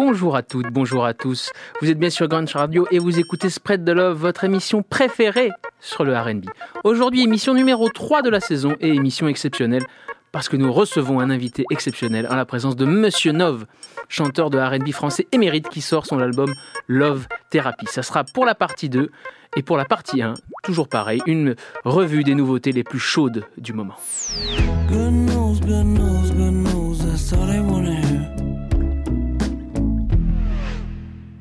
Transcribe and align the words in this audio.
Bonjour 0.00 0.36
à 0.36 0.44
toutes, 0.44 0.68
bonjour 0.70 1.04
à 1.04 1.12
tous. 1.12 1.50
Vous 1.82 1.90
êtes 1.90 1.98
bien 1.98 2.08
sur 2.08 2.28
Grunge 2.28 2.54
Radio 2.54 2.86
et 2.92 3.00
vous 3.00 3.18
écoutez 3.18 3.50
Spread 3.50 3.84
the 3.84 3.88
Love, 3.88 4.16
votre 4.16 4.44
émission 4.44 4.84
préférée 4.84 5.50
sur 5.80 6.04
le 6.04 6.16
RB. 6.16 6.44
Aujourd'hui, 6.84 7.24
émission 7.24 7.52
numéro 7.52 7.88
3 7.88 8.22
de 8.22 8.30
la 8.30 8.38
saison 8.38 8.76
et 8.80 8.90
émission 8.90 9.26
exceptionnelle 9.26 9.82
parce 10.30 10.48
que 10.48 10.56
nous 10.56 10.72
recevons 10.72 11.18
un 11.18 11.30
invité 11.30 11.64
exceptionnel 11.72 12.28
en 12.30 12.36
la 12.36 12.44
présence 12.44 12.76
de 12.76 12.84
Monsieur 12.84 13.32
Nov, 13.32 13.66
chanteur 14.08 14.50
de 14.50 14.58
RB 14.60 14.92
français 14.92 15.26
émérite 15.32 15.68
qui 15.68 15.80
sort 15.80 16.06
son 16.06 16.20
album 16.20 16.54
Love 16.86 17.26
Therapy. 17.50 17.86
Ça 17.86 18.04
sera 18.04 18.22
pour 18.22 18.44
la 18.44 18.54
partie 18.54 18.88
2 18.88 19.10
et 19.56 19.62
pour 19.64 19.76
la 19.76 19.84
partie 19.84 20.22
1, 20.22 20.34
toujours 20.62 20.86
pareil, 20.86 21.20
une 21.26 21.56
revue 21.84 22.22
des 22.22 22.36
nouveautés 22.36 22.70
les 22.70 22.84
plus 22.84 23.00
chaudes 23.00 23.46
du 23.56 23.72
moment. 23.72 23.96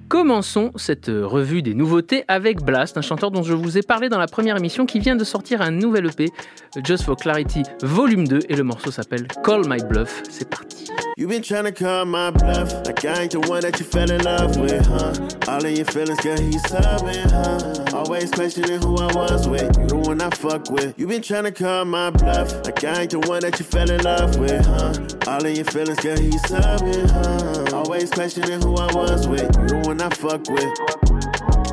Commençons 0.09 0.71
cette 0.77 1.09
euh, 1.09 1.27
revue 1.27 1.61
des 1.61 1.73
nouveautés 1.73 2.23
avec 2.29 2.63
Blast, 2.63 2.97
un 2.97 3.01
chanteur 3.01 3.29
dont 3.29 3.43
je 3.43 3.53
vous 3.53 3.77
ai 3.77 3.81
parlé 3.81 4.07
dans 4.07 4.17
la 4.17 4.27
première 4.27 4.55
émission 4.55 4.85
qui 4.85 4.99
vient 4.99 5.17
de 5.17 5.25
sortir 5.25 5.61
un 5.61 5.71
nouvel 5.71 6.05
EP, 6.05 6.29
Just 6.85 7.03
for 7.03 7.17
Clarity 7.17 7.63
Volume 7.81 8.25
2, 8.25 8.39
et 8.47 8.55
le 8.55 8.63
morceau 8.63 8.89
s'appelle 8.89 9.27
Call 9.43 9.67
My 9.67 9.83
Bluff. 9.83 10.23
C'est 10.29 10.49
parti. 10.49 10.85
You 11.17 11.27
been 11.27 11.41
trying 11.41 11.63
to 11.63 11.71
call 11.71 12.05
my 12.05 12.29
bluff, 12.29 12.71
like 12.85 13.03
I 13.03 13.23
ain't 13.23 13.31
the 13.31 13.39
one 13.49 13.61
that 13.61 13.79
you 13.79 13.85
fell 13.85 14.09
in 14.11 14.21
love 14.23 14.55
with, 14.57 14.85
huh? 14.85 15.13
All 15.51 15.65
of 15.65 15.71
your 15.75 15.85
feelings, 15.85 16.19
girl, 16.19 16.37
he's 16.37 16.61
subbing, 16.61 17.31
huh? 17.31 17.97
Always 17.97 18.29
questioning 18.29 18.79
who 18.81 18.97
I 18.97 19.11
was 19.15 19.47
with, 19.47 19.75
you 19.79 19.87
the 19.87 19.97
one 19.97 20.21
I 20.21 20.29
fuck 20.29 20.69
with. 20.69 20.93
You 20.95 21.07
been 21.07 21.23
trying 21.23 21.45
to 21.45 21.51
call 21.51 21.85
my 21.85 22.11
bluff, 22.11 22.53
like 22.65 22.83
I 22.83 23.01
ain't 23.01 23.11
the 23.11 23.19
one 23.21 23.41
that 23.41 23.57
you 23.57 23.65
fell 23.65 23.89
in 23.89 24.03
love 24.03 24.37
with, 24.37 24.63
huh? 24.63 24.93
All 25.25 25.43
of 25.43 25.55
your 25.55 25.65
feelings, 25.65 25.99
girl, 25.99 26.19
he's 26.19 26.41
subbing, 26.43 27.09
huh? 27.09 27.75
Always 27.75 28.11
questioning 28.11 28.61
who 28.61 28.75
I 28.75 28.93
was 28.93 29.27
with, 29.27 29.41
you 29.57 29.67
the 29.69 29.81
one 29.87 29.96
I 29.99 30.09
fuck 30.09 30.47
with. 30.49 31.66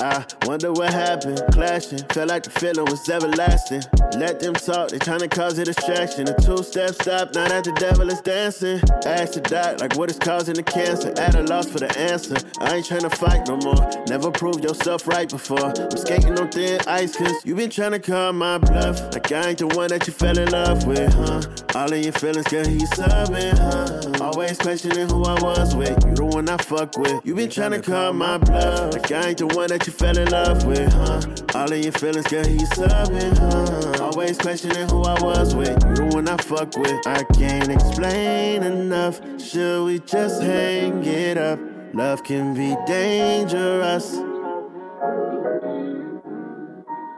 I 0.00 0.24
wonder 0.44 0.72
what 0.72 0.92
happened. 0.92 1.42
Clashing, 1.52 1.98
felt 2.10 2.28
like 2.28 2.42
the 2.42 2.50
feeling 2.50 2.84
was 2.84 3.08
everlasting. 3.08 3.82
Let 4.18 4.40
them 4.40 4.54
talk, 4.54 4.90
they 4.90 4.98
trying 4.98 5.20
to 5.20 5.28
cause 5.28 5.58
a 5.58 5.64
distraction. 5.64 6.28
A 6.28 6.34
two 6.40 6.62
step 6.62 6.94
stop, 6.94 7.34
now 7.34 7.48
that 7.48 7.64
the 7.64 7.72
devil 7.72 8.08
is 8.10 8.20
dancing. 8.20 8.80
Ask 9.06 9.34
the 9.34 9.40
doc, 9.40 9.80
like 9.80 9.96
what 9.96 10.10
is 10.10 10.18
causing 10.18 10.54
the 10.54 10.62
cancer. 10.62 11.12
At 11.18 11.34
a 11.34 11.42
loss 11.42 11.68
for 11.68 11.78
the 11.78 11.98
answer. 11.98 12.36
I 12.60 12.76
ain't 12.76 12.86
trying 12.86 13.02
to 13.02 13.10
fight 13.10 13.48
no 13.48 13.56
more. 13.56 13.90
Never 14.08 14.30
proved 14.30 14.64
yourself 14.64 15.06
right 15.06 15.28
before. 15.28 15.72
I'm 15.76 15.96
skating 15.96 16.38
on 16.38 16.50
thin 16.50 16.80
ice, 16.86 17.16
cause 17.16 17.34
you 17.44 17.54
been 17.54 17.70
trying 17.70 17.92
to 17.92 17.98
call 17.98 18.32
my 18.32 18.58
bluff. 18.58 19.00
Like 19.14 19.32
I 19.32 19.48
ain't 19.50 19.58
the 19.58 19.68
one 19.68 19.88
that 19.88 20.06
you 20.06 20.12
fell 20.12 20.38
in 20.38 20.50
love 20.50 20.86
with, 20.86 21.12
huh? 21.14 21.42
All 21.74 21.92
of 21.92 21.98
your 21.98 22.12
feelings, 22.12 22.46
girl, 22.48 22.66
he's 22.66 22.90
subbing, 22.90 23.56
huh? 23.56 24.24
Always 24.24 24.58
questioning 24.58 25.08
who 25.08 25.24
I 25.24 25.40
was 25.40 25.74
with. 25.74 26.04
You 26.04 26.14
the 26.14 26.24
one 26.24 26.48
I 26.48 26.56
fuck 26.58 26.98
with. 26.98 27.24
You 27.24 27.34
been 27.34 27.50
trying 27.50 27.72
to 27.72 27.80
call 27.80 28.12
my 28.12 28.38
bluff. 28.38 28.92
Like 28.92 29.10
I 29.12 29.28
ain't 29.28 29.38
the 29.38 29.46
one 29.46 29.68
that 29.68 29.85
you 29.86 29.92
fell 29.92 30.18
in 30.18 30.28
love 30.30 30.64
with, 30.64 30.92
huh? 30.92 31.20
All 31.54 31.72
of 31.72 31.78
your 31.78 31.92
feelings, 31.92 32.26
girl, 32.26 32.44
he's 32.44 32.68
subbing, 32.70 33.36
huh? 33.38 34.04
Always 34.04 34.36
questioning 34.38 34.88
who 34.88 35.02
I 35.02 35.20
was 35.22 35.54
with. 35.54 35.78
You 35.96 36.06
one 36.06 36.28
I 36.28 36.36
fuck 36.38 36.76
with. 36.76 37.06
I 37.06 37.22
can't 37.34 37.70
explain 37.70 38.62
enough. 38.62 39.20
Should 39.40 39.84
we 39.84 40.00
just 40.00 40.42
hang 40.42 41.04
it 41.04 41.38
up? 41.38 41.60
Love 41.92 42.24
can 42.24 42.54
be 42.54 42.76
dangerous. 42.86 44.16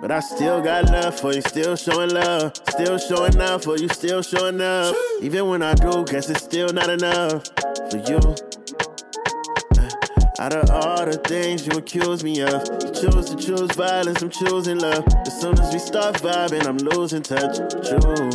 But 0.00 0.12
I 0.12 0.20
still 0.20 0.60
got 0.60 0.84
love 0.86 1.18
for 1.18 1.32
you, 1.32 1.40
still 1.42 1.74
showing 1.74 2.10
love, 2.10 2.52
still 2.70 2.98
showing 2.98 3.40
up 3.40 3.64
for 3.64 3.76
you, 3.76 3.88
still 3.88 4.22
showing 4.22 4.60
up. 4.60 4.94
Even 5.22 5.48
when 5.48 5.62
I 5.62 5.74
do, 5.74 6.04
guess 6.04 6.28
it's 6.28 6.44
still 6.44 6.72
not 6.72 6.88
enough 6.88 7.46
for 7.90 7.98
you. 8.08 8.47
Out 10.40 10.54
of 10.54 10.70
all 10.70 11.04
the 11.04 11.16
things 11.16 11.66
you 11.66 11.72
accuse 11.72 12.22
me 12.22 12.40
of, 12.42 12.52
you 12.52 12.92
choose 12.92 13.28
to 13.30 13.36
choose 13.36 13.72
violence, 13.72 14.22
I'm 14.22 14.30
choosing 14.30 14.78
love. 14.78 15.04
As 15.26 15.40
soon 15.40 15.58
as 15.58 15.72
we 15.72 15.80
start 15.80 16.14
vibing, 16.14 16.64
I'm 16.64 16.76
losing 16.76 17.22
touch. 17.22 17.56
True. 17.56 18.30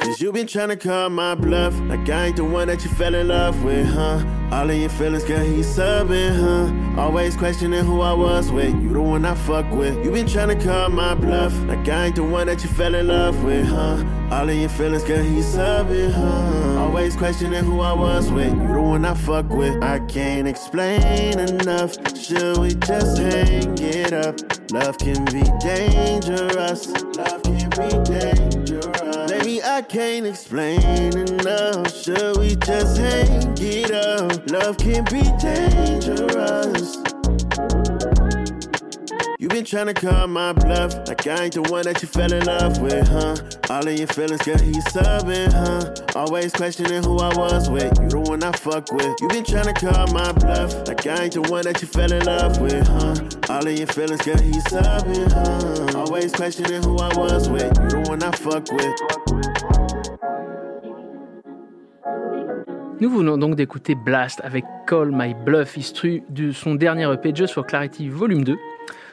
Cause 0.00 0.20
you 0.20 0.30
been 0.30 0.46
trying 0.46 0.68
to 0.68 0.76
call 0.76 1.10
my 1.10 1.34
bluff, 1.34 1.74
like 1.80 2.08
I 2.08 2.26
ain't 2.26 2.36
the 2.36 2.44
one 2.44 2.68
that 2.68 2.84
you 2.84 2.90
fell 2.90 3.16
in 3.16 3.26
love 3.26 3.64
with, 3.64 3.84
huh? 3.84 4.24
All 4.52 4.70
of 4.70 4.76
your 4.76 4.88
feelings, 4.90 5.24
girl, 5.24 5.44
he's 5.44 5.66
subbing, 5.66 6.38
huh? 6.38 7.00
Always 7.02 7.36
questioning 7.36 7.84
who 7.84 8.00
I 8.00 8.12
was 8.12 8.52
with, 8.52 8.72
you 8.80 8.92
the 8.92 9.02
one 9.02 9.24
I 9.24 9.34
fuck 9.34 9.68
with. 9.72 10.04
You 10.04 10.12
been 10.12 10.28
trying 10.28 10.56
to 10.56 10.64
call 10.64 10.90
my 10.90 11.16
bluff, 11.16 11.52
like 11.64 11.88
I 11.88 12.06
ain't 12.06 12.14
the 12.14 12.22
one 12.22 12.46
that 12.46 12.62
you 12.62 12.68
fell 12.70 12.94
in 12.94 13.08
love 13.08 13.42
with, 13.42 13.66
huh? 13.66 14.04
All 14.30 14.48
of 14.48 14.54
your 14.54 14.68
feelings, 14.68 15.02
girl, 15.02 15.24
he's 15.24 15.46
subbing, 15.46 16.12
huh? 16.12 16.63
Always 16.94 17.16
questioning 17.16 17.64
who 17.64 17.80
I 17.80 17.92
was 17.92 18.30
with, 18.30 18.52
you 18.52 18.68
the 18.68 18.80
one 18.80 19.04
I 19.04 19.14
fuck 19.14 19.50
with. 19.50 19.82
I 19.82 19.98
can't 20.06 20.46
explain 20.46 21.40
enough, 21.40 21.96
should 22.16 22.56
we 22.58 22.72
just 22.74 23.18
hang 23.18 23.76
it 23.78 24.12
up? 24.12 24.38
Love 24.70 24.96
can 24.98 25.24
be 25.24 25.42
dangerous, 25.58 26.86
love 27.16 27.42
can 27.42 27.68
be 27.70 27.88
dangerous. 28.04 29.28
Baby, 29.28 29.60
I 29.60 29.82
can't 29.82 30.24
explain 30.24 31.18
enough, 31.18 31.92
should 31.92 32.36
we 32.38 32.54
just 32.54 32.96
hang 32.96 33.58
it 33.58 33.90
up? 33.90 34.48
Love 34.52 34.76
can 34.76 35.02
be 35.06 35.22
dangerous. 35.42 37.13
You 39.44 39.48
been 39.50 39.66
trying 39.66 39.88
to 39.88 39.92
call 39.92 40.26
my 40.26 40.54
bluff, 40.54 41.06
like 41.06 41.26
I 41.26 41.44
ain't 41.44 41.52
the 41.52 41.60
one 41.68 41.84
that 41.84 42.00
you 42.00 42.08
fell 42.08 42.32
in 42.32 42.46
love 42.46 42.80
with, 42.80 43.06
huh? 43.06 43.36
All 43.68 43.86
of 43.86 43.98
your 43.98 44.06
feelings, 44.06 44.40
girl, 44.40 44.56
he's 44.56 44.82
subbing, 44.84 45.52
huh? 45.52 46.18
Always 46.18 46.50
questioning 46.50 47.02
who 47.02 47.18
I 47.18 47.28
was 47.36 47.68
with, 47.68 47.92
you 48.00 48.08
the 48.08 48.20
one 48.20 48.42
I 48.42 48.52
fuck 48.52 48.90
with. 48.90 49.14
You 49.20 49.28
been 49.28 49.44
trying 49.44 49.68
to 49.68 49.74
call 49.74 50.06
my 50.14 50.32
bluff, 50.32 50.88
like 50.88 51.06
I 51.06 51.24
ain't 51.24 51.34
the 51.34 51.42
one 51.42 51.64
that 51.64 51.82
you 51.82 51.88
fell 51.88 52.10
in 52.10 52.24
love 52.24 52.58
with, 52.58 52.88
huh? 52.88 53.52
All 53.52 53.68
of 53.68 53.78
your 53.78 53.86
feelings, 53.86 54.22
girl, 54.22 54.40
he's 54.40 54.64
subbing, 54.64 55.30
huh? 55.30 55.98
Always 55.98 56.32
questioning 56.32 56.82
who 56.82 56.96
I 56.96 57.14
was 57.14 57.50
with, 57.50 57.68
you 57.84 57.88
the 57.90 58.08
one 58.08 58.22
I 58.22 58.30
fuck 58.32 58.64
with. 58.72 58.96
Nous 62.98 63.10
venons 63.10 63.36
donc 63.36 63.56
d'écouter 63.56 63.94
Blast 63.94 64.40
avec 64.42 64.64
Call 64.86 65.10
My 65.12 65.34
Bluff, 65.34 65.76
issu 65.76 66.22
de 66.30 66.50
son 66.50 66.76
dernier 66.76 67.12
EP 67.12 67.34
Just 67.34 67.52
for 67.52 67.66
Clarity 67.66 68.08
Volume 68.08 68.42
2. 68.42 68.56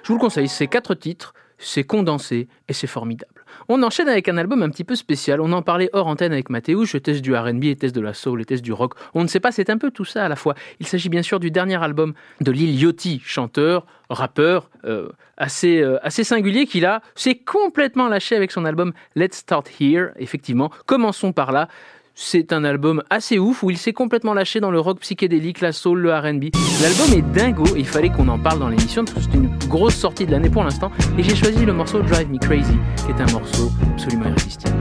Je 0.03 0.07
vous 0.07 0.15
le 0.15 0.19
conseille, 0.19 0.47
c'est 0.47 0.67
quatre 0.67 0.95
titres, 0.95 1.33
c'est 1.57 1.83
condensé 1.83 2.47
et 2.67 2.73
c'est 2.73 2.87
formidable. 2.87 3.45
On 3.69 3.83
enchaîne 3.83 4.09
avec 4.09 4.27
un 4.27 4.37
album 4.37 4.63
un 4.63 4.69
petit 4.69 4.83
peu 4.83 4.95
spécial. 4.95 5.39
On 5.41 5.51
en 5.51 5.61
parlait 5.61 5.89
hors 5.93 6.07
antenne 6.07 6.33
avec 6.33 6.49
Mathéo. 6.49 6.85
Je 6.85 6.97
teste 6.97 7.21
du 7.21 7.35
RB, 7.35 7.63
et 7.65 7.75
teste 7.75 7.95
de 7.95 8.01
la 8.01 8.13
soul, 8.13 8.41
et 8.41 8.45
teste 8.45 8.63
du 8.63 8.73
rock. 8.73 8.95
On 9.13 9.23
ne 9.23 9.27
sait 9.27 9.39
pas, 9.39 9.51
c'est 9.51 9.69
un 9.69 9.77
peu 9.77 9.91
tout 9.91 10.05
ça 10.05 10.25
à 10.25 10.29
la 10.29 10.35
fois. 10.35 10.55
Il 10.79 10.87
s'agit 10.87 11.09
bien 11.09 11.21
sûr 11.21 11.39
du 11.39 11.51
dernier 11.51 11.81
album 11.81 12.13
de 12.41 12.51
Lil 12.51 12.81
Yachty, 12.81 13.21
chanteur, 13.23 13.85
rappeur, 14.09 14.69
euh, 14.85 15.09
assez, 15.37 15.81
euh, 15.81 15.99
assez 16.05 16.23
singulier, 16.23 16.65
qu'il 16.65 16.85
a 16.85 17.01
s'est 17.15 17.35
complètement 17.35 18.07
lâché 18.07 18.35
avec 18.35 18.51
son 18.51 18.65
album 18.65 18.93
Let's 19.15 19.37
Start 19.37 19.69
Here. 19.79 20.09
Effectivement, 20.17 20.71
commençons 20.85 21.31
par 21.31 21.51
là. 21.51 21.67
C'est 22.13 22.53
un 22.53 22.63
album 22.63 23.03
assez 23.09 23.39
ouf 23.39 23.63
où 23.63 23.69
il 23.69 23.77
s'est 23.77 23.93
complètement 23.93 24.33
lâché 24.33 24.59
dans 24.59 24.71
le 24.71 24.79
rock 24.79 24.99
psychédélique, 24.99 25.61
la 25.61 25.71
soul, 25.71 25.99
le 25.99 26.13
RB. 26.13 26.49
L'album 26.81 27.17
est 27.17 27.21
dingo 27.33 27.65
et 27.75 27.79
il 27.79 27.87
fallait 27.87 28.09
qu'on 28.09 28.27
en 28.27 28.39
parle 28.39 28.59
dans 28.59 28.69
l'émission 28.69 29.05
parce 29.05 29.25
que 29.25 29.31
c'est 29.31 29.37
une 29.37 29.57
grosse 29.67 29.95
sortie 29.95 30.25
de 30.25 30.31
l'année 30.31 30.49
pour 30.49 30.63
l'instant. 30.63 30.91
Et 31.17 31.23
j'ai 31.23 31.35
choisi 31.35 31.65
le 31.65 31.73
morceau 31.73 32.01
Drive 32.01 32.29
Me 32.29 32.37
Crazy, 32.37 32.77
qui 33.05 33.11
est 33.11 33.21
un 33.21 33.31
morceau 33.31 33.71
absolument 33.93 34.25
irrésistible. 34.25 34.75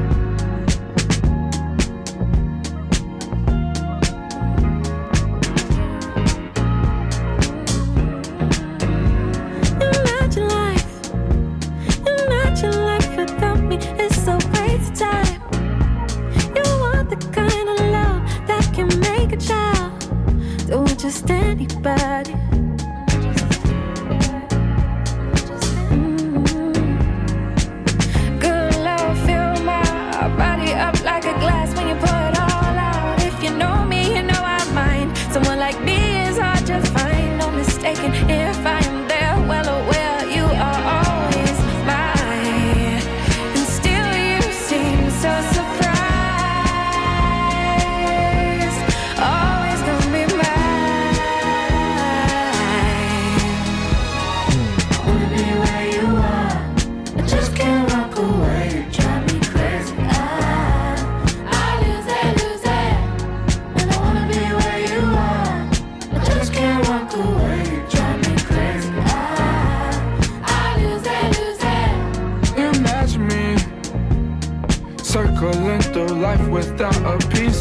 Just 21.10 21.28
anybody. 21.28 22.49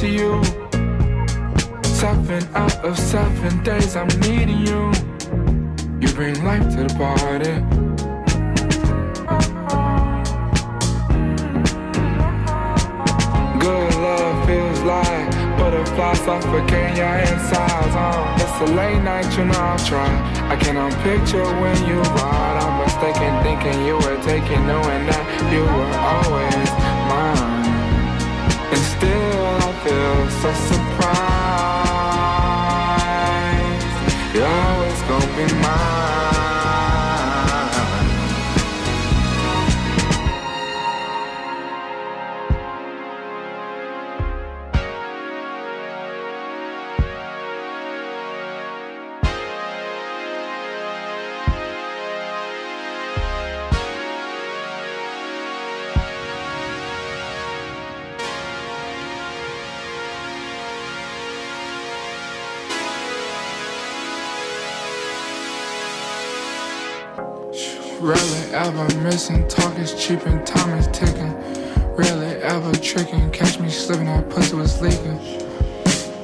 you. 0.10 0.44
Seven 1.84 2.44
out 2.56 2.76
of 2.84 2.98
seven 2.98 3.64
days 3.64 3.96
I'm 3.96 4.08
needing 4.22 4.66
you. 4.66 4.92
You 6.02 6.14
bring 6.14 6.44
life 6.44 6.68
to 6.76 6.84
the 6.84 6.94
party. 6.98 7.56
Good 13.60 13.96
love 13.96 14.48
feels 14.48 14.80
like 14.82 15.30
butterflies 15.58 16.20
suffocating 16.22 16.98
your 16.98 17.16
insides. 17.18 17.96
Oh, 17.96 18.36
it's 18.40 18.70
a 18.70 18.74
late 18.74 19.02
night, 19.04 19.38
you 19.38 19.46
know 19.46 19.60
I'll 19.60 19.78
try. 19.80 20.10
I 20.50 20.56
cannot 20.56 20.94
picture 21.04 21.46
when 21.62 21.78
you 21.86 22.00
ride. 22.02 22.58
I'm 22.64 22.76
mistaken 22.84 23.32
thinking 23.44 23.86
you 23.86 23.96
were 23.96 24.20
taking, 24.24 24.66
knowing 24.66 25.06
that 25.08 25.24
you 25.54 25.62
were 25.62 25.94
always 26.14 26.70
mine 27.10 27.49
for 30.42 30.54
free. 30.54 30.79
Ever 69.20 69.34
missing, 69.34 69.48
talk 69.50 69.78
is 69.78 69.94
cheap 69.96 70.26
and 70.28 70.46
time 70.46 70.78
is 70.78 70.88
ticking. 70.88 71.34
Rarely 71.96 72.42
ever 72.42 72.72
tricking, 72.76 73.30
catch 73.32 73.60
me 73.60 73.70
slipping, 73.70 74.06
that 74.06 74.30
pussy 74.30 74.56
was 74.56 74.82
leaking. 74.82 75.20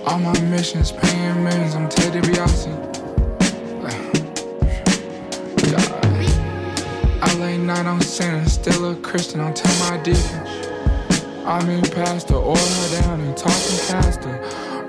All 0.06 0.19
my 0.19 0.39
missions, 0.42 0.92
paying 0.94 1.44
millions, 1.44 1.75
I'm 1.75 1.89
Ted 1.89 2.13
DiBiase. 2.13 2.71
God. 5.71 6.06
I 7.21 7.36
lay 7.39 7.57
night 7.57 7.86
on 7.86 8.00
sinning, 8.01 8.47
still 8.47 8.92
a 8.92 8.95
Christian, 8.95 9.42
I'm 9.42 9.53
tell 9.53 9.89
my 9.89 10.01
deacon. 10.01 10.42
I 11.45 11.63
mean 11.65 11.83
pastor, 11.83 12.36
oil 12.36 12.56
her 12.56 13.01
down 13.01 13.19
and 13.19 13.36
talking 13.36 13.77
pastor. 13.89 14.39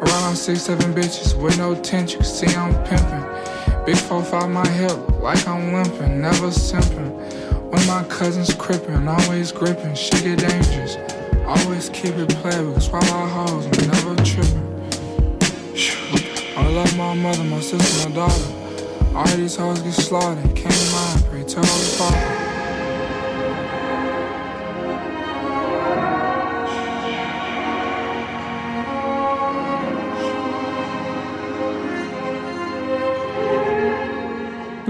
Around 0.00 0.37
six, 0.37 0.62
seven 0.62 0.94
bitches 0.94 1.35
with 1.41 1.58
no 1.58 1.75
tension, 1.75 2.23
see 2.23 2.55
I'm 2.55 2.73
pimping. 2.85 3.85
Big 3.85 3.97
four, 3.97 4.23
five, 4.23 4.50
my 4.50 4.69
hip, 4.69 5.20
like 5.20 5.47
I'm 5.49 5.73
limping, 5.73 6.20
never 6.20 6.49
simping. 6.49 7.36
When 7.71 7.85
my 7.87 8.05
cousins 8.05 8.55
crippin', 8.55 9.09
always 9.09 9.51
gripping, 9.51 9.95
shit 9.95 10.23
get 10.23 10.39
dangerous. 10.39 10.97
Always 11.45 11.89
keep 11.89 12.15
it 12.15 12.29
playable, 12.29 12.81
swallow 12.81 13.27
hoes, 13.27 13.67
I'm 13.67 13.89
never 13.89 14.15
tripping. 14.25 14.67
I 16.57 16.69
love 16.69 16.97
my 16.97 17.15
mother, 17.15 17.43
my 17.43 17.61
sister, 17.61 18.09
my 18.09 18.15
daughter. 18.15 19.15
All 19.17 19.27
these 19.37 19.57
hoes 19.57 19.81
get 19.81 19.95
slaughtered, 19.95 20.55
can't 20.55 20.93
mind, 20.93 21.25
pray 21.25 21.43
tell 21.43 21.63
the 21.63 21.97
father. 21.99 22.36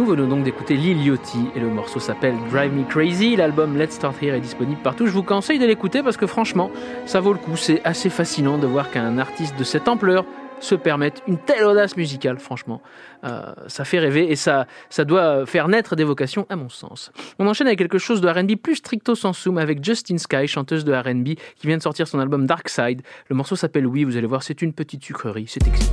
Nous 0.06 0.12
venons 0.12 0.28
donc 0.28 0.44
d'écouter 0.44 0.76
Lil 0.76 1.04
Yachty 1.04 1.48
et 1.56 1.58
le 1.58 1.66
morceau 1.66 1.98
s'appelle 1.98 2.36
Drive 2.52 2.72
Me 2.72 2.84
Crazy. 2.84 3.34
L'album 3.34 3.76
Let's 3.76 3.94
Start 3.94 4.14
Here 4.22 4.36
est 4.36 4.40
disponible 4.40 4.80
partout. 4.80 5.08
Je 5.08 5.10
vous 5.10 5.24
conseille 5.24 5.58
de 5.58 5.66
l'écouter 5.66 6.00
parce 6.04 6.16
que 6.16 6.28
franchement, 6.28 6.70
ça 7.06 7.18
vaut 7.18 7.32
le 7.32 7.40
coup. 7.40 7.56
C'est 7.56 7.82
assez 7.82 8.08
fascinant 8.08 8.56
de 8.56 8.68
voir 8.68 8.92
qu'un 8.92 9.18
artiste 9.18 9.58
de 9.58 9.64
cette 9.64 9.88
ampleur 9.88 10.24
se 10.60 10.76
permette 10.76 11.24
une 11.26 11.38
telle 11.38 11.64
audace 11.64 11.96
musicale. 11.96 12.38
Franchement, 12.38 12.80
Euh, 13.24 13.52
ça 13.66 13.84
fait 13.84 13.98
rêver 13.98 14.30
et 14.30 14.36
ça, 14.36 14.68
ça 14.90 15.04
doit 15.04 15.44
faire 15.44 15.66
naître 15.66 15.96
des 15.96 16.04
vocations 16.04 16.46
à 16.50 16.54
mon 16.54 16.68
sens. 16.68 17.10
On 17.40 17.48
enchaîne 17.48 17.66
avec 17.66 17.78
quelque 17.80 17.98
chose 17.98 18.20
de 18.20 18.28
R&B 18.28 18.54
plus 18.62 18.76
stricto 18.76 19.16
sensum 19.16 19.58
avec 19.58 19.82
Justin 19.82 20.18
Sky, 20.18 20.46
chanteuse 20.46 20.84
de 20.84 20.92
R&B 20.94 21.34
qui 21.56 21.66
vient 21.66 21.78
de 21.78 21.82
sortir 21.82 22.06
son 22.06 22.20
album 22.20 22.46
Dark 22.46 22.68
Side. 22.68 23.02
Le 23.28 23.34
morceau 23.34 23.56
s'appelle 23.56 23.88
Oui. 23.88 24.04
Vous 24.04 24.16
allez 24.16 24.28
voir, 24.28 24.44
c'est 24.44 24.62
une 24.62 24.72
petite 24.72 25.02
sucrerie. 25.02 25.46
C'est 25.48 25.66
exquis. 25.66 25.90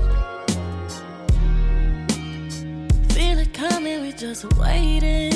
Just 4.23 4.57
waiting. 4.57 5.33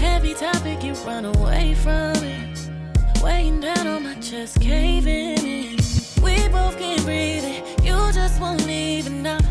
Heavy 0.00 0.32
topic, 0.32 0.82
you 0.82 0.94
run 1.06 1.26
away 1.26 1.74
from 1.74 2.16
it. 2.24 2.70
Weighing 3.22 3.60
down 3.60 3.86
on 3.86 4.04
my 4.04 4.14
chest, 4.20 4.58
caving 4.58 5.38
in. 5.46 5.76
We 6.22 6.48
both 6.48 6.78
can't 6.78 7.04
breathe 7.04 7.44
it. 7.44 7.84
You 7.84 7.96
just 8.10 8.40
won't 8.40 8.66
even 8.66 9.26
up. 9.26 9.42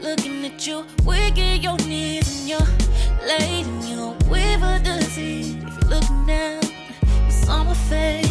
Looking 0.00 0.44
at 0.44 0.64
you, 0.64 0.86
wiggle 1.04 1.56
your 1.66 1.76
knees 1.78 2.28
and 2.38 2.50
you're 2.50 2.72
laid 3.26 3.66
in 3.66 3.82
your 3.88 4.14
river 4.30 4.78
disease. 4.84 5.56
If 5.56 5.64
you're 5.64 5.90
looking 5.90 6.26
down, 6.26 6.62
what's 7.24 7.48
on 7.48 7.66
my 7.66 7.74
face 7.74 8.21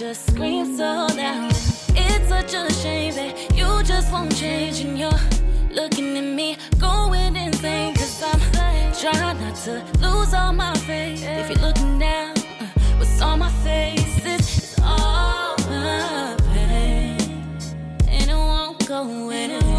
just 0.00 0.30
screams 0.30 0.78
so 0.78 1.08
loud. 1.14 1.50
It's 1.94 2.28
such 2.30 2.54
a 2.54 2.72
shame 2.72 3.14
that 3.16 3.54
you 3.54 3.82
just 3.82 4.10
won't 4.10 4.34
change 4.34 4.80
and 4.80 4.98
you're 4.98 5.20
looking 5.70 6.16
at 6.16 6.24
me 6.24 6.56
going 6.78 7.36
insane. 7.36 7.94
Cause 7.94 8.22
I'm 8.22 8.40
trying 8.94 9.38
not 9.38 9.56
to 9.66 9.84
lose 10.00 10.32
all 10.32 10.54
my 10.54 10.72
faith. 10.88 11.22
If 11.22 11.50
you're 11.50 11.66
looking 11.66 11.98
down, 11.98 12.30
uh, 12.38 12.66
what's 12.96 13.20
on 13.20 13.40
my 13.40 13.50
face 13.62 14.24
is 14.24 14.74
all 14.82 15.54
my 15.68 16.34
pain. 16.54 17.58
And 18.08 18.30
it 18.30 18.34
won't 18.34 18.88
go 18.88 19.02
away. 19.02 19.69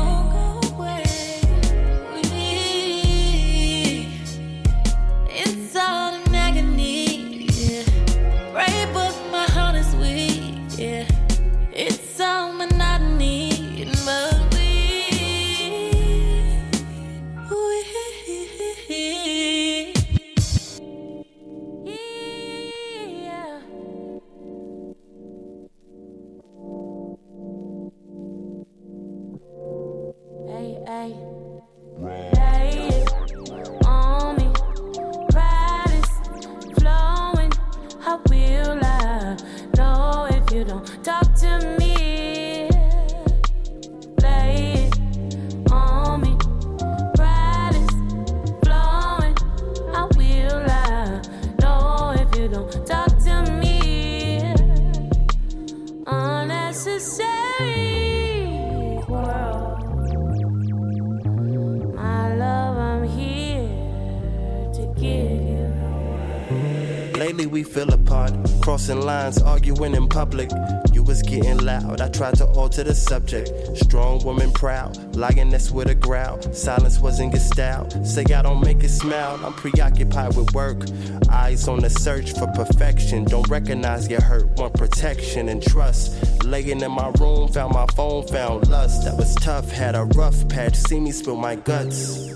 Crossing 68.82 69.06
lines, 69.06 69.42
arguing 69.44 69.94
in 69.94 70.08
public. 70.08 70.50
You 70.92 71.04
was 71.04 71.22
getting 71.22 71.60
loud, 71.60 72.02
I 72.02 72.10
tried 72.10 72.36
to 72.38 72.46
alter 72.48 72.84
the 72.84 72.96
subject. 72.96 73.52
Strong 73.78 74.24
woman 74.24 74.52
proud, 74.52 75.16
lioness 75.16 75.70
with 75.70 75.88
a 75.88 75.94
growl. 75.94 76.42
Silence 76.52 77.00
wasn't 77.00 77.34
your 77.34 77.42
style. 77.42 77.88
Say 78.04 78.24
I 78.34 78.42
don't 78.42 78.60
make 78.62 78.84
it 78.84 78.90
smile, 78.90 79.40
I'm 79.46 79.54
preoccupied 79.54 80.36
with 80.36 80.52
work. 80.56 80.86
Eyes 81.30 81.68
on 81.68 81.80
the 81.80 81.92
search 81.92 82.34
for 82.34 82.48
perfection. 82.48 83.24
Don't 83.26 83.48
recognize 83.50 84.10
your 84.10 84.22
hurt, 84.22 84.48
want 84.58 84.74
protection 84.74 85.50
and 85.50 85.62
trust. 85.62 86.44
Laying 86.44 86.82
in 86.82 86.92
my 86.92 87.12
room, 87.20 87.50
found 87.50 87.74
my 87.74 87.86
phone, 87.96 88.26
found 88.28 88.68
lust. 88.68 89.06
That 89.06 89.16
was 89.16 89.36
tough, 89.36 89.70
had 89.70 89.96
a 89.96 90.06
rough 90.16 90.48
patch, 90.50 90.76
see 90.76 91.00
me 91.00 91.12
spill 91.12 91.36
my 91.36 91.56
guts. 91.56 92.31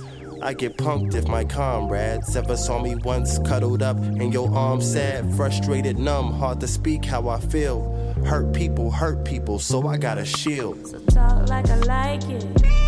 I 0.46 0.54
get 0.54 0.78
punked 0.78 1.16
if 1.16 1.28
my 1.28 1.44
comrades 1.44 2.36
ever 2.36 2.56
saw 2.56 2.80
me 2.80 2.94
once 2.98 3.40
cuddled 3.40 3.82
up 3.82 3.98
in 3.98 4.32
your 4.32 4.54
arms, 4.54 4.94
sad, 4.94 5.34
frustrated, 5.34 5.98
numb, 5.98 6.34
hard 6.34 6.60
to 6.60 6.68
speak 6.68 7.04
how 7.04 7.30
I 7.30 7.40
feel. 7.40 8.14
Hurt 8.24 8.54
people, 8.54 8.92
hurt 8.92 9.26
people, 9.26 9.58
so 9.58 9.88
I 9.88 9.98
got 9.98 10.20
a 10.20 10.26
shield. 10.26 10.86
So 10.86 11.00
talk 11.00 11.50
like 11.50 11.68
I 11.68 11.78
like 11.78 12.30
it. 12.30 12.85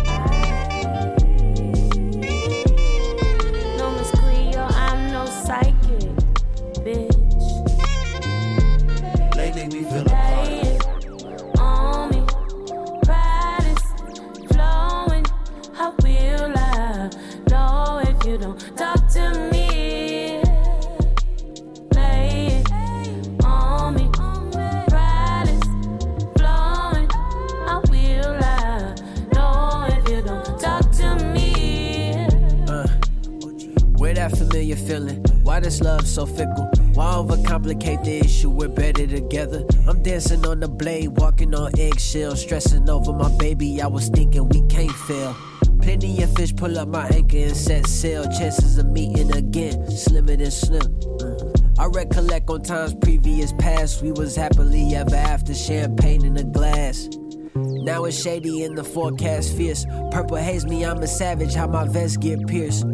Feeling? 34.88 35.22
Why 35.42 35.60
this 35.60 35.80
love 35.82 36.08
so 36.08 36.24
fickle? 36.24 36.66
Why 36.94 37.12
overcomplicate 37.12 38.04
the 38.04 38.20
issue? 38.20 38.48
We're 38.48 38.68
better 38.68 39.06
together. 39.06 39.64
I'm 39.86 40.02
dancing 40.02 40.46
on 40.46 40.60
the 40.60 40.68
blade, 40.68 41.08
walking 41.18 41.54
on 41.54 41.78
eggshells, 41.78 42.40
stressing 42.40 42.88
over 42.88 43.12
my 43.12 43.30
baby. 43.36 43.82
I 43.82 43.86
was 43.86 44.08
thinking 44.08 44.48
we 44.48 44.62
can't 44.68 44.90
fail. 44.90 45.36
Plenty 45.82 46.22
of 46.22 46.34
fish 46.34 46.56
pull 46.56 46.78
up 46.78 46.88
my 46.88 47.06
anchor 47.08 47.36
and 47.36 47.56
set 47.56 47.86
sail. 47.86 48.24
Chances 48.24 48.78
of 48.78 48.86
meeting 48.86 49.30
again, 49.36 49.90
slimmer 49.90 50.36
than 50.36 50.50
slim. 50.50 50.80
Mm. 50.80 51.78
I 51.78 51.86
recollect 51.86 52.48
on 52.50 52.62
times 52.62 52.94
previous 52.94 53.52
past, 53.52 54.02
we 54.02 54.10
was 54.12 54.34
happily 54.34 54.96
ever 54.96 55.14
after, 55.14 55.54
champagne 55.54 56.24
in 56.24 56.36
a 56.36 56.44
glass. 56.44 57.08
Now 57.54 58.04
it's 58.04 58.20
shady 58.20 58.62
in 58.64 58.74
the 58.74 58.84
forecast 58.84 59.56
fierce. 59.56 59.84
Purple 60.10 60.36
haze 60.36 60.64
me, 60.64 60.84
I'm 60.84 60.98
a 60.98 61.06
savage. 61.06 61.54
How 61.54 61.66
my 61.66 61.86
vest 61.86 62.20
get 62.20 62.46
pierced. 62.46 62.84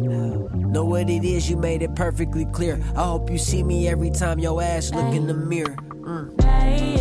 Know 0.75 0.83
what 0.83 1.09
it 1.09 1.23
is, 1.23 1.49
you 1.49 1.55
made 1.55 1.83
it 1.83 1.95
perfectly 1.95 2.43
clear. 2.47 2.77
I 2.97 3.03
hope 3.03 3.31
you 3.31 3.37
see 3.37 3.63
me 3.63 3.87
every 3.87 4.09
time 4.09 4.39
your 4.39 4.61
ass 4.61 4.91
look 4.91 5.15
in 5.15 5.25
the 5.25 5.33
mirror. 5.33 5.73
Mm. 6.01 6.94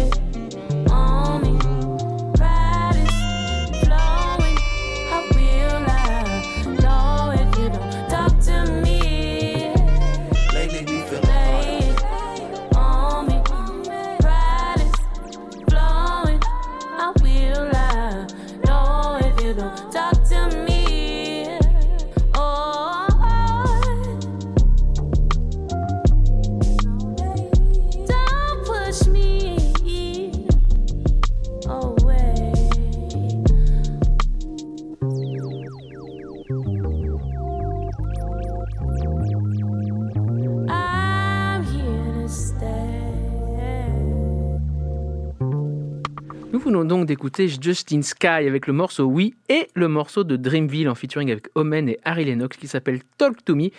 D'écouter 47.24 47.48
Justin 47.48 48.02
Sky 48.02 48.26
avec 48.26 48.66
le 48.66 48.74
morceau 48.74 49.04
Oui 49.04 49.34
et 49.48 49.68
le 49.72 49.88
morceau 49.88 50.24
de 50.24 50.36
Dreamville 50.36 50.90
en 50.90 50.94
featuring 50.94 51.32
avec 51.32 51.46
Omen 51.54 51.88
et 51.88 51.98
Harry 52.04 52.26
Lennox 52.26 52.58
qui 52.58 52.68
s'appelle 52.68 53.00
Talk 53.16 53.42
to 53.46 53.54
Me 53.54 53.70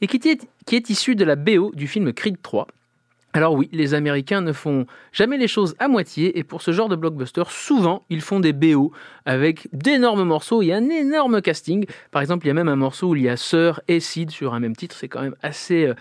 et 0.00 0.06
qui 0.06 0.16
est, 0.26 0.48
qui 0.64 0.76
est 0.76 0.88
issu 0.88 1.14
de 1.14 1.22
la 1.22 1.36
BO 1.36 1.70
du 1.74 1.86
film 1.86 2.14
Creed 2.14 2.40
3. 2.40 2.66
Alors 3.34 3.52
oui, 3.52 3.68
les 3.72 3.92
Américains 3.92 4.40
ne 4.40 4.54
font 4.54 4.86
jamais 5.12 5.36
les 5.36 5.48
choses 5.48 5.74
à 5.80 5.88
moitié 5.88 6.38
et 6.38 6.44
pour 6.44 6.62
ce 6.62 6.70
genre 6.70 6.88
de 6.88 6.96
blockbuster, 6.96 7.42
souvent 7.50 8.06
ils 8.08 8.22
font 8.22 8.40
des 8.40 8.54
BO 8.54 8.90
avec 9.26 9.68
d'énormes 9.74 10.24
morceaux 10.24 10.62
et 10.62 10.72
un 10.72 10.88
énorme 10.88 11.42
casting. 11.42 11.84
Par 12.10 12.22
exemple, 12.22 12.46
il 12.46 12.48
y 12.48 12.52
a 12.52 12.54
même 12.54 12.68
un 12.68 12.76
morceau 12.76 13.08
où 13.08 13.16
il 13.16 13.24
y 13.24 13.28
a 13.28 13.36
Sir 13.36 13.82
et 13.86 14.00
Sid 14.00 14.30
sur 14.30 14.54
un 14.54 14.60
même 14.60 14.76
titre, 14.76 14.96
c'est 14.98 15.08
quand 15.08 15.20
même 15.20 15.36
assez, 15.42 15.88
euh, 15.88 15.94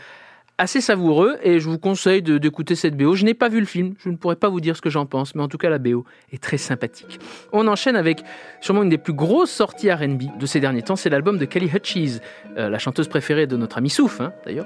assez 0.57 0.81
savoureux 0.81 1.37
et 1.43 1.59
je 1.59 1.67
vous 1.67 1.79
conseille 1.79 2.21
d'écouter 2.21 2.75
cette 2.75 2.95
BO. 2.95 3.15
Je 3.15 3.25
n'ai 3.25 3.33
pas 3.33 3.49
vu 3.49 3.59
le 3.59 3.65
film, 3.65 3.95
je 3.99 4.09
ne 4.09 4.15
pourrais 4.15 4.35
pas 4.35 4.49
vous 4.49 4.61
dire 4.61 4.75
ce 4.75 4.81
que 4.81 4.89
j'en 4.89 5.05
pense, 5.05 5.35
mais 5.35 5.41
en 5.41 5.47
tout 5.47 5.57
cas 5.57 5.69
la 5.69 5.79
BO 5.79 6.05
est 6.31 6.41
très 6.41 6.57
sympathique. 6.57 7.19
On 7.51 7.67
enchaîne 7.67 7.95
avec 7.95 8.23
sûrement 8.61 8.83
une 8.83 8.89
des 8.89 8.97
plus 8.97 9.13
grosses 9.13 9.51
sorties 9.51 9.91
R&B 9.91 10.37
de 10.39 10.45
ces 10.45 10.59
derniers 10.59 10.83
temps, 10.83 10.95
c'est 10.95 11.09
l'album 11.09 11.37
de 11.37 11.45
Kelly 11.45 11.69
Hutchins, 11.73 12.19
euh, 12.57 12.69
la 12.69 12.79
chanteuse 12.79 13.07
préférée 13.07 13.47
de 13.47 13.57
notre 13.57 13.77
ami 13.77 13.89
Souf, 13.89 14.21
hein, 14.21 14.33
d'ailleurs. 14.45 14.65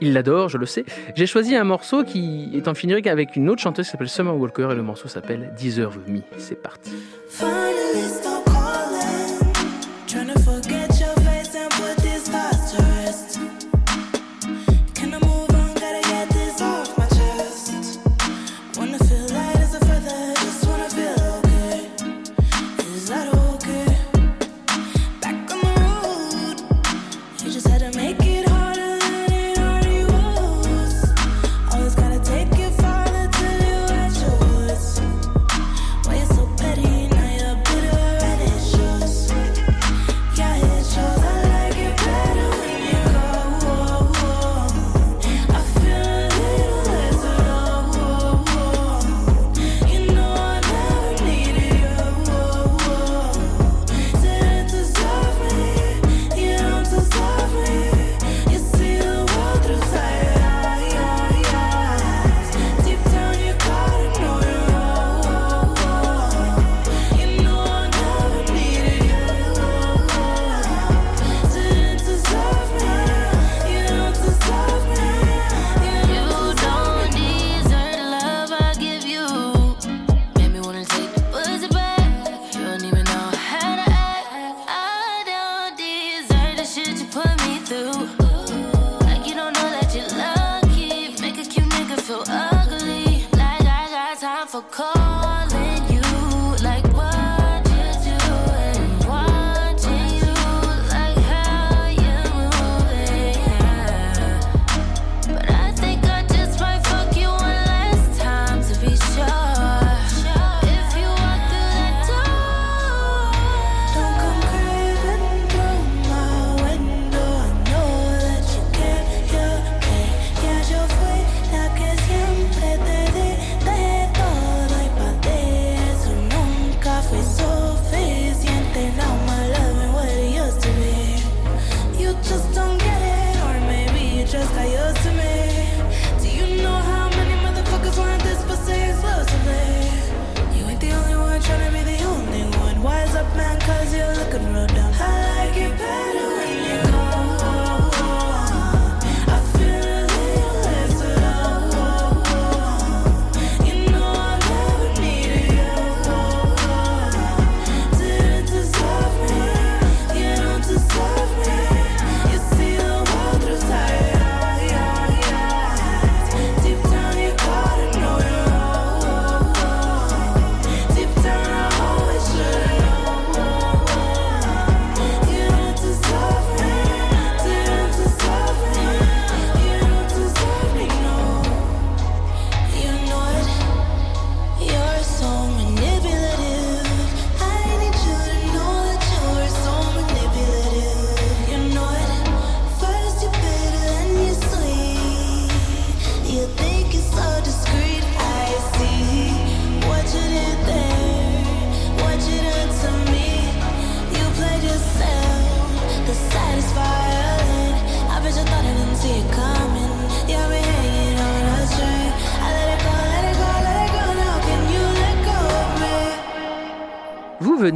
Il 0.00 0.12
l'adore, 0.12 0.48
je 0.48 0.58
le 0.58 0.66
sais. 0.66 0.84
J'ai 1.14 1.26
choisi 1.26 1.54
un 1.56 1.64
morceau 1.64 2.04
qui 2.04 2.50
est 2.54 2.68
en 2.68 2.74
featuring 2.74 3.08
avec 3.08 3.36
une 3.36 3.48
autre 3.50 3.62
chanteuse 3.62 3.86
qui 3.86 3.92
s'appelle 3.92 4.08
Summer 4.08 4.36
Walker 4.36 4.68
et 4.72 4.74
le 4.74 4.82
morceau 4.82 5.08
s'appelle 5.08 5.52
Deserve 5.60 5.98
Me. 6.08 6.20
C'est 6.38 6.60
parti. 6.60 6.92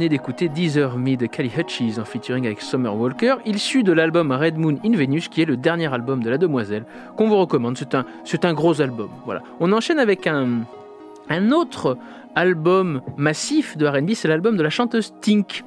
D'écouter 0.09 0.49
Deezer 0.49 0.97
Me 0.97 1.15
de 1.15 1.25
Kelly 1.25 1.51
Hutchins 1.57 1.99
en 1.99 2.05
featuring 2.05 2.45
avec 2.45 2.61
Summer 2.61 2.95
Walker, 2.95 3.35
issu 3.45 3.83
de 3.83 3.91
l'album 3.91 4.31
Red 4.31 4.57
Moon 4.57 4.77
in 4.85 4.91
Venus, 4.91 5.27
qui 5.27 5.41
est 5.41 5.45
le 5.45 5.57
dernier 5.57 5.91
album 5.93 6.23
de 6.23 6.29
la 6.29 6.37
demoiselle, 6.37 6.85
qu'on 7.15 7.27
vous 7.27 7.37
recommande. 7.37 7.77
C'est 7.77 7.95
un, 7.95 8.05
c'est 8.23 8.45
un 8.45 8.53
gros 8.53 8.81
album. 8.81 9.09
Voilà. 9.25 9.41
On 9.59 9.71
enchaîne 9.71 9.99
avec 9.99 10.27
un, 10.27 10.61
un 11.29 11.51
autre 11.51 11.97
album 12.35 13.01
massif 13.17 13.77
de 13.77 13.87
RB, 13.87 14.11
c'est 14.13 14.27
l'album 14.27 14.57
de 14.57 14.63
la 14.63 14.69
chanteuse 14.69 15.13
Tink. 15.21 15.63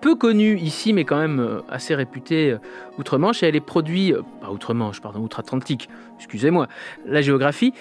Peu 0.00 0.14
connue 0.14 0.56
ici, 0.58 0.92
mais 0.92 1.04
quand 1.04 1.18
même 1.18 1.40
euh, 1.40 1.60
assez 1.68 1.94
réputée 1.94 2.52
euh, 2.52 2.58
outre-Manche, 2.98 3.42
elle 3.42 3.56
est 3.56 3.60
produite, 3.60 4.14
euh, 4.14 4.22
pas 4.40 4.50
outre-Manche, 4.50 5.00
pardon, 5.00 5.20
outre-Atlantique, 5.20 5.88
excusez-moi, 6.18 6.68
la 7.04 7.20
géographie, 7.20 7.74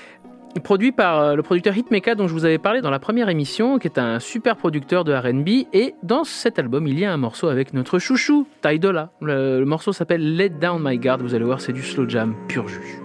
produit 0.60 0.92
par 0.92 1.20
euh, 1.20 1.36
le 1.36 1.44
producteur 1.44 1.76
Hitmeka 1.76 2.16
dont 2.16 2.28
je 2.28 2.34
vous 2.34 2.46
avais 2.46 2.58
parlé 2.58 2.82
dans 2.82 2.90
la 2.90 3.00
première 3.00 3.30
émission, 3.30 3.80
qui 3.80 3.88
est 3.88 3.98
un 3.98 4.20
super 4.20 4.56
producteur 4.56 5.04
de 5.04 5.14
RB. 5.14 5.68
Et 5.74 5.96
dans 6.04 6.24
cet 6.24 6.60
album, 6.60 6.88
il 6.88 7.00
y 7.00 7.06
a 7.06 7.12
un 7.12 7.18
morceau 7.18 7.48
avec 7.48 7.74
notre 7.74 8.00
chouchou, 8.00 8.48
Ty 8.62 8.80
Dolla. 8.80 9.12
Le, 9.22 9.60
le 9.60 9.66
morceau 9.66 9.94
s'appelle 9.94 10.36
Let 10.36 10.50
Down 10.50 10.82
My 10.84 10.98
Guard. 10.98 11.20
Vous 11.20 11.36
allez 11.36 11.46
voir, 11.46 11.62
c'est 11.62 11.74
du 11.74 11.82
slow 11.82 12.08
jam 12.08 12.36
pur 12.48 12.68
jus. 12.68 13.02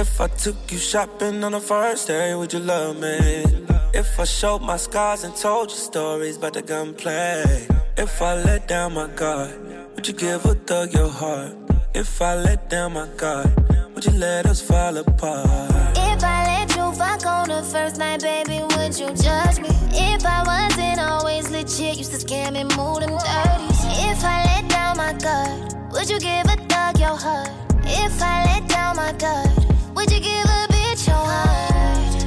If 0.00 0.18
I 0.18 0.28
took 0.28 0.56
you 0.72 0.78
shopping 0.78 1.44
on 1.44 1.52
the 1.52 1.60
first 1.60 2.08
day, 2.08 2.34
would 2.34 2.54
you 2.54 2.60
love 2.60 2.98
me? 2.98 3.44
If 3.92 4.18
I 4.18 4.24
showed 4.24 4.62
my 4.62 4.78
scars 4.78 5.24
and 5.24 5.36
told 5.36 5.68
you 5.70 5.76
stories 5.76 6.38
about 6.38 6.54
the 6.54 6.62
gunplay. 6.62 7.68
If 7.98 8.22
I 8.22 8.42
let 8.42 8.66
down 8.66 8.94
my 8.94 9.08
guard, 9.08 9.52
would 9.94 10.08
you 10.08 10.14
give 10.14 10.46
a 10.46 10.54
thug 10.54 10.94
your 10.94 11.10
heart? 11.10 11.52
If 11.94 12.22
I 12.22 12.34
let 12.36 12.70
down 12.70 12.94
my 12.94 13.08
guard, 13.18 13.52
would 13.94 14.06
you 14.06 14.12
let 14.12 14.46
us 14.46 14.62
fall 14.62 14.96
apart? 14.96 15.70
If 15.94 16.24
I 16.24 16.46
let 16.46 16.74
you 16.74 16.92
fuck 16.92 17.26
on 17.26 17.50
the 17.50 17.62
first 17.62 17.98
night, 17.98 18.22
baby, 18.22 18.62
would 18.74 18.98
you 18.98 19.08
judge 19.08 19.58
me? 19.60 19.68
If 19.92 20.24
I 20.24 20.42
wasn't 20.46 20.98
always 20.98 21.50
legit, 21.50 21.98
used 21.98 22.12
to 22.12 22.26
scam 22.26 22.56
and 22.56 22.74
move 22.74 23.00
them 23.00 23.10
dirties. 23.10 23.84
If 24.08 24.24
I 24.24 24.44
let 24.48 24.66
down 24.70 24.96
my 24.96 25.12
guard, 25.12 25.92
would 25.92 26.08
you 26.08 26.18
give 26.18 26.46
a 26.46 26.56
thug 26.70 26.98
your 26.98 27.18
heart? 27.18 27.50
If 27.84 28.22
I 28.22 28.44
let 28.46 28.66
down 28.66 28.96
my 28.96 29.12
guard, 29.12 29.69
would 30.00 30.10
you 30.10 30.20
give 30.20 30.46
a 30.46 30.66
bitch 30.72 31.06
your 31.06 31.24
heart? 31.32 32.24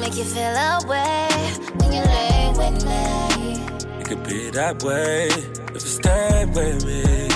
Make 0.00 0.16
you 0.16 0.24
feel 0.24 0.56
away 0.76 1.28
when 1.78 1.90
you 1.96 2.02
lay 2.02 2.52
with 2.60 2.84
me. 2.84 3.02
It 4.00 4.04
could 4.08 4.22
be 4.24 4.50
that 4.50 4.82
way 4.82 5.28
if 5.76 5.82
you 5.86 5.92
stay 6.00 6.44
with 6.54 6.84
me. 6.84 7.28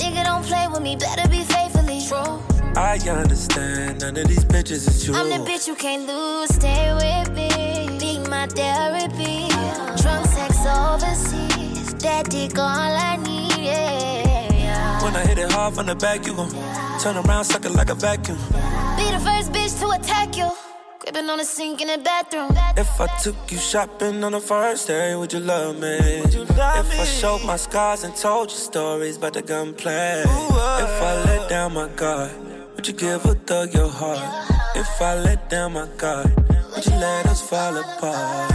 Nigga, 0.00 0.24
don't 0.24 0.44
play 0.44 0.66
with 0.72 0.82
me, 0.82 0.96
better 0.96 1.28
be 1.28 1.42
faithfully 1.44 2.00
true. 2.08 2.40
I 2.74 2.98
understand 3.06 4.00
none 4.00 4.16
of 4.16 4.26
these 4.28 4.46
bitches 4.46 4.88
is 4.88 5.04
true. 5.04 5.14
I'm 5.14 5.28
the 5.28 5.40
bitch 5.50 5.66
you 5.68 5.74
can't 5.74 6.06
lose, 6.06 6.48
stay 6.54 6.84
with 7.02 7.28
me. 7.36 7.98
Be 7.98 8.18
my 8.30 8.46
therapy. 8.46 9.48
Drunk 10.00 10.24
sex 10.36 10.52
overseas, 10.64 11.92
that 12.04 12.30
dick 12.30 12.58
all 12.58 12.94
I 13.10 13.16
need, 13.16 13.58
yeah. 13.58 14.29
When 15.02 15.16
I 15.16 15.24
hit 15.26 15.38
it 15.38 15.50
hard 15.52 15.74
from 15.74 15.86
the 15.86 15.94
back, 15.94 16.26
you 16.26 16.34
gon' 16.34 16.50
turn 17.00 17.16
around, 17.16 17.44
suck 17.44 17.64
it 17.64 17.72
like 17.72 17.90
a 17.90 17.94
vacuum. 17.94 18.36
Be 18.96 19.10
the 19.10 19.20
first 19.24 19.50
bitch 19.52 19.80
to 19.80 19.88
attack 19.90 20.36
you. 20.36 20.50
Gripping 20.98 21.30
on 21.30 21.38
the 21.38 21.44
sink 21.44 21.80
in 21.80 21.88
the 21.88 21.98
bathroom. 21.98 22.50
If 22.76 23.00
I 23.00 23.06
took 23.22 23.36
you 23.50 23.56
shopping 23.56 24.22
on 24.22 24.32
the 24.32 24.40
first 24.40 24.88
day, 24.88 25.16
would 25.16 25.32
you 25.32 25.40
love 25.40 25.80
me? 25.80 25.96
You 26.30 26.44
love 26.44 26.86
if 26.92 27.00
I 27.00 27.04
showed 27.04 27.42
my 27.46 27.56
scars 27.56 28.04
and 28.04 28.14
told 28.14 28.50
you 28.50 28.56
stories 28.56 29.16
about 29.16 29.32
the 29.32 29.42
gunplay. 29.42 30.22
Uh. 30.26 30.86
if 30.86 31.02
I 31.02 31.24
let 31.24 31.48
down 31.48 31.72
my 31.72 31.88
guard, 31.88 32.32
would 32.76 32.86
you 32.86 32.92
give 32.92 33.24
a 33.24 33.34
thug 33.34 33.72
your 33.72 33.88
heart? 33.88 34.20
If 34.76 35.00
I 35.00 35.14
let 35.14 35.48
down 35.48 35.72
my 35.72 35.88
guard, 35.96 36.30
would 36.74 36.84
you 36.84 36.92
let 36.92 37.26
us 37.26 37.40
fall 37.48 37.76
apart? 37.76 38.50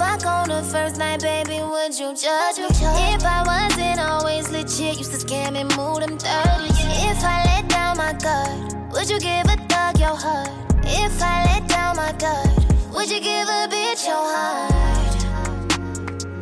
Fuck 0.00 0.24
on 0.24 0.48
the 0.48 0.62
first 0.62 0.96
night, 0.96 1.20
baby, 1.20 1.60
would 1.60 1.92
you 2.00 2.08
judge 2.14 2.56
me? 2.58 2.68
If 3.14 3.22
I 3.22 3.40
wasn't 3.52 4.00
always 4.00 4.50
legit, 4.50 4.96
used 4.96 5.12
to 5.12 5.20
scam 5.24 5.52
and 5.60 5.68
move 5.76 6.00
them 6.00 6.16
30s. 6.16 6.78
If 7.10 7.22
I 7.22 7.38
let 7.50 7.68
down 7.68 7.98
my 7.98 8.14
guard, 8.14 8.92
would 8.92 9.10
you 9.10 9.20
give 9.20 9.46
a 9.54 9.56
thug 9.68 9.98
your 9.98 10.16
heart? 10.24 10.48
If 10.84 11.22
I 11.22 11.36
let 11.48 11.68
down 11.68 11.96
my 11.96 12.12
guard, 12.12 12.48
would 12.94 13.10
you 13.10 13.20
give 13.20 13.46
a 13.46 13.68
bitch 13.74 14.02
your 14.10 14.24
heart? 14.34 14.72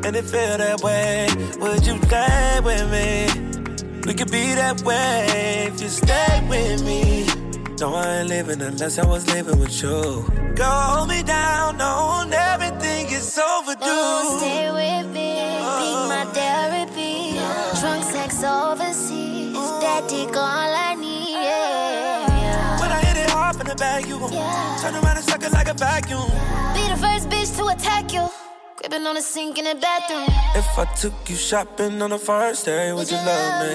And 0.04 0.14
it 0.14 0.24
feel 0.24 0.56
that 0.64 0.80
way, 0.86 1.26
would 1.58 1.84
you 1.84 1.96
stay 2.06 2.60
with 2.68 2.86
me? 2.96 3.26
We 4.06 4.14
could 4.14 4.30
be 4.30 4.54
that 4.54 4.82
way 4.82 5.66
if 5.68 5.82
you 5.82 5.88
stay 5.88 6.46
with 6.48 6.84
me. 6.84 7.26
No, 7.80 7.94
I 7.94 8.18
ain't 8.18 8.28
living 8.28 8.62
unless 8.62 8.98
I 8.98 9.06
was 9.06 9.26
living 9.34 9.58
with 9.58 9.82
you. 9.82 10.24
Go 10.54 10.64
hold 10.64 11.08
me 11.08 11.22
down, 11.22 11.76
knowing 11.76 12.32
everything 12.32 12.37
overdue. 13.38 13.84
Oh, 13.86 14.38
stay 14.38 14.70
with 14.70 15.06
me, 15.12 15.30
be 15.80 15.90
my 16.10 16.22
uh. 16.22 16.32
therapy. 16.32 17.38
Drunk 17.80 18.04
sex 18.04 18.42
overseas, 18.42 19.54
that 19.82 20.08
dick 20.08 20.36
all 20.36 20.72
I 20.88 20.94
need, 20.94 21.30
yeah. 21.30 22.80
When 22.80 22.90
I 22.90 23.00
hit 23.00 23.16
it 23.16 23.30
hard 23.30 23.56
from 23.56 23.68
the 23.68 23.74
back, 23.76 24.06
you 24.06 24.18
gon' 24.18 24.32
Yeah. 24.32 24.78
turn 24.80 24.94
around 24.94 25.16
and 25.16 25.24
suck 25.24 25.42
it 25.42 25.52
like 25.52 25.68
a 25.68 25.74
vacuum. 25.74 26.28
Be 26.74 26.82
the 26.88 26.96
first 26.96 27.28
bitch 27.28 27.56
to 27.58 27.66
attack 27.68 28.12
you. 28.12 28.28
Gripping 28.76 29.06
on 29.06 29.14
the 29.14 29.22
sink 29.22 29.58
in 29.58 29.64
the 29.64 29.74
bathroom. 29.74 30.28
If 30.54 30.78
I 30.78 30.84
took 30.94 31.14
you 31.28 31.36
shopping 31.36 32.00
on 32.00 32.10
the 32.10 32.18
first 32.18 32.64
day, 32.64 32.92
would 32.92 33.10
you 33.10 33.16
love 33.16 33.66
me? 33.66 33.74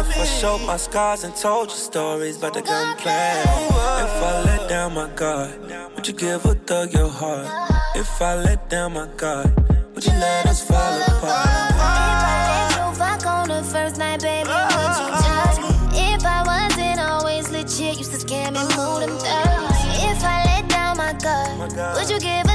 If 0.00 0.16
I 0.18 0.24
showed 0.24 0.62
my 0.66 0.76
scars 0.76 1.24
and 1.24 1.34
told 1.34 1.70
you 1.70 1.76
stories 1.76 2.36
about 2.36 2.54
the 2.54 2.62
gunplay. 2.62 3.42
If 3.44 4.22
I 4.22 4.42
let 4.44 4.68
down 4.68 4.94
my 4.94 5.08
guard, 5.10 5.58
would 5.94 6.06
you 6.06 6.12
give 6.14 6.44
a 6.44 6.54
thug 6.54 6.92
your 6.92 7.08
heart? 7.08 7.46
If 7.94 8.22
I 8.22 8.36
let 8.36 8.68
down 8.70 8.94
my 8.94 9.08
guard, 9.16 9.52
would 9.94 10.04
you 10.04 10.12
let 10.12 10.46
us 10.46 10.62
fall 10.64 10.76
apart? 10.76 11.70
If 11.70 11.76
I 11.76 12.68
let 12.70 12.76
you 12.76 12.94
fuck 12.98 13.26
on 13.26 13.48
the 13.48 13.62
first 13.62 13.98
night, 13.98 14.20
baby, 14.20 14.48
would 14.48 14.96
you 15.00 15.08
judge 15.24 15.58
me? 15.58 16.14
If 16.14 16.24
I 16.24 16.42
wasn't 16.46 17.00
always 17.00 17.50
legit, 17.50 17.98
used 17.98 18.12
to 18.12 18.18
scam 18.18 18.56
and 18.56 18.68
move 18.76 19.00
them 19.00 19.18
30s. 19.18 20.12
If 20.12 20.22
I 20.24 20.44
let 20.44 20.68
down 20.68 20.96
my 20.98 21.12
guard, 21.14 21.58
would 21.96 22.08
you 22.08 22.20
give 22.20 22.49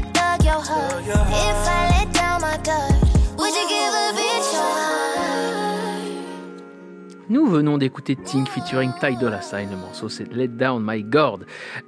Nous 7.28 7.48
venons 7.48 7.80
d'écouter 7.80 8.16
Tink 8.16 8.48
featuring 8.48 8.92
Ty 9.00 9.16
Dolla 9.20 9.42
Sign. 9.42 9.72
Le 9.72 9.78
morceau 9.78 10.10
c'est 10.10 10.32
Let 10.32 10.50
Down 10.50 10.84
My 10.86 11.02
Guard. 11.02 11.40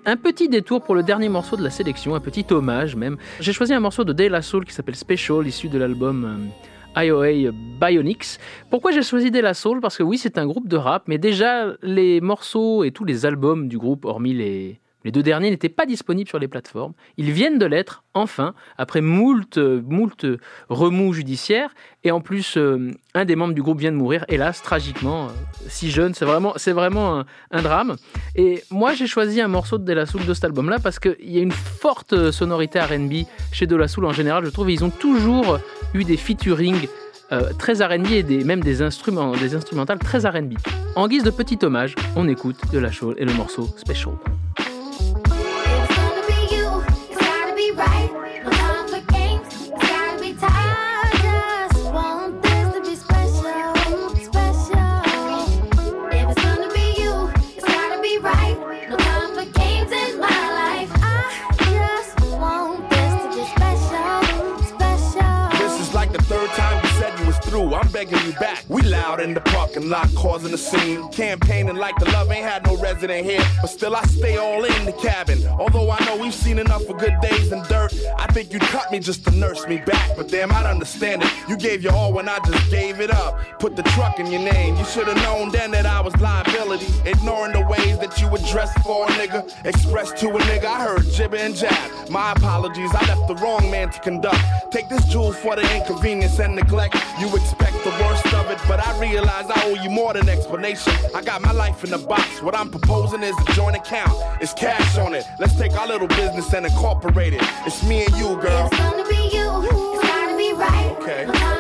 Un 0.08 0.18
petit 0.18 0.50
détour 0.50 0.82
pour 0.82 0.96
le 0.96 1.04
dernier 1.04 1.30
morceau 1.30 1.56
de 1.56 1.64
la 1.64 1.70
sélection, 1.70 2.16
un 2.16 2.20
petit 2.20 2.44
hommage 2.50 2.96
même. 2.96 3.18
J'ai 3.40 3.54
choisi 3.54 3.72
un 3.72 3.80
morceau 3.80 4.04
de 4.04 4.14
De 4.14 4.24
La 4.24 4.42
Soul 4.42 4.66
qui 4.66 4.74
s'appelle 4.74 4.96
Special, 4.96 5.46
issu 5.46 5.70
de 5.70 5.78
l'album 5.78 6.52
euh, 6.96 7.04
IOA 7.04 7.52
Bionics. 7.80 8.40
Pourquoi 8.72 8.90
j'ai 8.90 9.04
choisi 9.04 9.30
De 9.30 9.40
La 9.40 9.54
Soul 9.54 9.80
Parce 9.80 9.96
que 9.96 10.02
oui, 10.02 10.18
c'est 10.18 10.40
un 10.40 10.48
groupe 10.48 10.68
de 10.68 10.78
rap, 10.78 11.04
mais 11.08 11.20
déjà 11.20 11.68
les 11.84 12.20
morceaux 12.20 12.84
et 12.84 12.90
tous 12.90 13.06
les 13.06 13.28
albums 13.28 13.68
du 13.68 13.78
groupe, 13.78 14.06
hormis 14.06 14.34
les, 14.34 14.82
les 15.04 15.12
deux 15.12 15.24
derniers, 15.24 15.50
n'étaient 15.50 15.70
pas 15.70 15.86
disponibles 15.86 16.28
sur 16.28 16.40
les 16.40 16.48
plateformes. 16.48 16.94
Ils 17.18 17.32
viennent 17.32 17.60
de 17.60 17.66
l'être, 17.66 18.04
enfin, 18.14 18.54
après 18.78 19.02
moult, 19.02 19.60
remous 20.70 21.14
judiciaires. 21.14 21.70
Et 22.04 22.12
en 22.12 22.20
plus, 22.20 22.58
euh, 22.58 22.92
un 23.14 23.26
des 23.26 23.36
membres 23.36 23.54
du 23.54 23.62
groupe 23.62 23.80
vient 23.80 23.92
de 23.92 23.98
mourir, 23.98 24.26
hélas, 24.28 24.62
tragiquement, 24.62 25.28
euh, 25.28 25.30
si 25.68 25.92
jeune. 25.92 26.14
C'est 26.14 26.26
vraiment, 26.26 27.24
un, 27.52 27.62
drame. 27.62 27.96
Et 28.36 28.64
moi, 28.72 28.94
j'ai 28.94 29.08
choisi 29.08 29.40
un 29.42 29.48
morceau 29.48 29.78
de 29.78 29.84
De 29.84 29.94
La 29.94 30.06
Soul 30.06 30.26
de 30.26 30.34
cet 30.34 30.46
album-là 30.46 30.80
parce 30.80 31.00
qu'il 31.00 31.16
y 31.22 31.38
a 31.40 31.42
une 31.42 31.52
forte 31.52 32.32
sonorité 32.32 32.80
R&B 32.80 33.26
chez 33.52 33.68
De 33.68 33.76
La 33.76 33.88
Soul 33.88 34.06
en 34.06 34.14
général, 34.14 34.46
je 34.46 34.50
trouve. 34.50 34.70
Ils 34.72 34.84
ont 34.84 34.90
toujours 34.90 35.60
eu 35.94 36.04
des 36.04 36.18
featuring 36.18 36.88
euh, 37.32 37.52
très 37.58 37.84
R&B 37.84 38.12
et 38.12 38.44
même 38.44 38.62
des, 38.62 38.82
instruments, 38.82 39.32
des 39.34 39.56
instrumentales 39.56 40.00
très 40.00 40.28
R&B. 40.28 40.54
En 40.96 41.08
guise 41.08 41.24
de 41.24 41.30
petit 41.30 41.60
hommage, 41.64 41.96
on 42.16 42.28
écoute 42.28 42.58
De 42.72 42.80
La 42.80 42.92
Soul 42.92 43.16
et 43.18 43.26
le 43.26 43.34
morceau 43.34 43.68
Special. 43.78 44.14
A 70.58 70.60
scene. 70.60 71.08
Campaigning 71.10 71.76
like 71.76 71.96
the 71.98 72.06
love 72.12 72.32
ain't 72.32 72.46
had 72.46 72.66
no 72.66 72.78
resident 72.78 73.26
here. 73.26 73.44
But 73.62 73.68
still, 73.68 73.96
I 73.96 74.04
stay 74.04 74.38
all 74.38 74.64
in 74.64 74.86
the 74.86 74.94
cabin. 74.94 75.46
Although 75.48 75.90
I 75.92 76.04
know 76.06 76.18
we've 76.18 76.34
seen 76.34 76.60
enough 76.60 76.90
of 76.90 76.98
good 76.98 77.16
days 77.22 77.52
and 77.52 77.64
dirt, 77.68 77.94
I 78.18 78.28
think 78.34 78.52
you'd 78.52 78.64
cut 78.64 78.92
me 78.92 79.00
just 79.00 79.24
to 79.26 79.32
nurse 79.32 79.68
me 79.68 79.78
back, 79.78 80.16
but 80.18 80.30
damn, 80.30 80.52
I'd 80.52 80.66
understand 80.66 81.24
it. 81.24 81.32
You 81.48 81.58
gave 81.58 81.84
your 81.84 81.94
all 81.94 82.12
when 82.14 82.28
I 82.28 82.40
just 82.40 82.70
gave 82.72 83.00
it 83.00 83.12
up. 83.12 83.40
Put 83.60 83.76
the 83.76 83.84
truck 83.84 84.20
in 84.20 84.28
your 84.28 84.42
name. 84.42 84.76
You 84.76 84.86
should 84.86 85.08
have 85.08 85.18
known 85.18 85.52
then 85.52 85.72
that 85.72 85.86
I 85.86 86.02
was 86.02 86.16
liability. 86.20 86.88
Ignoring 87.06 87.54
the 87.54 87.66
ways 87.66 87.98
that 88.00 88.20
you 88.20 88.28
would 88.30 88.44
dress 88.46 88.72
for 88.84 89.06
a 89.06 89.10
nigga. 89.10 89.42
Express 89.66 90.12
to 90.22 90.30
a 90.30 90.40
nigga, 90.40 90.66
I 90.66 90.84
heard 90.84 91.06
jibber 91.12 91.38
and 91.38 91.56
jab. 91.56 92.10
My 92.10 92.32
apologies, 92.32 92.92
I 92.94 93.06
left 93.08 93.28
the 93.28 93.36
wrong 93.36 93.70
man 93.70 93.90
to 93.92 94.00
conduct. 94.00 94.40
Take 94.72 94.90
this 94.90 95.06
jewel 95.06 95.34
for 95.34 95.56
the 95.56 95.66
inconvenience 95.76 96.40
and 96.40 96.56
neglect. 96.56 96.96
You 97.20 97.28
expect 97.36 97.84
the 97.84 97.92
worst 98.02 98.34
of 98.34 98.50
it, 98.50 98.60
but 98.68 98.80
I 98.86 99.00
realize 99.00 99.46
I 99.50 99.64
owe 99.66 99.84
you 99.84 99.90
more 99.90 100.14
than 100.14 100.28
explanation. 100.48 100.94
I 101.14 101.22
got 101.22 101.42
my 101.42 101.52
life 101.52 101.84
in 101.84 101.92
the 101.92 101.98
box. 101.98 102.42
What 102.42 102.56
I'm 102.56 102.70
proposing 102.70 103.22
is 103.22 103.36
a 103.38 103.52
joint 103.52 103.76
account. 103.76 104.14
It's 104.42 104.54
cash 104.54 104.98
on 104.98 105.14
it. 105.14 105.26
Let's 105.40 105.56
take 105.56 105.74
our 105.74 105.88
little 105.88 106.08
business 106.08 106.54
and 106.54 106.66
incorporate 106.66 107.34
it. 107.34 107.42
It's 107.66 107.84
me 107.84 108.06
and 108.06 108.16
you, 108.16 108.40
girl. 108.40 108.68
It's 108.68 108.78
gonna 108.78 109.08
be 109.10 109.16
you. 109.16 109.64
It's 109.64 110.08
gotta 110.08 110.38
be 110.38 110.54
right. 110.54 110.96
Okay. 111.02 111.57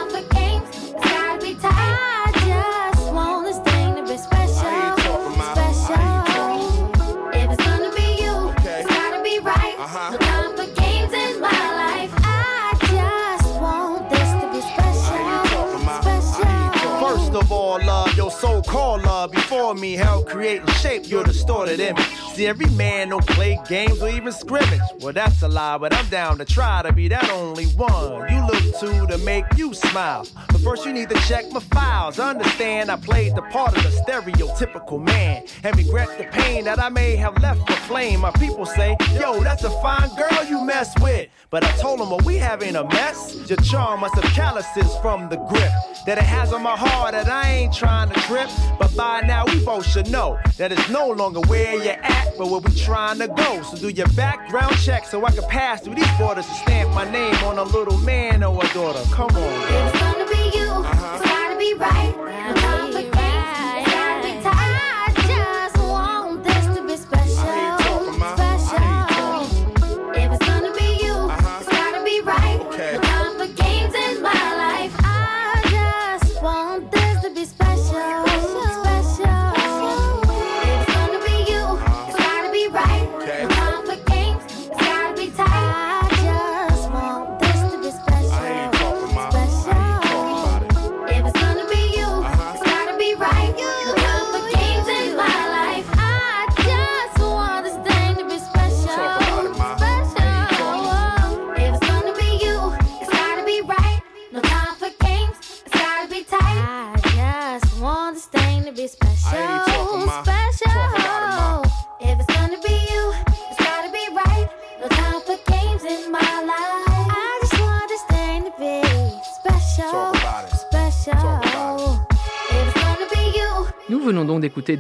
Before 19.58 19.74
me 19.74 19.94
help 19.94 20.28
create 20.28 20.62
and 20.62 20.70
shape 20.74 21.10
your 21.10 21.24
distorted 21.24 21.80
image. 21.80 22.27
See, 22.38 22.46
every 22.46 22.70
man 22.76 23.10
don't 23.10 23.26
play 23.26 23.60
games 23.68 24.00
or 24.00 24.10
even 24.10 24.32
scrimmage. 24.32 24.80
Well, 25.00 25.12
that's 25.12 25.42
a 25.42 25.48
lie, 25.48 25.80
but 25.80 25.92
I'm 25.92 26.08
down 26.10 26.38
to 26.38 26.46
try 26.46 26.84
to 26.84 26.94
be 26.94 27.08
that 27.08 27.28
only 27.32 27.66
one 27.66 28.32
you 28.32 28.46
look 28.46 28.80
to 28.80 29.08
to 29.08 29.18
make 29.26 29.46
you 29.56 29.74
smile. 29.74 30.28
But 30.50 30.62
first, 30.62 30.86
you 30.86 30.94
need 30.94 31.10
to 31.10 31.16
check 31.22 31.52
my 31.52 31.62
files. 31.62 32.20
Understand, 32.20 32.92
I 32.92 32.98
played 32.98 33.34
the 33.34 33.42
part 33.42 33.76
of 33.76 33.82
the 33.82 33.90
stereotypical 33.90 35.04
man 35.04 35.46
and 35.64 35.76
regret 35.76 36.16
the 36.20 36.26
pain 36.26 36.66
that 36.66 36.78
I 36.78 36.90
may 36.90 37.16
have 37.16 37.42
left 37.42 37.68
for 37.68 37.76
flame. 37.88 38.20
My 38.20 38.30
people 38.34 38.68
say, 38.68 38.96
Yo, 39.14 39.40
that's 39.40 39.64
a 39.64 39.72
fine 39.82 40.16
girl 40.16 40.46
you 40.46 40.64
mess 40.64 40.94
with. 41.02 41.30
But 41.50 41.64
I 41.64 41.72
told 41.78 42.02
them, 42.02 42.10
well, 42.10 42.20
we 42.26 42.36
have 42.36 42.62
ain't 42.62 42.76
a 42.76 42.84
mess. 42.84 43.50
Your 43.50 43.58
charm 43.60 44.02
must 44.02 44.16
have 44.16 44.26
calluses 44.34 44.94
from 45.02 45.30
the 45.30 45.38
grip 45.38 45.72
that 46.06 46.18
it 46.18 46.24
has 46.24 46.52
on 46.52 46.62
my 46.62 46.76
heart 46.76 47.14
that 47.14 47.30
I 47.30 47.50
ain't 47.50 47.74
trying 47.74 48.10
to 48.10 48.20
trip. 48.22 48.50
But 48.78 48.94
by 48.98 49.22
now, 49.22 49.46
we 49.46 49.64
both 49.64 49.86
should 49.86 50.12
know 50.12 50.38
that 50.58 50.74
it's 50.74 50.90
no 50.90 51.08
longer 51.10 51.40
where 51.42 51.82
you're 51.82 52.04
at, 52.04 52.27
but 52.38 52.50
where 52.50 52.60
we 52.60 52.72
trying 52.76 53.20
to 53.20 53.28
go. 53.28 53.62
So 53.64 53.78
do 53.78 53.90
your 53.90 54.08
background 54.10 54.76
check 54.78 55.06
so 55.06 55.26
I 55.26 55.32
can 55.32 55.44
pass 55.50 55.82
through 55.82 55.96
these 55.96 56.12
borders 56.18 56.46
and 56.48 56.56
stamp 56.58 56.94
my 56.94 57.10
name 57.10 57.36
on 57.44 57.58
a 57.58 57.64
little 57.64 57.98
man 58.00 58.44
or 58.44 58.64
a 58.64 58.68
daughter. 58.74 59.02
Come 59.12 59.36
on, 59.36 59.64
it's 59.74 60.00
gonna 60.00 60.26
be 60.28 60.58
you, 60.58 60.68
Uh-huh. 60.68 61.18
it's 61.22 61.30
gotta 61.30 61.58
be 61.58 61.74
right. 61.76 62.77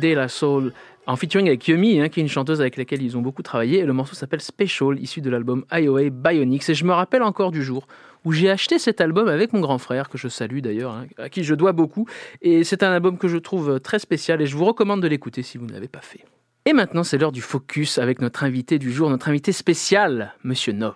De 0.01 0.13
La 0.13 0.27
Soul 0.27 0.73
en 1.07 1.15
featuring 1.15 1.47
avec 1.47 1.67
Yumi, 1.67 1.99
hein, 2.01 2.09
qui 2.09 2.19
est 2.19 2.23
une 2.23 2.29
chanteuse 2.29 2.61
avec 2.61 2.77
laquelle 2.77 3.01
ils 3.01 3.17
ont 3.17 3.21
beaucoup 3.21 3.41
travaillé. 3.41 3.79
Et 3.79 3.85
le 3.85 3.93
morceau 3.93 4.13
s'appelle 4.13 4.41
Special, 4.41 4.99
issu 4.99 5.21
de 5.21 5.29
l'album 5.29 5.65
IOA 5.71 6.09
Bionics. 6.09 6.69
Et 6.69 6.73
je 6.73 6.85
me 6.85 6.93
rappelle 6.93 7.23
encore 7.23 7.51
du 7.51 7.63
jour 7.63 7.87
où 8.25 8.33
j'ai 8.33 8.49
acheté 8.49 8.77
cet 8.77 8.99
album 8.99 9.27
avec 9.27 9.53
mon 9.53 9.61
grand 9.61 9.77
frère, 9.77 10.09
que 10.09 10.17
je 10.17 10.27
salue 10.27 10.59
d'ailleurs, 10.59 10.91
hein, 10.91 11.07
à 11.17 11.29
qui 11.29 11.43
je 11.43 11.55
dois 11.55 11.71
beaucoup. 11.71 12.07
Et 12.41 12.63
c'est 12.63 12.83
un 12.83 12.91
album 12.91 13.17
que 13.17 13.27
je 13.27 13.37
trouve 13.37 13.79
très 13.79 13.99
spécial 13.99 14.41
et 14.41 14.45
je 14.45 14.55
vous 14.55 14.65
recommande 14.65 15.01
de 15.01 15.07
l'écouter 15.07 15.43
si 15.43 15.57
vous 15.57 15.65
ne 15.65 15.71
l'avez 15.71 15.87
pas 15.87 16.01
fait. 16.01 16.25
Et 16.65 16.73
maintenant, 16.73 17.03
c'est 17.03 17.17
l'heure 17.17 17.31
du 17.31 17.41
focus 17.41 17.97
avec 17.97 18.19
notre 18.19 18.43
invité 18.43 18.77
du 18.77 18.91
jour, 18.91 19.09
notre 19.09 19.29
invité 19.29 19.53
spécial, 19.53 20.33
Monsieur 20.43 20.73
Nov. 20.73 20.95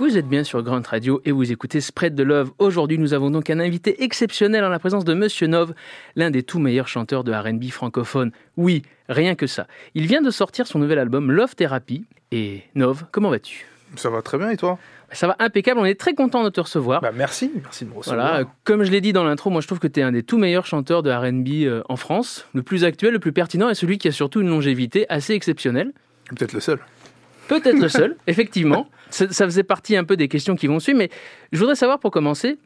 Vous 0.00 0.16
êtes 0.16 0.26
bien 0.26 0.44
sur 0.44 0.62
Grunt 0.62 0.80
Radio 0.88 1.20
et 1.26 1.30
vous 1.30 1.52
écoutez 1.52 1.82
Spread 1.82 2.16
the 2.16 2.22
Love. 2.22 2.52
Aujourd'hui, 2.58 2.96
nous 2.96 3.12
avons 3.12 3.28
donc 3.28 3.50
un 3.50 3.60
invité 3.60 4.02
exceptionnel 4.02 4.64
en 4.64 4.70
la 4.70 4.78
présence 4.78 5.04
de 5.04 5.12
Monsieur 5.12 5.46
Nov, 5.46 5.74
l'un 6.16 6.30
des 6.30 6.42
tout 6.42 6.58
meilleurs 6.58 6.88
chanteurs 6.88 7.22
de 7.22 7.30
R&B 7.30 7.64
francophone. 7.64 8.32
Oui, 8.56 8.80
rien 9.10 9.34
que 9.34 9.46
ça. 9.46 9.66
Il 9.94 10.06
vient 10.06 10.22
de 10.22 10.30
sortir 10.30 10.66
son 10.66 10.78
nouvel 10.78 10.98
album 10.98 11.30
Love 11.30 11.54
Therapy. 11.54 12.06
Et 12.32 12.62
Nov, 12.74 13.04
comment 13.12 13.28
vas-tu? 13.28 13.66
Ça 13.96 14.08
va 14.08 14.22
très 14.22 14.38
bien 14.38 14.48
et 14.48 14.56
toi? 14.56 14.78
Ça 15.12 15.26
va 15.26 15.36
impeccable, 15.38 15.78
on 15.78 15.84
est 15.84 16.00
très 16.00 16.14
content 16.14 16.44
de 16.44 16.48
te 16.48 16.62
recevoir. 16.62 17.02
Bah 17.02 17.12
merci, 17.14 17.52
merci 17.62 17.84
de 17.84 17.90
me 17.90 17.96
recevoir. 17.96 18.26
Voilà, 18.26 18.48
comme 18.64 18.84
je 18.84 18.90
l'ai 18.90 19.02
dit 19.02 19.12
dans 19.12 19.24
l'intro, 19.24 19.50
moi 19.50 19.60
je 19.60 19.66
trouve 19.66 19.80
que 19.80 19.86
tu 19.86 20.00
es 20.00 20.02
un 20.02 20.12
des 20.12 20.22
tout 20.22 20.38
meilleurs 20.38 20.64
chanteurs 20.64 21.02
de 21.02 21.10
R&B 21.10 21.66
euh, 21.66 21.82
en 21.90 21.96
France, 21.96 22.46
le 22.54 22.62
plus 22.62 22.84
actuel, 22.84 23.12
le 23.12 23.18
plus 23.18 23.32
pertinent 23.32 23.68
et 23.68 23.74
celui 23.74 23.98
qui 23.98 24.08
a 24.08 24.12
surtout 24.12 24.40
une 24.40 24.48
longévité 24.48 25.04
assez 25.10 25.34
exceptionnelle. 25.34 25.92
Peut-être 26.30 26.54
le 26.54 26.60
seul. 26.60 26.78
Peut-être 27.50 27.78
le 27.78 27.88
seul, 27.88 28.16
effectivement. 28.28 28.88
Ça, 29.10 29.30
ça 29.32 29.44
faisait 29.44 29.64
partie 29.64 29.96
un 29.96 30.04
peu 30.04 30.16
des 30.16 30.28
questions 30.28 30.54
qui 30.54 30.68
vont 30.68 30.78
suivre, 30.78 30.98
mais 30.98 31.10
je 31.50 31.58
voudrais 31.58 31.74
savoir 31.74 31.98
pour 31.98 32.12
commencer, 32.12 32.58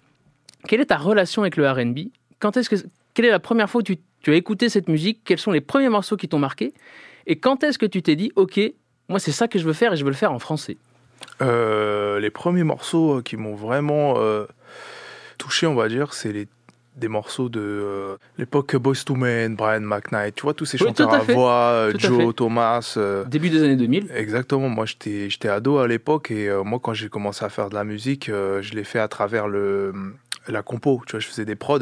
quelle 0.68 0.82
est 0.82 0.86
ta 0.86 0.98
relation 0.98 1.40
avec 1.40 1.56
le 1.56 1.66
R&B 1.68 2.10
Quand 2.38 2.58
est-ce 2.58 2.68
que, 2.68 2.76
quelle 3.14 3.24
est 3.24 3.30
la 3.30 3.38
première 3.38 3.70
fois 3.70 3.82
tu, 3.82 3.96
tu 4.20 4.30
as 4.30 4.34
écouté 4.34 4.68
cette 4.68 4.88
musique? 4.88 5.20
Quels 5.24 5.38
sont 5.38 5.52
les 5.52 5.62
premiers 5.62 5.88
morceaux 5.88 6.18
qui 6.18 6.28
t'ont 6.28 6.38
marqué? 6.38 6.74
Et 7.26 7.36
quand 7.36 7.64
est-ce 7.64 7.78
que 7.78 7.86
tu 7.86 8.02
t'es 8.02 8.14
dit, 8.14 8.30
ok, 8.36 8.60
moi 9.08 9.18
c'est 9.18 9.32
ça 9.32 9.48
que 9.48 9.58
je 9.58 9.64
veux 9.64 9.72
faire 9.72 9.94
et 9.94 9.96
je 9.96 10.04
veux 10.04 10.10
le 10.10 10.16
faire 10.16 10.32
en 10.32 10.38
français? 10.38 10.76
Euh, 11.40 12.20
les 12.20 12.30
premiers 12.30 12.64
morceaux 12.64 13.18
euh, 13.18 13.22
qui 13.22 13.38
m'ont 13.38 13.54
vraiment 13.54 14.14
euh, 14.18 14.44
touché, 15.38 15.66
on 15.66 15.74
va 15.74 15.88
dire, 15.88 16.12
c'est 16.12 16.32
les 16.32 16.46
des 16.96 17.08
morceaux 17.08 17.48
de 17.48 17.60
euh, 17.60 18.16
l'époque 18.38 18.76
Boys 18.76 18.94
to 19.04 19.14
Men, 19.16 19.56
Brian 19.56 19.80
McKnight, 19.80 20.34
tu 20.36 20.42
vois 20.42 20.54
tous 20.54 20.64
ces 20.64 20.78
Oui, 20.80 20.86
chanteurs 20.88 21.12
à 21.12 21.18
voix, 21.20 21.52
euh, 21.72 21.92
à 21.94 21.98
Joe. 21.98 22.34
Thomas. 22.34 22.94
euh, 22.96 23.24
Début 23.24 23.50
des 23.50 23.62
années 23.62 23.76
2000 23.76 24.08
Exactement, 24.14 24.68
moi 24.68 24.86
j'étais 24.86 25.28
j'étais 25.28 25.48
ado 25.48 25.78
à 25.78 25.88
l'époque 25.88 26.30
et 26.30 26.48
moi 26.64 26.78
quand 26.82 26.94
j'ai 26.94 27.08
commencé 27.08 27.44
à 27.44 27.48
faire 27.48 27.68
de 27.70 27.74
la 27.74 27.84
musique, 27.84 28.26
je 28.28 28.74
l'ai 28.74 28.84
fait 28.84 29.00
à 29.00 29.08
travers 29.08 29.48
le 29.48 29.92
la 30.48 30.62
compo, 30.62 31.02
tu 31.06 31.12
vois, 31.12 31.20
je 31.20 31.26
faisais 31.26 31.44
des 31.46 31.56
prods 31.56 31.78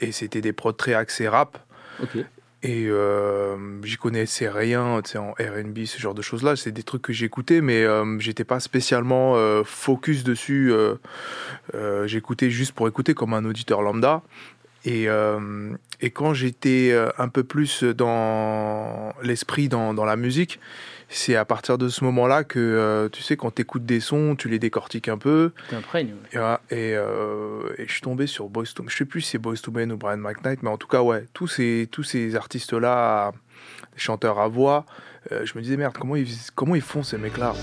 et 0.00 0.10
c'était 0.12 0.40
des 0.40 0.52
prods 0.52 0.72
très 0.72 0.94
axés 0.94 1.28
rap 1.28 1.58
Ok. 2.02 2.18
Et 2.62 2.86
euh, 2.86 3.82
j'y 3.82 3.96
connaissais 3.96 4.48
rien, 4.48 5.00
tu 5.02 5.12
sais, 5.12 5.18
en 5.18 5.32
R&B, 5.32 5.84
ce 5.84 5.98
genre 5.98 6.14
de 6.14 6.22
choses-là, 6.22 6.54
c'est 6.54 6.70
des 6.70 6.84
trucs 6.84 7.02
que 7.02 7.12
j'écoutais 7.12 7.60
mais 7.60 7.82
euh, 7.82 8.18
j'étais 8.20 8.44
pas 8.44 8.60
spécialement 8.60 9.34
euh, 9.36 9.64
focus 9.64 10.22
dessus, 10.22 10.70
euh, 10.70 10.94
euh, 11.74 12.06
j'écoutais 12.06 12.50
juste 12.50 12.72
pour 12.72 12.86
écouter 12.86 13.14
comme 13.14 13.34
un 13.34 13.44
auditeur 13.44 13.82
lambda. 13.82 14.22
Et, 14.84 15.08
euh, 15.08 15.72
et 16.00 16.10
quand 16.10 16.34
j'étais 16.34 16.96
un 17.18 17.28
peu 17.28 17.44
plus 17.44 17.84
dans 17.84 19.12
l'esprit, 19.22 19.68
dans, 19.68 19.94
dans 19.94 20.04
la 20.04 20.16
musique, 20.16 20.58
c'est 21.14 21.36
à 21.36 21.44
partir 21.44 21.78
de 21.78 21.88
ce 21.88 22.04
moment-là 22.04 22.42
que, 22.42 22.58
euh, 22.58 23.08
tu 23.08 23.22
sais, 23.22 23.36
quand 23.36 23.54
tu 23.54 23.62
écoutes 23.62 23.84
des 23.84 24.00
sons, 24.00 24.34
tu 24.36 24.48
les 24.48 24.58
décortiques 24.58 25.08
un 25.08 25.18
peu. 25.18 25.52
T'imprègnes. 25.68 26.14
Voilà, 26.32 26.60
et, 26.70 26.94
euh, 26.96 27.68
et 27.78 27.86
je 27.86 27.92
suis 27.92 28.00
tombé 28.00 28.26
sur 28.26 28.48
Boys 28.48 28.64
to 28.74 28.84
Je 28.88 28.96
sais 28.96 29.04
plus 29.04 29.20
si 29.20 29.30
c'est 29.32 29.38
Boys 29.38 29.56
to 29.56 29.70
Men 29.70 29.92
ou 29.92 29.96
Brian 29.96 30.16
McKnight, 30.16 30.62
mais 30.62 30.70
en 30.70 30.78
tout 30.78 30.88
cas, 30.88 31.02
ouais, 31.02 31.26
tous 31.34 31.48
ces, 31.48 31.88
tous 31.90 32.02
ces 32.02 32.34
artistes-là, 32.34 33.32
chanteurs 33.96 34.38
à 34.38 34.48
voix, 34.48 34.86
euh, 35.30 35.44
je 35.44 35.56
me 35.56 35.62
disais, 35.62 35.76
merde, 35.76 35.94
comment 35.98 36.16
ils, 36.16 36.28
comment 36.54 36.74
ils 36.74 36.82
font 36.82 37.02
ces 37.02 37.18
mecs-là? 37.18 37.54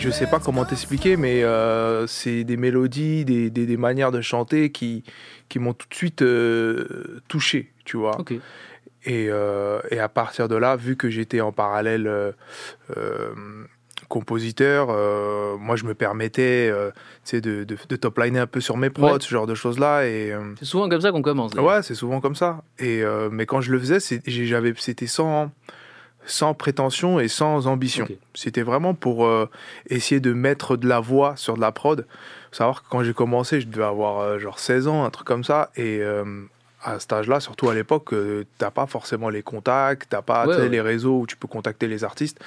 Je 0.00 0.10
sais 0.10 0.26
pas 0.26 0.40
comment 0.40 0.64
t'expliquer, 0.64 1.16
mais 1.16 1.44
euh, 1.44 2.06
c'est 2.06 2.42
des 2.44 2.56
mélodies, 2.56 3.24
des, 3.24 3.50
des- 3.50 3.66
des 3.66 3.76
manières 3.76 4.10
de 4.12 4.20
chanter 4.20 4.70
qui, 4.72 5.04
qui 5.48 5.58
m'ont 5.58 5.74
tout 5.74 5.86
de 5.88 5.94
suite 5.94 6.22
euh, 6.22 7.20
touché, 7.28 7.72
tu 7.84 7.96
vois. 7.96 8.16
Et, 9.04 9.28
euh, 9.30 9.80
et 9.90 9.98
à 9.98 10.08
partir 10.08 10.48
de 10.48 10.56
là, 10.56 10.76
vu 10.76 10.96
que 10.96 11.08
j'étais 11.10 11.40
en 11.40 11.52
parallèle 11.52 12.10
compositeur, 14.08 14.88
euh, 14.90 15.56
moi 15.58 15.76
je 15.76 15.84
me 15.84 15.94
permettais 15.94 16.68
euh, 16.72 16.90
de, 17.32 17.38
de, 17.64 17.76
de 17.88 17.96
top-liner 17.96 18.40
un 18.40 18.46
peu 18.46 18.60
sur 18.60 18.76
mes 18.76 18.90
prods, 18.90 19.12
Ouais. 19.12 19.18
ce 19.20 19.28
genre 19.28 19.46
de 19.46 19.54
choses-là. 19.54 20.06
Et, 20.06 20.32
euh, 20.32 20.40
C'est 20.58 20.64
souvent 20.64 20.88
comme 20.88 21.00
ça 21.00 21.12
qu'on 21.12 21.22
commence. 21.22 21.52
Ouais, 21.54 21.82
c'est 21.82 21.94
souvent 21.94 22.20
comme 22.20 22.34
ça. 22.34 22.62
Et, 22.78 23.02
mais 23.30 23.46
quand 23.46 23.60
je 23.60 23.70
le 23.70 23.78
faisais, 23.78 24.00
c'était 24.00 25.06
sans, 25.06 25.50
sans 26.26 26.54
prétention 26.54 27.18
et 27.20 27.28
sans 27.28 27.66
ambition. 27.66 28.06
C'était 28.34 28.62
vraiment 28.62 28.94
pour 28.94 29.24
euh, 29.26 29.48
essayer 29.88 30.20
de 30.20 30.32
mettre 30.32 30.76
de 30.76 30.86
la 30.88 31.00
voix 31.00 31.34
sur 31.36 31.54
de 31.56 31.60
la 31.60 31.72
prod. 31.72 32.06
Faut 32.50 32.56
savoir 32.56 32.82
que 32.82 32.88
quand 32.90 33.02
j'ai 33.02 33.14
commencé, 33.14 33.60
je 33.60 33.66
devais 33.68 33.84
avoir 33.84 34.18
euh, 34.20 34.38
genre 34.38 34.58
16 34.58 34.86
ans, 34.88 35.04
un 35.04 35.10
truc 35.10 35.26
comme 35.26 35.44
ça. 35.44 35.70
Et 35.76 35.98
euh, 36.00 36.24
à 36.82 36.98
cet 36.98 37.12
âge-là, 37.12 37.40
surtout 37.40 37.68
à 37.68 37.74
l'époque, 37.74 38.14
t'as 38.58 38.70
pas 38.70 38.86
forcément 38.86 39.28
les 39.28 39.42
contacts, 39.42 40.06
t'as 40.08 40.22
pas 40.22 40.46
Ouais, 40.46 40.56
ouais. 40.56 40.68
les 40.68 40.80
réseaux 40.80 41.18
où 41.20 41.26
tu 41.26 41.36
peux 41.36 41.48
contacter 41.48 41.88
les 41.88 42.04
artistes. 42.04 42.38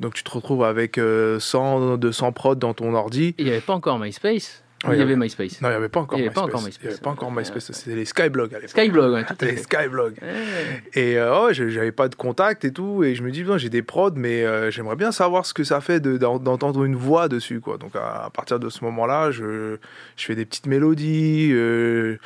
Donc 0.00 0.14
tu 0.14 0.22
te 0.22 0.30
retrouves 0.30 0.62
avec 0.64 0.98
euh, 0.98 1.40
100, 1.40 1.96
200 1.96 2.32
prods 2.32 2.54
dans 2.56 2.74
ton 2.74 2.94
ordi. 2.94 3.34
Il 3.38 3.44
n'y 3.46 3.50
avait 3.50 3.60
pas 3.60 3.72
encore 3.74 3.98
MySpace? 3.98 4.62
Ouais, 4.86 4.94
il 4.94 4.98
y 5.00 5.02
avait 5.02 5.16
MySpace. 5.16 5.60
Non, 5.60 5.68
il 5.68 5.72
n'y 5.72 5.76
avait 5.76 5.88
pas 5.88 5.98
encore 6.00 6.18
Il 6.20 6.30
pas 6.30 6.42
MySpace. 6.66 6.78
Il 6.82 6.86
n'y 6.86 6.92
avait 6.94 7.02
pas 7.02 7.10
encore 7.10 7.32
MySpace. 7.32 7.72
C'était 7.72 7.96
les 7.96 8.04
Skyblog 8.04 8.54
à 8.54 8.58
l'époque. 8.60 8.70
Skyblog, 8.70 9.12
ouais, 9.12 9.24
à 9.28 9.34
Les. 9.44 9.56
Skyblog. 9.56 10.14
Ouais. 10.22 10.82
Et 10.94 11.18
euh, 11.18 11.52
je- 11.52 11.68
j'avais 11.68 11.90
pas 11.90 12.08
de 12.08 12.14
contact 12.14 12.64
et 12.64 12.72
tout, 12.72 13.02
et 13.02 13.16
je 13.16 13.24
me 13.24 13.32
dis, 13.32 13.44
j'ai 13.56 13.70
des 13.70 13.82
prods, 13.82 14.12
mais 14.14 14.44
euh, 14.44 14.70
j'aimerais 14.70 14.94
bien 14.94 15.10
savoir 15.10 15.46
ce 15.46 15.52
que 15.52 15.64
ça 15.64 15.80
fait 15.80 15.98
de- 15.98 16.16
d'en- 16.16 16.38
d'entendre 16.38 16.84
une 16.84 16.94
voix 16.94 17.26
dessus, 17.28 17.58
quoi. 17.60 17.76
Donc 17.76 17.96
à, 17.96 18.26
à 18.26 18.30
partir 18.30 18.60
de 18.60 18.68
ce 18.68 18.84
moment-là, 18.84 19.32
je, 19.32 19.78
je 20.16 20.24
fais 20.24 20.36
des 20.36 20.44
petites 20.44 20.66
mélodies, 20.66 21.50
euh, 21.52 22.18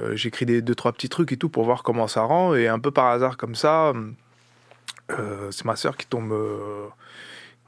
euh, 0.00 0.14
j'écris 0.14 0.46
des 0.46 0.62
deux 0.62 0.76
trois 0.76 0.92
petits 0.92 1.08
trucs 1.08 1.32
et 1.32 1.36
tout 1.36 1.48
pour 1.48 1.64
voir 1.64 1.82
comment 1.82 2.06
ça 2.06 2.20
rend, 2.22 2.54
et 2.54 2.68
un 2.68 2.78
peu 2.78 2.92
par 2.92 3.06
hasard 3.06 3.36
comme 3.36 3.56
ça, 3.56 3.92
c'est 5.50 5.64
ma 5.64 5.74
sœur 5.74 5.96
qui 5.96 6.06
tombe. 6.06 6.32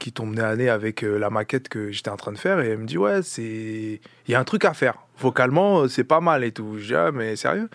Qui 0.01 0.11
tombe 0.11 0.33
nez 0.35 0.41
à 0.41 0.55
nez 0.55 0.67
avec 0.69 1.03
euh, 1.03 1.17
la 1.17 1.29
maquette 1.29 1.69
que 1.69 1.91
j'étais 1.91 2.09
en 2.09 2.17
train 2.17 2.31
de 2.31 2.37
faire 2.37 2.59
et 2.59 2.69
elle 2.69 2.79
me 2.79 2.85
dit 2.85 2.97
ouais 2.97 3.21
c'est 3.21 4.01
il 4.27 4.31
y 4.31 4.35
a 4.35 4.39
un 4.39 4.43
truc 4.43 4.65
à 4.65 4.73
faire 4.73 4.95
vocalement 5.19 5.81
euh, 5.81 5.87
c'est 5.87 6.03
pas 6.03 6.19
mal 6.21 6.43
et 6.43 6.51
tout 6.51 6.77
je 6.79 6.87
dis 6.87 6.95
ah 6.95 7.11
mais 7.11 7.35
sérieux? 7.35 7.69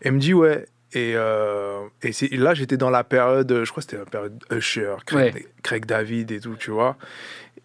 Elle 0.00 0.12
me 0.12 0.18
dit 0.20 0.34
ouais 0.34 0.66
et, 0.92 1.14
euh, 1.16 1.80
et 2.02 2.12
c'est 2.12 2.28
là 2.32 2.54
j'étais 2.54 2.76
dans 2.76 2.90
la 2.90 3.02
période 3.02 3.62
je 3.64 3.70
crois 3.70 3.82
que 3.82 3.90
c'était 3.90 3.98
la 3.98 4.08
période 4.08 4.42
Usher 4.52 4.94
Craig, 5.04 5.34
Ouais. 5.34 5.46
Craig 5.64 5.84
David 5.84 6.30
et 6.30 6.38
tout 6.38 6.54
tu 6.56 6.70
vois 6.70 6.96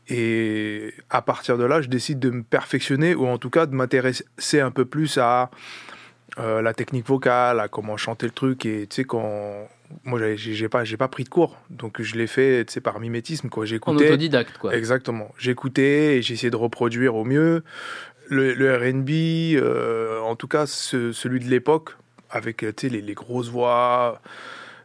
et 0.07 0.93
à 1.11 1.21
partir 1.21 1.57
de 1.59 1.63
là 1.63 1.81
je 1.81 1.87
décide 1.87 2.17
de 2.19 2.31
me 2.31 2.41
perfectionner 2.41 3.13
ou 3.13 3.27
en 3.27 3.37
tout 3.37 3.51
cas 3.51 3.67
de 3.67 3.75
m'intéresser 3.75 4.59
un 4.59 4.71
peu 4.71 4.85
plus 4.85 5.19
à 5.19 5.51
euh, 6.37 6.61
la 6.61 6.73
technique 6.73 7.07
vocale, 7.07 7.59
à 7.59 7.67
comment 7.67 7.97
chanter 7.97 8.25
le 8.27 8.31
truc. 8.31 8.65
Et 8.65 8.87
tu 8.87 8.97
sais, 8.97 9.03
quand. 9.03 9.67
Moi, 10.03 10.19
j'ai 10.35 10.69
pas, 10.69 10.83
j'ai 10.83 10.97
pas 10.97 11.07
pris 11.07 11.23
de 11.23 11.29
cours. 11.29 11.57
Donc, 11.69 12.01
je 12.01 12.15
l'ai 12.15 12.27
fait, 12.27 12.63
tu 12.65 12.73
sais, 12.73 12.81
par 12.81 12.99
mimétisme, 12.99 13.49
quoi. 13.49 13.63
En 13.63 13.65
J'écoutais. 13.65 14.07
autodidacte, 14.09 14.57
quoi. 14.57 14.75
Exactement. 14.75 15.29
J'écoutais 15.37 16.17
et 16.17 16.21
j'essayais 16.21 16.51
de 16.51 16.55
reproduire 16.55 17.15
au 17.15 17.25
mieux. 17.25 17.63
Le, 18.29 18.53
le 18.53 18.75
RB, 18.75 19.09
euh, 19.59 20.19
en 20.21 20.35
tout 20.35 20.47
cas, 20.47 20.67
ce- 20.67 21.11
celui 21.11 21.39
de 21.39 21.45
l'époque, 21.49 21.95
avec 22.29 22.63
euh, 22.63 22.71
les, 22.83 23.01
les 23.01 23.13
grosses 23.15 23.49
voix. 23.49 24.21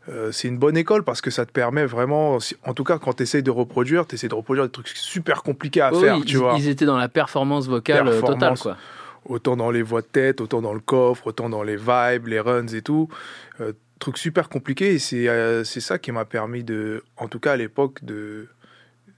euh, 0.09 0.33
c'est 0.33 0.49
une 0.49 0.57
bonne 0.59 0.77
école 0.79 1.03
parce 1.05 1.21
que 1.21 1.31
ça 1.31 1.45
te 1.45 1.53
permet 1.53 1.85
vraiment, 1.87 2.39
en 2.65 2.75
tout 2.75 2.85
cas 2.85 2.99
quand 2.99 3.15
tu 3.15 3.23
essayes 3.23 3.43
de 3.43 3.51
reproduire, 3.51 4.07
tu 4.07 4.15
essaies 4.17 4.29
de 4.29 4.35
reproduire 4.35 4.65
des 4.67 4.71
trucs 4.73 4.89
super 4.89 5.43
compliqués 5.43 5.81
à 5.83 5.93
faire, 5.93 6.17
ils, 6.17 6.25
tu 6.25 6.37
vois. 6.39 6.55
ils 6.59 6.69
étaient 6.69 6.85
dans 6.87 6.97
la 6.99 7.09
performance 7.09 7.67
vocale 7.69 8.21
totale, 8.21 8.59
quoi. 8.59 8.77
Autant 9.27 9.57
dans 9.57 9.71
les 9.71 9.81
voix 9.83 10.03
de 10.03 10.07
tête, 10.07 10.41
autant 10.43 10.61
dans 10.63 10.75
le 10.75 10.81
coffre, 10.81 11.27
autant 11.29 11.49
dans 11.49 11.63
les 11.63 11.77
vibes, 11.77 12.27
les 12.27 12.41
runs 12.41 12.67
et 12.69 12.83
tout. 12.83 13.09
Euh, 13.61 13.73
truc 14.05 14.19
super 14.19 14.49
compliqué 14.51 14.93
et 14.95 14.99
c'est 14.99 15.29
euh, 15.29 15.65
c'est 15.65 15.81
ça 15.81 15.99
qui 15.99 16.13
m'a 16.13 16.25
permis 16.27 16.63
de, 16.63 17.03
en 17.17 17.27
tout 17.29 17.41
cas 17.41 17.53
à 17.53 17.57
l'époque, 17.57 18.05
de, 18.05 18.49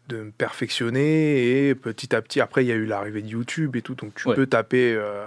de 0.08 0.22
me 0.22 0.30
perfectionner 0.30 1.68
et 1.68 1.74
petit 1.74 2.14
à 2.14 2.22
petit, 2.22 2.40
après 2.40 2.64
il 2.64 2.68
y 2.68 2.72
a 2.72 2.76
eu 2.76 2.86
l'arrivée 2.86 3.22
de 3.22 3.28
YouTube 3.28 3.74
et 3.76 3.82
tout, 3.82 3.94
donc 3.96 4.14
tu 4.14 4.28
Ouais. 4.28 4.34
peux 4.36 4.46
taper 4.46 4.94
euh, 4.94 5.26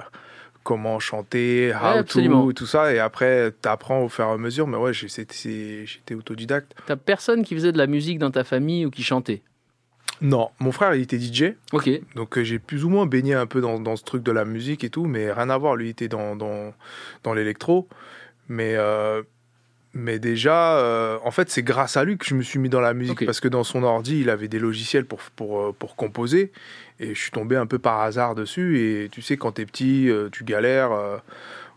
comment 0.63 0.99
chanter, 0.99 1.73
how 1.73 1.97
absolument. 1.97 2.45
to, 2.45 2.53
tout 2.53 2.65
ça 2.67 2.93
et 2.93 2.99
après 2.99 3.51
tu 3.61 3.67
apprends 3.67 4.01
au 4.03 4.09
fur 4.09 4.25
et 4.25 4.29
à 4.31 4.37
mesure, 4.37 4.65
mais 4.67 4.77
ouais, 4.77 4.93
j'étais 4.93 6.15
autodidacte. 6.15 6.73
T'as 6.85 6.95
personne 6.95 7.43
qui 7.43 7.53
faisait 7.55 7.71
de 7.73 7.77
la 7.77 7.87
musique 7.87 8.19
dans 8.19 8.31
ta 8.31 8.43
famille 8.45 8.85
ou 8.85 8.89
qui 8.91 9.03
chantait? 9.03 9.41
Non, 10.21 10.49
mon 10.59 10.71
frère 10.71 10.95
il 10.95 11.01
était 11.01 11.19
DJ. 11.19 11.55
Ok. 11.73 11.89
Donc 12.15 12.37
euh, 12.37 12.43
j'ai 12.43 12.59
plus 12.59 12.83
ou 12.85 12.89
moins 12.89 13.05
baigné 13.05 13.33
un 13.33 13.45
peu 13.45 13.61
dans, 13.61 13.79
dans 13.79 13.95
ce 13.95 14.03
truc 14.03 14.23
de 14.23 14.31
la 14.31 14.45
musique 14.45 14.83
et 14.83 14.89
tout, 14.89 15.05
mais 15.05 15.31
rien 15.31 15.49
à 15.49 15.57
voir. 15.57 15.75
Lui 15.75 15.87
il 15.87 15.89
était 15.91 16.07
dans, 16.09 16.35
dans, 16.35 16.73
dans 17.23 17.33
l'électro. 17.33 17.87
Mais, 18.51 18.75
euh, 18.75 19.21
mais 19.99 20.17
déjà, 20.19 20.77
euh, 20.79 21.17
en 21.23 21.31
fait, 21.31 21.49
c'est 21.49 21.63
grâce 21.63 21.97
à 21.97 22.03
lui 22.03 22.17
que 22.17 22.25
je 22.25 22.33
me 22.35 22.41
suis 22.41 22.57
mis 22.59 22.69
dans 22.69 22.79
la 22.81 22.93
musique. 22.93 23.25
Parce 23.25 23.39
que 23.39 23.47
dans 23.47 23.63
son 23.63 23.83
ordi, 23.83 24.21
il 24.21 24.29
avait 24.29 24.47
des 24.47 24.59
logiciels 24.59 25.05
pour, 25.05 25.19
pour, 25.35 25.59
euh, 25.61 25.75
pour 25.77 25.95
composer. 25.95 26.51
Et 26.99 27.13
je 27.13 27.19
suis 27.19 27.31
tombé 27.31 27.55
un 27.55 27.65
peu 27.67 27.79
par 27.79 28.01
hasard 28.01 28.35
dessus. 28.35 28.79
Et 28.79 29.09
tu 29.09 29.21
sais, 29.21 29.37
quand 29.37 29.51
t'es 29.53 29.65
petit, 29.65 30.09
euh, 30.09 30.29
tu 30.31 30.43
galères. 30.43 30.91
euh, 30.91 31.17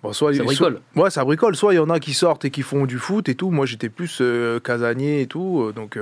bon, 0.02 0.12
soit, 0.12 0.32
Ça 0.32 0.36
soit- 0.38 0.44
bricole. 0.46 0.80
ouais, 0.96 1.10
ça 1.10 1.24
bricole. 1.24 1.54
Soit 1.56 1.74
il 1.74 1.76
y 1.76 1.80
en 1.80 1.90
a 1.90 2.00
qui 2.00 2.14
sortent 2.14 2.44
et 2.44 2.50
qui 2.50 2.62
font 2.62 2.86
du 2.86 2.98
foot 2.98 3.28
et 3.28 3.34
tout. 3.34 3.50
Moi, 3.50 3.66
j'étais 3.66 3.88
plus 3.88 4.18
euh, 4.20 4.58
casanier 4.60 5.20
et 5.20 5.26
tout. 5.26 5.72
Donc 5.74 5.98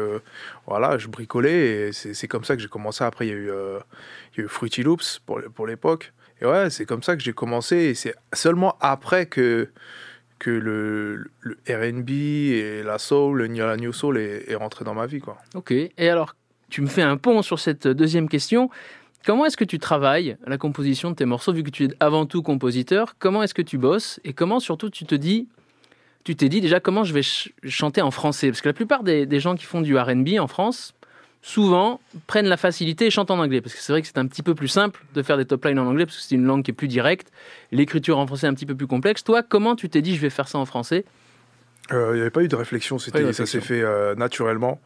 voilà, 0.66 0.96
je 0.98 1.08
bricolais. 1.08 1.88
Et 1.88 1.92
c'est 1.92 2.28
comme 2.28 2.44
ça 2.44 2.56
que 2.56 2.62
j'ai 2.62 2.68
commencé. 2.68 3.04
Après, 3.04 3.26
il 3.26 3.30
y 3.30 3.32
a 3.32 3.36
eu, 3.36 3.46
y 4.38 4.40
a 4.40 4.44
eu 4.44 4.48
Fruity 4.48 4.82
Loops 4.82 5.20
pour, 5.26 5.40
pour 5.54 5.66
l'époque. 5.66 6.12
Et 6.42 6.46
ouais, 6.46 6.70
c'est 6.70 6.86
comme 6.86 7.02
ça 7.02 7.16
que 7.16 7.22
j'ai 7.22 7.34
commencé. 7.34 7.76
Et 7.76 7.94
c'est 7.94 8.14
seulement 8.32 8.76
après 8.80 9.26
que, 9.26 9.68
que 10.40 10.50
le, 10.50 11.30
RB 11.68 12.10
et 12.10 12.82
la 12.82 12.98
soul, 12.98 13.42
le- 13.42 13.54
la 13.66 13.76
new 13.76 13.92
soul 13.92 14.18
est, 14.18 14.52
rentré 14.56 14.84
dans 14.84 14.94
ma 14.94 15.06
vie. 15.06 15.20
Quoi. 15.20 15.36
Ok. 15.54 15.70
Et 15.70 16.08
alors, 16.08 16.34
tu 16.70 16.80
me 16.82 16.86
fais 16.88 17.02
un 17.02 17.16
pont 17.16 17.42
sur 17.42 17.58
cette 17.60 17.86
deuxième 17.86 18.28
question. 18.28 18.70
Comment 19.26 19.44
est-ce 19.44 19.56
que 19.58 19.64
tu 19.64 19.78
travailles 19.78 20.36
la 20.46 20.56
composition 20.56 21.10
de 21.10 21.14
tes 21.14 21.26
morceaux, 21.26 21.52
vu 21.52 21.62
que 21.62 21.70
tu 21.70 21.84
es 21.84 21.88
avant 22.00 22.24
tout 22.26 22.42
compositeur? 22.42 23.16
Comment 23.18 23.42
est-ce 23.42 23.54
que 23.54 23.62
tu 23.62 23.76
bosses? 23.76 24.18
Et 24.24 24.32
comment 24.32 24.60
surtout 24.60 24.88
tu 24.88 25.04
te 25.04 25.14
dis, 25.14 25.46
tu 26.24 26.34
t'es 26.36 26.48
dit 26.48 26.62
déjà 26.62 26.80
comment 26.80 27.04
je 27.04 27.12
vais 27.12 27.22
ch- 27.22 27.52
chanter 27.64 28.00
en 28.00 28.10
français? 28.10 28.48
Parce 28.48 28.62
que 28.62 28.68
la 28.70 28.72
plupart 28.72 29.02
des, 29.02 29.26
des 29.26 29.38
gens 29.40 29.54
qui 29.56 29.66
font 29.66 29.82
du 29.82 29.96
RB 29.98 30.38
en 30.40 30.46
France, 30.46 30.94
souvent 31.42 32.00
prennent 32.26 32.46
la 32.48 32.56
facilité 32.56 33.06
et 33.06 33.10
chantent 33.10 33.30
en 33.30 33.38
anglais. 33.38 33.60
Parce 33.60 33.74
que 33.74 33.80
c'est 33.80 33.92
vrai 33.92 34.02
que 34.02 34.08
c'est 34.08 34.18
un 34.18 34.26
petit 34.26 34.42
peu 34.42 34.54
plus 34.54 34.68
simple 34.68 35.04
de 35.14 35.22
faire 35.22 35.36
des 35.36 35.44
top 35.46 35.64
lines 35.64 35.78
en 35.78 35.86
anglais, 35.86 36.06
parce 36.06 36.16
que 36.16 36.22
c'est 36.22 36.34
une 36.34 36.44
langue 36.44 36.62
qui 36.62 36.70
est 36.70 36.74
plus 36.74 36.88
directe. 36.88 37.32
L'écriture 37.72 38.18
en 38.18 38.26
français 38.26 38.46
est 38.46 38.50
un 38.50 38.54
petit 38.54 38.66
peu 38.66 38.74
plus 38.74 38.86
complexe. 38.86 39.24
Toi, 39.24 39.42
comment 39.42 39.76
tu 39.76 39.88
t'es 39.88 40.02
dit 40.02 40.14
je 40.16 40.20
vais 40.20 40.30
faire 40.30 40.48
ça 40.48 40.58
en 40.58 40.66
français? 40.66 41.04
Euh, 41.92 42.10
Il 42.12 42.16
n'y 42.16 42.20
avait 42.20 42.30
pas 42.30 42.42
eu 42.42 42.48
de 42.48 42.56
réflexion, 42.56 42.98
c'était, 42.98 43.32
ça 43.32 43.46
s'est 43.46 43.60
fait 43.60 43.82
euh, 43.82 44.14
naturellement. 44.14 44.80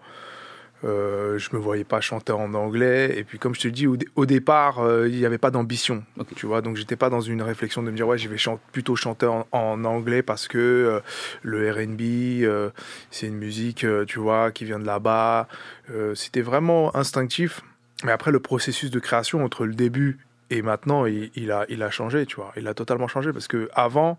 Euh, 0.84 1.38
je 1.38 1.48
me 1.54 1.58
voyais 1.58 1.84
pas 1.84 2.00
chanter 2.02 2.32
en 2.32 2.52
anglais. 2.52 3.18
Et 3.18 3.24
puis, 3.24 3.38
comme 3.38 3.54
je 3.54 3.60
te 3.62 3.68
dis, 3.68 3.86
au, 3.86 3.96
dé- 3.96 4.06
au 4.16 4.26
départ, 4.26 4.80
euh, 4.80 5.08
il 5.08 5.16
n'y 5.16 5.24
avait 5.24 5.38
pas 5.38 5.50
d'ambition. 5.50 6.04
Ok. 6.18 6.34
Tu 6.36 6.44
vois, 6.46 6.60
donc 6.60 6.76
j'étais 6.76 6.96
pas 6.96 7.08
dans 7.08 7.22
une 7.22 7.40
réflexion 7.40 7.82
de 7.82 7.90
me 7.90 7.96
dire, 7.96 8.06
ouais, 8.06 8.18
je 8.18 8.28
vais 8.28 8.36
chan- 8.36 8.60
plutôt 8.72 8.94
chanter 8.94 9.24
en, 9.26 9.46
en 9.52 9.84
anglais 9.84 10.22
parce 10.22 10.46
que 10.46 10.58
euh, 10.58 11.00
le 11.42 11.70
RB, 11.72 12.44
euh, 12.44 12.70
c'est 13.10 13.26
une 13.28 13.36
musique, 13.36 13.84
euh, 13.84 14.04
tu 14.04 14.18
vois, 14.18 14.50
qui 14.52 14.66
vient 14.66 14.78
de 14.78 14.84
là-bas. 14.86 15.48
Euh, 15.90 16.14
c'était 16.14 16.42
vraiment 16.42 16.94
instinctif. 16.94 17.62
Mais 18.04 18.12
après, 18.12 18.30
le 18.30 18.40
processus 18.40 18.90
de 18.90 18.98
création 18.98 19.42
entre 19.44 19.64
le 19.64 19.74
début 19.74 20.18
et 20.50 20.60
maintenant, 20.60 21.06
il, 21.06 21.30
il 21.34 21.50
a, 21.50 21.64
il 21.70 21.82
a 21.82 21.90
changé, 21.90 22.26
tu 22.26 22.36
vois. 22.36 22.52
Il 22.56 22.68
a 22.68 22.74
totalement 22.74 23.08
changé 23.08 23.32
parce 23.32 23.48
que 23.48 23.70
avant, 23.74 24.18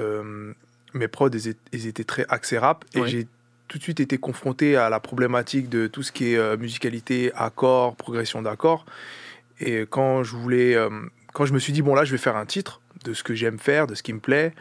euh, 0.00 0.52
mes 0.94 1.08
prods, 1.08 1.28
ils, 1.72 1.86
étaient- 1.86 2.04
très 2.04 2.26
axés 2.28 2.58
rap 2.58 2.84
et 2.94 3.00
j'ai 3.06 3.26
tout 3.74 3.78
de 3.78 3.82
suite 3.82 3.98
été 3.98 4.18
confronté 4.18 4.76
à 4.76 4.88
la 4.88 5.00
problématique 5.00 5.68
de 5.68 5.88
tout 5.88 6.04
ce 6.04 6.12
qui 6.12 6.32
est 6.34 6.36
euh, 6.36 6.56
musicalité, 6.56 7.32
accords, 7.34 7.96
progression 7.96 8.40
d'accords. 8.40 8.86
Et 9.58 9.80
quand 9.90 10.22
je 10.22 10.36
voulais, 10.36 10.76
euh, 10.76 10.90
quand 11.32 11.44
je 11.44 11.52
me 11.52 11.58
suis 11.58 11.72
dit 11.72 11.82
bon 11.82 11.96
là, 11.96 12.04
je 12.04 12.12
vais 12.12 12.18
faire 12.18 12.36
un 12.36 12.46
titre 12.46 12.80
de 13.04 13.12
ce 13.14 13.24
que 13.24 13.34
j'aime 13.34 13.58
faire, 13.58 13.88
de 13.88 13.96
ce 13.96 14.04
qui 14.04 14.12
me 14.12 14.20
plaît. 14.20 14.52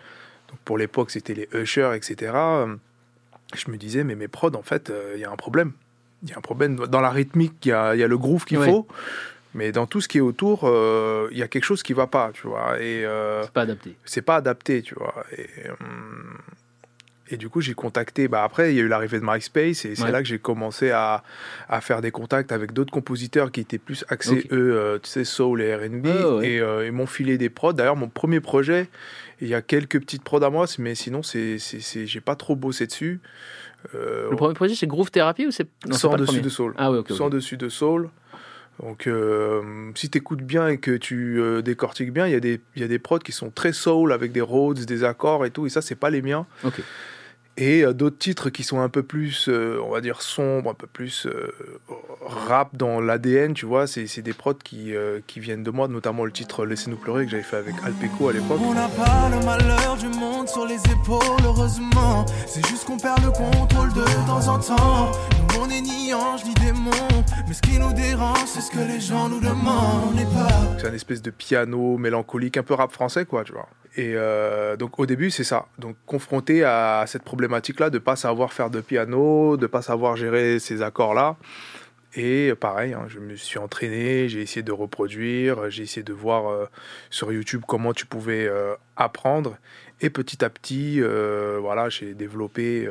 Donc 0.49 0.57
pour 0.65 0.79
l'époque, 0.79 1.11
c'était 1.11 1.35
les 1.35 1.47
Usher, 1.53 1.91
etc. 1.95 2.31
euh, 2.33 2.75
Je 3.53 3.69
me 3.69 3.77
disais 3.77 4.03
mais 4.03 4.15
mes 4.15 4.27
prods, 4.27 4.55
en 4.55 4.63
fait, 4.63 4.91
il 5.13 5.21
y 5.21 5.25
a 5.25 5.29
un 5.31 5.35
problème. 5.35 5.73
Il 6.23 6.31
y 6.31 6.33
a 6.33 6.37
un 6.39 6.41
problème 6.41 6.77
dans 6.87 7.01
la 7.01 7.11
rythmique. 7.11 7.53
Il 7.65 7.69
y 7.69 7.71
a, 7.71 7.95
y 7.95 8.01
a 8.01 8.07
le 8.07 8.17
groove 8.17 8.45
qu'il 8.45 8.57
Ouais. 8.57 8.65
faut. 8.67 8.87
Mais 9.53 9.71
dans 9.71 9.85
tout 9.85 10.01
ce 10.01 10.07
qui 10.07 10.17
est 10.17 10.21
autour, 10.21 10.61
euh, 10.63 11.27
il 11.31 11.37
y 11.37 11.43
a 11.43 11.47
quelque 11.47 11.65
chose 11.65 11.83
qui 11.83 11.93
va 11.93 12.07
pas, 12.07 12.31
tu 12.33 12.47
vois. 12.47 12.79
Et 12.81 13.05
euh, 13.05 13.43
C'est 13.43 13.51
pas 13.53 13.61
adapté. 13.61 13.95
c'est 14.05 14.21
pas 14.23 14.35
adapté, 14.37 14.81
tu 14.81 14.95
vois. 14.95 15.23
Et, 15.37 15.47
euh, 15.69 15.73
et 17.29 17.37
du 17.37 17.49
coup, 17.49 17.61
j'ai 17.61 17.73
contacté. 17.73 18.27
Bah 18.27 18.43
après, 18.43 18.73
il 18.73 18.75
y 18.77 18.79
a 18.79 18.83
eu 18.83 18.87
l'arrivée 18.87 19.19
de 19.19 19.25
MySpace 19.25 19.85
et 19.85 19.95
c'est 19.95 20.11
là 20.11 20.21
que 20.21 20.27
j'ai 20.27 20.39
commencé 20.39 20.91
à, 20.91 21.23
à 21.69 21.79
faire 21.81 22.01
des 22.01 22.11
contacts 22.11 22.51
avec 22.51 22.73
d'autres 22.73 22.91
compositeurs 22.91 23.51
qui 23.51 23.61
étaient 23.61 23.77
plus 23.77 24.03
axés, 24.09 24.39
Ok. 24.45 24.51
eux, 24.51 24.75
euh, 24.75 24.99
tu 25.01 25.09
sais, 25.09 25.23
soul 25.23 25.61
et 25.61 25.73
RB. 25.75 26.05
Ah 26.07 26.35
ouais. 26.35 26.49
Et 26.49 26.59
euh, 26.59 26.85
ils 26.85 26.91
m'ont 26.91 27.05
filé 27.07 27.37
des 27.37 27.49
prods. 27.49 27.73
D'ailleurs, 27.73 27.95
mon 27.95 28.09
premier 28.09 28.41
projet, 28.41 28.89
il 29.41 29.47
y 29.47 29.53
a 29.53 29.61
quelques 29.61 29.99
petites 29.99 30.23
prods 30.23 30.43
à 30.43 30.49
moi, 30.49 30.65
mais 30.79 30.95
sinon, 30.95 31.23
c'est, 31.23 31.57
c'est, 31.59 32.05
j'ai 32.05 32.21
pas 32.21 32.35
trop 32.35 32.55
bossé 32.55 32.87
dessus. 32.87 33.21
Euh, 33.95 34.29
Le 34.29 34.35
premier 34.35 34.53
projet, 34.53 34.75
c'est 34.75 34.87
Groove 34.87 35.11
Therapy 35.11 35.47
ou 35.47 35.51
c'est 35.51 35.67
sans 35.91 36.15
dessus 36.15 36.41
de 36.41 36.49
soul. 36.49 36.73
Ah 36.77 36.91
oui, 36.91 36.99
ok. 36.99 37.11
ok. 37.11 37.17
Sans 37.17 37.29
dessus 37.29 37.57
de 37.57 37.69
soul. 37.69 38.09
Donc, 38.81 39.05
euh, 39.07 39.91
si 39.95 40.09
tu 40.09 40.17
écoutes 40.17 40.41
bien 40.41 40.67
et 40.67 40.77
que 40.79 40.97
tu 40.97 41.39
euh, 41.39 41.61
décortiques 41.61 42.11
bien, 42.11 42.25
il 42.27 42.33
y, 42.33 42.35
a 42.35 42.39
des- 42.39 42.59
il 42.75 42.81
y 42.81 42.85
a 42.85 42.87
des 42.87 42.99
prods 42.99 43.19
qui 43.19 43.31
sont 43.31 43.51
très 43.51 43.71
soul 43.73 44.11
avec 44.11 44.31
des 44.31 44.41
Rhodes, 44.41 44.79
des 44.85 45.03
accords 45.03 45.45
et 45.45 45.51
tout. 45.51 45.65
Et 45.67 45.69
ça, 45.69 45.81
c'est 45.81 45.95
pas 45.95 46.09
les 46.09 46.21
miens. 46.23 46.45
Et 47.55 47.85
euh, 47.85 47.93
d'autres 47.93 48.17
titres 48.17 48.49
qui 48.49 48.63
sont 48.63 48.79
un 48.81 48.89
peu 48.89 49.03
plus, 49.03 49.47
euh, 49.47 49.77
on 49.85 49.91
va 49.91 50.01
dire, 50.01 50.23
sombres, 50.23 50.71
un 50.71 50.73
peu 50.73 50.87
plus 50.87 51.27
euh, 51.27 51.53
rap 52.25 52.75
dans 52.75 52.99
l'ADN, 52.99 53.53
tu 53.53 53.67
vois. 53.67 53.85
C'est 53.85 54.07
c'est 54.07 54.23
des 54.23 54.33
prods 54.33 54.55
qui, 54.55 54.95
euh, 54.95 55.19
qui 55.27 55.39
viennent 55.39 55.61
de 55.61 55.69
moi, 55.69 55.87
notamment 55.87 56.25
le 56.25 56.31
titre 56.31 56.65
Laissez-nous 56.65 56.97
pleurer 56.97 57.25
que 57.25 57.31
j'avais 57.31 57.43
fait 57.43 57.57
avec 57.57 57.75
Alpeco 57.85 58.29
à 58.29 58.33
l'époque. 58.33 58.59
On 58.59 58.73
n'a 58.73 58.87
pas 58.87 59.29
le 59.29 59.45
malheur 59.45 59.97
du 59.97 60.07
monde 60.07 60.49
sur 60.49 60.65
les 60.65 60.77
épaules, 60.91 61.45
heureusement. 61.45 62.25
C'est 62.47 62.65
juste 62.67 62.85
qu'on 62.85 62.97
perd 62.97 63.23
le 63.23 63.29
contrôle 63.29 63.93
de 63.93 64.03
temps 64.25 64.47
en 64.47 64.57
temps. 64.59 65.11
On 65.59 65.69
est 65.69 65.81
ni 65.81 66.13
ange 66.13 66.43
ni 66.45 66.53
démon. 66.55 66.91
Mais 67.47 67.53
ce 67.53 67.61
qui 67.61 67.77
nous 67.77 67.93
dérange, 67.93 68.45
c'est 68.47 68.61
ce 68.61 68.71
que 68.71 68.79
les 68.79 68.99
gens 68.99 69.29
nous 69.29 69.39
demandent. 69.39 70.15
N'est. 70.15 70.25
C'est 70.79 70.87
un 70.87 70.93
espèce 70.93 71.21
de 71.21 71.31
piano 71.31 71.97
mélancolique, 71.97 72.57
un 72.57 72.63
peu 72.63 72.73
rap 72.73 72.91
français, 72.91 73.25
quoi, 73.25 73.43
tu 73.43 73.53
vois. 73.53 73.67
Et 73.95 74.13
euh, 74.15 74.75
donc 74.75 74.99
au 74.99 75.05
début, 75.05 75.29
c'est 75.29 75.43
ça. 75.43 75.67
Donc 75.77 75.95
confronté 76.05 76.63
à 76.63 77.03
cette 77.07 77.23
problématique-là 77.23 77.89
de 77.89 77.99
pas 77.99 78.15
savoir 78.15 78.53
faire 78.53 78.69
de 78.69 78.81
piano, 78.81 79.55
de 79.57 79.67
pas 79.67 79.81
savoir 79.81 80.15
gérer 80.15 80.59
ces 80.59 80.81
accords-là. 80.81 81.35
Et 82.15 82.53
pareil, 82.59 82.93
hein, 82.93 83.05
je 83.07 83.19
me 83.19 83.35
suis 83.35 83.57
entraîné, 83.57 84.29
j'ai 84.29 84.41
essayé 84.41 84.61
de 84.61 84.71
reproduire, 84.71 85.69
j'ai 85.69 85.83
essayé 85.83 86.03
de 86.03 86.13
voir 86.13 86.47
euh, 86.47 86.65
sur 87.09 87.31
YouTube 87.31 87.63
comment 87.67 87.93
tu 87.93 88.05
pouvais 88.05 88.45
euh, 88.45 88.75
apprendre. 88.95 89.57
Et 90.01 90.09
petit 90.09 90.43
à 90.43 90.49
petit, 90.49 90.99
voilà, 90.99 91.89
j'ai 91.89 92.13
développé 92.13 92.89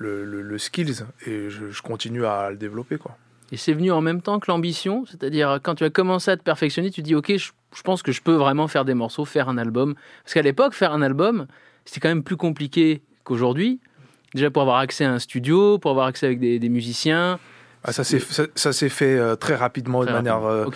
le, 0.00 0.24
le- 0.24 0.42
le 0.42 0.58
skills 0.58 1.04
et 1.26 1.50
je, 1.50 1.70
je 1.70 1.82
continue 1.82 2.24
à 2.24 2.50
le 2.50 2.56
développer, 2.56 2.96
quoi. 2.98 3.16
Et 3.52 3.56
c'est 3.56 3.72
venu 3.72 3.90
en 3.92 4.00
même 4.00 4.22
temps 4.22 4.38
que 4.40 4.50
l'ambition, 4.50 5.04
c'est-à-dire 5.06 5.58
quand 5.62 5.74
tu 5.74 5.84
as 5.84 5.90
commencé 5.90 6.30
à 6.30 6.36
te 6.36 6.42
perfectionner, 6.42 6.90
tu 6.90 7.02
dis 7.02 7.14
ok, 7.14 7.36
je, 7.36 7.50
je 7.76 7.82
pense 7.82 8.02
que 8.02 8.12
je 8.12 8.22
peux 8.22 8.34
vraiment 8.34 8.66
faire 8.68 8.84
des 8.84 8.94
morceaux, 8.94 9.24
faire 9.24 9.48
un 9.48 9.58
album. 9.58 9.94
Parce 10.24 10.34
qu'à 10.34 10.42
l'époque, 10.42 10.72
faire 10.72 10.92
un 10.92 11.02
album, 11.02 11.46
c'était 11.84 12.00
quand 12.00 12.08
même 12.08 12.22
plus 12.22 12.36
compliqué 12.36 13.02
qu'aujourd'hui. 13.24 13.78
Déjà 14.34 14.50
pour 14.50 14.62
avoir 14.62 14.78
accès 14.78 15.04
à 15.04 15.12
un 15.12 15.18
studio, 15.18 15.78
pour 15.78 15.90
avoir 15.90 16.06
accès 16.06 16.26
avec 16.26 16.38
des, 16.38 16.58
des 16.60 16.68
musiciens. 16.68 17.38
Ah, 17.82 17.92
ça 17.92 18.04
s'est 18.04 18.20
ça, 18.20 18.44
ça 18.54 18.72
s'est 18.72 18.88
fait 18.88 19.18
euh, 19.18 19.34
très 19.34 19.56
rapidement, 19.56 20.02
Très 20.02 20.10
de 20.12 20.16
manière 20.16 20.44
euh, 20.44 20.66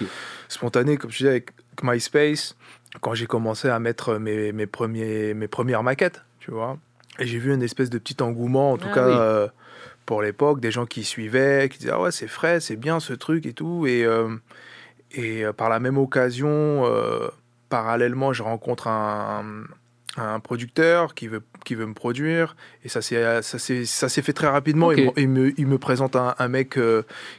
spontanée, 0.49 0.96
comme 0.96 1.11
je 1.12 1.18
disais 1.18 1.30
avec 1.30 1.51
MySpace, 1.82 2.57
quand 3.01 3.14
j'ai 3.14 3.26
commencé 3.26 3.68
à 3.68 3.78
mettre 3.78 4.18
mes, 4.18 4.51
mes, 4.53 4.66
premiers, 4.66 5.34
mes 5.34 5.46
premières 5.49 5.82
maquettes, 5.84 6.24
tu 6.40 6.51
vois. 6.51 6.76
Et 7.18 7.26
j'ai 7.26 7.38
vu 7.38 7.54
une 7.54 7.62
espèce 7.62 7.90
de 7.90 7.98
petit 7.98 8.22
engouement, 8.22 8.72
en 8.72 8.76
tout 8.76 8.88
Ah 8.90 8.94
cas 8.94 9.06
oui. 9.06 9.14
euh, 9.16 9.48
pour 10.06 10.20
l'époque, 10.22 10.60
des 10.60 10.70
gens 10.70 10.84
qui 10.86 11.04
suivaient, 11.04 11.68
qui 11.70 11.78
disaient 11.78 11.92
ah 11.92 12.00
ouais 12.00 12.10
c'est 12.12 12.26
frais, 12.28 12.60
c'est 12.60 12.76
bien 12.76 12.98
ce 13.00 13.12
truc 13.12 13.46
et 13.46 13.52
tout. 13.52 13.86
Et, 13.86 14.04
euh, 14.04 14.28
et 15.12 15.44
euh, 15.44 15.52
par 15.52 15.68
la 15.68 15.78
même 15.80 15.96
occasion, 15.98 16.84
parallèlement, 17.68 18.32
je 18.32 18.42
rencontre 18.42 18.88
un, 18.88 19.44
un 20.16 20.40
producteur 20.40 21.14
qui 21.14 21.28
veut, 21.28 21.42
qui 21.64 21.74
veut 21.74 21.86
me 21.86 21.94
produire. 21.94 22.56
Et 22.84 22.88
ça 22.88 23.00
s'est 23.02 24.22
fait 24.22 24.32
très 24.32 24.48
rapidement. 24.48 24.92
Il, 24.92 25.28
me, 25.28 25.52
il 25.58 25.66
me- 25.66 25.78
présente 25.78 26.16
un, 26.16 26.34
un 26.38 26.48
mec 26.48 26.78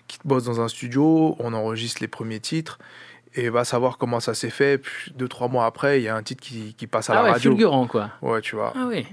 qui 0.08 0.18
bosse 0.26 0.44
dans 0.46 0.62
un 0.62 0.68
studio, 0.68 1.36
on 1.40 1.54
enregistre 1.54 2.02
les 2.02 2.08
premiers 2.08 2.40
titres. 2.40 2.80
Et 3.38 3.50
va 3.50 3.66
savoir 3.66 3.98
comment 3.98 4.22
ça 4.22 4.34
s'est 4.34 4.50
fait. 4.50 4.78
Puis 4.78 5.12
deux, 5.14 5.28
trois 5.28 5.50
mois 5.50 5.66
après, 5.66 6.00
il 6.00 6.04
y 6.04 6.08
a 6.08 6.16
un 6.16 6.24
titre 6.24 6.42
qui, 6.42 6.74
qui 6.78 6.88
passe 6.88 7.10
à 7.10 7.14
Ah 7.14 7.16
la 7.18 7.24
ouais, 7.24 7.32
radio. 7.32 7.52
fulgurant 7.52 7.86
quoi. 7.86 8.12
Ouais, 8.22 8.40
tu 8.40 8.56
vois. 8.56 8.72
Ah 8.78 8.86
oui. 8.88 9.06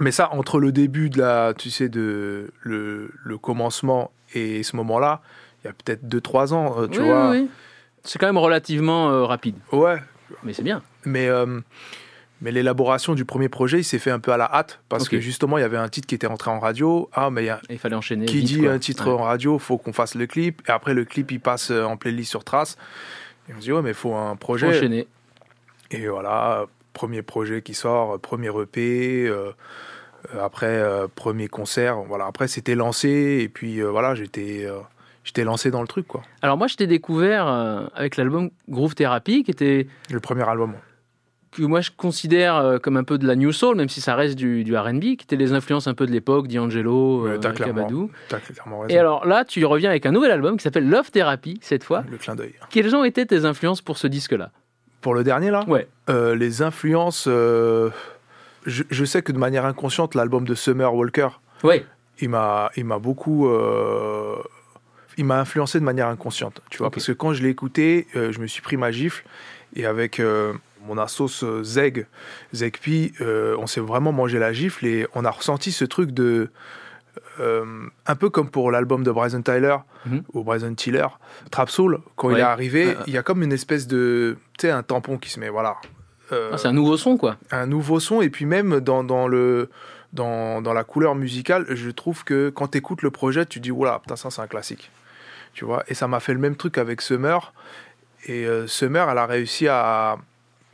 Mais 0.00 0.10
ça, 0.10 0.32
entre 0.32 0.58
le 0.58 0.72
début 0.72 1.10
de 1.10 1.18
la, 1.18 1.52
tu 1.56 1.70
sais, 1.70 1.88
de 1.88 2.50
le, 2.62 3.12
le 3.24 3.38
commencement 3.38 4.10
et 4.34 4.62
ce 4.62 4.74
moment-là, 4.76 5.20
il 5.62 5.66
y 5.66 5.70
a 5.70 5.72
peut-être 5.74 6.04
2-3 6.08 6.54
ans, 6.54 6.74
euh, 6.80 6.86
tu 6.88 6.98
Oui, 7.00 7.04
vois. 7.06 7.30
oui, 7.30 7.38
oui. 7.42 7.50
C'est 8.04 8.18
quand 8.18 8.26
même 8.26 8.38
relativement 8.38 9.10
euh, 9.10 9.24
rapide. 9.24 9.54
Ouais. 9.70 9.96
Mais 10.42 10.52
c'est 10.54 10.62
bien. 10.62 10.82
Mais, 11.04 11.28
euh, 11.28 11.60
mais 12.40 12.50
l'élaboration 12.50 13.14
du 13.14 13.24
premier 13.24 13.48
projet, 13.48 13.78
il 13.80 13.84
s'est 13.84 13.98
fait 14.00 14.10
un 14.10 14.18
peu 14.18 14.32
à 14.32 14.36
la 14.36 14.46
hâte 14.52 14.80
parce 14.88 15.08
que 15.08 15.20
justement, 15.20 15.58
il 15.58 15.60
y 15.60 15.64
avait 15.64 15.76
un 15.76 15.88
titre 15.88 16.08
qui 16.08 16.14
était 16.16 16.26
entré 16.26 16.50
en 16.50 16.58
radio. 16.58 17.08
Ah, 17.12 17.30
mais 17.30 17.42
il 17.42 17.46
y 17.46 17.50
a, 17.50 17.60
Il 17.70 17.78
fallait 17.78 17.94
enchaîner. 17.94 18.24
qui 18.26 18.38
vite, 18.38 18.46
dit 18.46 18.60
quoi. 18.62 18.72
un 18.72 18.78
titre 18.78 19.06
Ouais. 19.06 19.12
en 19.12 19.22
radio, 19.24 19.58
faut 19.58 19.76
qu'on 19.78 19.92
fasse 19.92 20.14
le 20.16 20.26
clip. 20.26 20.62
Et 20.66 20.72
après, 20.72 20.94
le 20.94 21.04
clip, 21.04 21.30
il 21.30 21.38
passe 21.38 21.70
en 21.70 21.96
playlist 21.96 22.30
sur 22.30 22.42
Trace. 22.42 22.76
Et 23.48 23.52
on 23.52 23.56
se 23.56 23.60
dit, 23.66 23.72
ouais, 23.72 23.82
mais 23.82 23.90
il 23.90 23.94
faut 23.94 24.14
un 24.16 24.34
projet. 24.36 24.66
enchaîner. 24.68 25.06
Et 25.92 26.08
voilà, 26.08 26.64
premier 26.92 27.22
projet 27.22 27.62
qui 27.62 27.74
sort, 27.74 28.18
premier 28.20 28.48
EP, 28.60 29.26
euh, 29.28 29.50
euh, 30.34 30.44
après 30.44 30.66
euh, 30.66 31.06
premier 31.14 31.48
concert. 31.48 31.96
Voilà, 32.08 32.26
après 32.26 32.48
c'était 32.48 32.74
lancé 32.74 33.40
et 33.42 33.48
puis 33.48 33.80
euh, 33.80 33.90
voilà, 33.90 34.14
j'étais 34.14 34.64
euh, 34.64 34.78
j'étais 35.24 35.44
lancé 35.44 35.70
dans 35.70 35.80
le 35.82 35.88
truc 35.88 36.06
quoi. 36.06 36.22
Alors 36.42 36.56
moi, 36.56 36.66
je 36.66 36.76
t'ai 36.76 36.86
découvert 36.86 37.46
euh, 37.48 37.86
avec 37.94 38.16
l'album 38.16 38.50
Groove 38.68 38.94
Therapy, 38.94 39.42
qui 39.44 39.50
était 39.50 39.86
Le 40.10 40.20
premier 40.20 40.48
album. 40.48 40.74
que 41.52 41.62
moi 41.62 41.80
je 41.80 41.90
considère 41.96 42.56
euh, 42.56 42.78
comme 42.78 42.96
un 42.96 43.04
peu 43.04 43.18
de 43.18 43.26
la 43.26 43.36
new 43.36 43.52
soul, 43.52 43.76
même 43.76 43.88
si 43.88 44.00
ça 44.00 44.14
reste 44.14 44.36
du, 44.36 44.64
du 44.64 44.76
R&B, 44.76 45.00
qui 45.00 45.24
étaient 45.24 45.36
les 45.36 45.52
influences 45.52 45.86
un 45.86 45.94
peu 45.94 46.06
de 46.06 46.12
l'époque, 46.12 46.48
D'Angelo, 46.48 47.26
euh. 47.26 47.38
Et 48.88 48.98
alors 48.98 49.26
là, 49.26 49.44
tu 49.44 49.64
reviens 49.64 49.90
avec 49.90 50.06
un 50.06 50.12
nouvel 50.12 50.30
album 50.30 50.56
qui 50.56 50.62
s'appelle 50.62 50.88
Love 50.88 51.10
Therapy 51.10 51.58
cette 51.62 51.84
fois. 51.84 52.04
Le 52.10 52.16
clin 52.16 52.34
d'œil. 52.34 52.54
Quelles 52.70 52.94
ont 52.96 53.04
été 53.04 53.26
tes 53.26 53.44
influences 53.44 53.82
pour 53.82 53.98
ce 53.98 54.06
disque-là? 54.06 54.50
Pour 55.02 55.14
le 55.14 55.22
dernier 55.24 55.50
là 55.50 55.64
Ouais. 55.68 55.86
Euh, 56.08 56.34
Les 56.34 56.62
influences, 56.62 57.26
euh, 57.28 57.90
je, 58.64 58.84
je 58.90 59.04
sais 59.04 59.20
que 59.22 59.32
de 59.32 59.38
manière 59.38 59.66
inconsciente, 59.66 60.14
l'album 60.14 60.44
de 60.46 60.54
Summer 60.54 60.94
Walker, 60.94 61.28
Ouais. 61.62 61.84
il 62.20 62.28
m'a 62.30 62.70
il 62.76 62.84
m'a 62.86 62.98
beaucoup 62.98 63.48
euh, 63.48 64.36
il 65.18 65.24
m'a 65.24 65.38
influencé 65.40 65.78
de 65.78 65.84
manière 65.84 66.08
inconsciente 66.08 66.60
tu 66.70 66.78
vois 66.78 66.90
parce 66.90 67.06
que 67.06 67.12
quand 67.12 67.34
je 67.34 67.42
l'ai 67.42 67.50
écouté 67.50 68.06
je 68.14 68.38
me 68.40 68.46
suis 68.46 68.62
pris 68.62 68.76
ma 68.76 68.90
gifle 68.90 69.24
et 69.76 69.84
avec 69.86 70.20
mon 70.86 70.96
assos 70.98 71.44
Zeg 71.62 72.06
Zegpi 72.54 73.12
on 73.20 73.66
s'est 73.66 73.80
vraiment 73.80 74.10
mangé 74.12 74.38
la 74.38 74.52
gifle 74.52 74.86
et 74.86 75.06
on 75.14 75.24
a 75.24 75.30
ressenti 75.30 75.70
ce 75.72 75.84
truc 75.84 76.10
de 76.12 76.50
euh, 77.40 77.64
un 78.06 78.14
peu 78.16 78.30
comme 78.30 78.50
pour 78.50 78.70
l'album 78.70 79.04
de 79.04 79.10
Bryson 79.10 79.42
Tyler 79.42 79.76
Mhm. 80.04 80.22
ou 80.32 80.42
Bryson 80.42 80.74
Tiller 80.74 81.06
Trap 81.52 81.70
Soul 81.70 82.00
quand 82.16 82.30
il 82.30 82.38
est 82.38 82.40
arrivé 82.42 82.96
il 83.06 83.12
y 83.12 83.18
a 83.18 83.22
comme 83.22 83.42
une 83.44 83.52
espèce 83.52 83.86
de 83.86 84.36
sais 84.62 84.70
un 84.70 84.82
tampon 84.82 85.18
qui 85.18 85.30
se 85.30 85.38
met 85.40 85.48
voilà. 85.48 85.76
Euh, 86.32 86.50
Ah, 86.52 86.58
c'est 86.58 86.68
un 86.68 86.72
nouveau 86.72 86.96
son, 86.96 87.16
quoi. 87.16 87.36
un 87.50 87.66
nouveau 87.66 88.00
son 88.00 88.22
et 88.22 88.30
puis 88.30 88.46
même 88.46 88.80
dans, 88.80 89.04
dans 89.04 89.28
le 89.28 89.68
dans, 90.12 90.60
dans 90.62 90.72
la 90.74 90.84
couleur 90.84 91.14
musicale 91.14 91.64
je 91.70 91.90
trouve 91.90 92.24
que 92.24 92.50
quand 92.50 92.68
tu 92.68 92.78
écoutes 92.78 93.02
le 93.02 93.10
projet 93.10 93.44
tu 93.46 93.60
dis 93.60 93.70
oula 93.70 93.98
putain 94.00 94.16
ça 94.16 94.30
c'est 94.30 94.42
un 94.42 94.46
classique. 94.46 94.90
Tu 95.54 95.64
vois 95.64 95.82
et 95.88 95.94
ça 95.94 96.08
m'a 96.08 96.20
fait 96.20 96.32
le 96.32 96.38
même 96.40 96.56
truc 96.56 96.78
avec 96.78 97.00
Summer. 97.02 97.52
Et 98.26 98.46
euh, 98.46 98.66
Summer 98.66 99.10
elle 99.10 99.18
a 99.18 99.26
réussi 99.26 99.68
à 99.68 100.16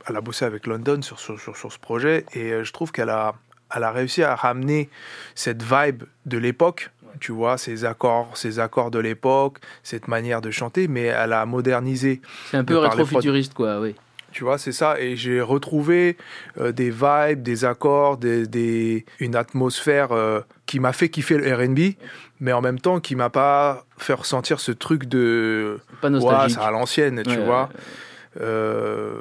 elle 0.07 0.15
a 0.15 0.21
bossé 0.21 0.45
avec 0.45 0.65
London 0.67 1.01
sur, 1.01 1.19
sur, 1.19 1.39
sur, 1.39 1.55
sur 1.57 1.71
ce 1.71 1.79
projet 1.79 2.25
et 2.33 2.51
euh, 2.53 2.63
je 2.63 2.71
trouve 2.71 2.91
qu'elle 2.91 3.09
a 3.09 3.33
elle 3.75 3.83
a 3.83 3.91
réussi 3.91 4.23
à 4.23 4.35
ramener 4.35 4.89
cette 5.35 5.61
vibe 5.61 6.03
de 6.25 6.37
l'époque 6.37 6.89
tu 7.19 7.31
vois 7.31 7.57
ces 7.57 7.85
accords 7.85 8.31
ces 8.35 8.59
accords 8.59 8.91
de 8.91 8.99
l'époque 8.99 9.57
cette 9.83 10.07
manière 10.07 10.41
de 10.41 10.51
chanter 10.51 10.87
mais 10.87 11.03
elle 11.05 11.33
a 11.33 11.45
modernisé 11.45 12.21
C'est 12.51 12.57
un 12.57 12.63
peu 12.63 12.77
rétro-futuriste, 12.77 13.53
quoi, 13.53 13.79
oui. 13.79 13.95
Tu 14.31 14.43
vois, 14.43 14.59
c'est 14.59 14.71
ça. 14.73 14.99
Et 15.01 15.15
j'ai 15.15 15.41
retrouvé 15.41 16.15
euh, 16.59 16.71
des 16.71 16.91
vibes, 16.91 17.41
des 17.41 17.65
accords, 17.65 18.17
des, 18.17 18.45
des- 18.45 19.03
une 19.19 19.35
atmosphère 19.35 20.11
euh, 20.11 20.41
qui 20.67 20.79
m'a 20.79 20.93
fait 20.93 21.09
kiffer 21.09 21.35
le 21.39 21.51
RB, 21.51 21.95
mais 22.39 22.53
en 22.53 22.61
même 22.61 22.79
temps 22.79 22.99
qui 22.99 23.15
m'a 23.15 23.31
pas 23.31 23.85
fait 23.97 24.13
ressentir 24.13 24.59
ce 24.59 24.71
truc 24.71 25.05
de. 25.05 25.79
Pas 25.99 26.09
Ouais, 26.09 26.13
nostalgique. 26.13 26.57
c'est 26.59 26.63
à 26.63 26.69
l'ancienne, 26.69 27.23
tu 27.23 27.39
Ouais, 27.39 27.43
vois. 27.43 27.69
ouais, 27.73 28.41
Euh, 28.41 29.15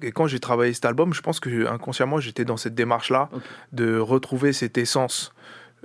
et 0.00 0.12
quand 0.12 0.26
j'ai 0.26 0.40
travaillé 0.40 0.72
cet 0.72 0.86
album, 0.86 1.12
je 1.12 1.20
pense 1.20 1.40
que 1.40 1.66
inconsciemment 1.66 2.18
j'étais 2.18 2.46
dans 2.46 2.56
cette 2.56 2.74
démarche-là 2.74 3.28
de 3.72 3.98
retrouver 3.98 4.54
cette 4.54 4.78
essence 4.78 5.33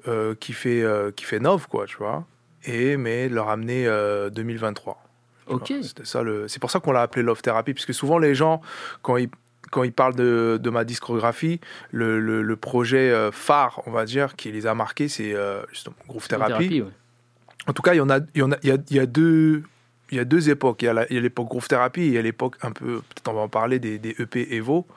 euh, 0.07 0.35
qui 0.39 0.53
fait 0.53 0.81
euh, 0.81 1.11
qui 1.11 1.25
fait 1.25 1.39
Nov, 1.39 1.67
quoi, 1.67 1.85
tu 1.85 1.97
vois. 1.97 2.25
Et 2.65 2.97
mais 2.97 3.29
le 3.29 3.41
ramener 3.41 3.87
euh, 3.87 4.29
2023. 4.29 5.01
tu 5.47 5.53
Ok. 5.53 5.73
C'était 5.81 6.05
ça 6.05 6.21
le. 6.23 6.47
C'est 6.47 6.59
pour 6.59 6.71
ça 6.71 6.79
qu'on 6.79 6.91
l'a 6.91 7.01
appelé 7.01 7.23
Love 7.23 7.41
Therapy, 7.41 7.73
puisque 7.73 7.93
souvent 7.93 8.17
les 8.19 8.35
gens 8.35 8.61
quand 9.01 9.17
ils 9.17 9.29
quand 9.71 9.83
ils 9.83 9.93
parlent 9.93 10.15
de, 10.15 10.59
de 10.61 10.69
ma 10.71 10.83
discographie, 10.83 11.59
le, 11.91 12.19
le- 12.19 12.41
le 12.41 12.55
projet 12.55 13.11
euh, 13.11 13.31
phare, 13.31 13.81
on 13.85 13.91
va 13.91 14.05
dire, 14.05 14.35
qui 14.35 14.51
les 14.51 14.65
a 14.65 14.73
marqués, 14.73 15.07
c'est 15.07 15.33
euh, 15.35 15.61
justement 15.71 15.95
Groove 16.07 16.27
Therapy. 16.27 16.51
Thérapie, 16.53 16.81
ouais. 16.81 16.87
En 17.67 17.73
tout 17.73 17.81
cas, 17.83 17.93
il 17.93 17.97
y 17.97 18.01
en 18.01 18.09
a, 18.09 18.17
il 18.33 18.39
y 18.39 18.41
en 18.41 18.51
a, 18.51 18.57
il 18.63 18.69
y 18.69 18.71
a, 18.71 18.77
il 18.89 18.95
y 18.95 18.99
a 18.99 19.05
deux, 19.05 19.61
il 20.09 20.17
y 20.17 20.19
a 20.19 20.25
deux 20.25 20.49
époques. 20.49 20.81
Il 20.81 20.85
y 20.85 20.87
a 20.87 20.93
la- 20.93 21.07
il 21.11 21.15
y 21.15 21.19
a 21.19 21.21
l'époque 21.21 21.47
Groove 21.49 21.67
Therapy 21.67 22.01
et 22.01 22.07
il 22.07 22.13
y 22.13 22.17
a 22.17 22.21
l'époque 22.23 22.55
un 22.63 22.71
peu, 22.71 22.95
peut-être 23.01 23.27
on 23.29 23.33
va 23.33 23.41
en 23.41 23.47
parler 23.49 23.77
des, 23.79 23.99
des 23.99 24.15
EP 24.19 24.55
Evo. 24.55 24.87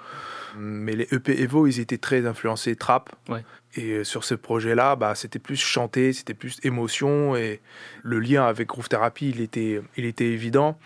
Mais 0.59 0.92
les 0.92 1.09
EP 1.12 1.40
Evo, 1.42 1.66
ils 1.66 1.80
étaient 1.80 1.98
très 1.98 2.26
influencés 2.26 2.76
trap. 2.76 3.11
Ouais. 3.28 3.44
Et 3.74 3.92
euh, 3.92 4.05
sur 4.05 4.24
ce 4.24 4.34
projet-là, 4.34 4.96
bah, 4.96 5.14
c'était 5.14 5.38
plus 5.38 5.57
chanté, 5.57 6.12
c'était 6.12 6.34
plus 6.34 6.59
émotion 6.62 7.34
et 7.36 7.61
le 8.03 8.20
lien 8.20 8.44
avec 8.44 8.68
Groove 8.68 8.88
Therapy, 8.88 9.30
il 9.30 9.40
était, 9.40 9.80
il 9.96 10.05
était 10.05 10.26
évident. 10.26 10.78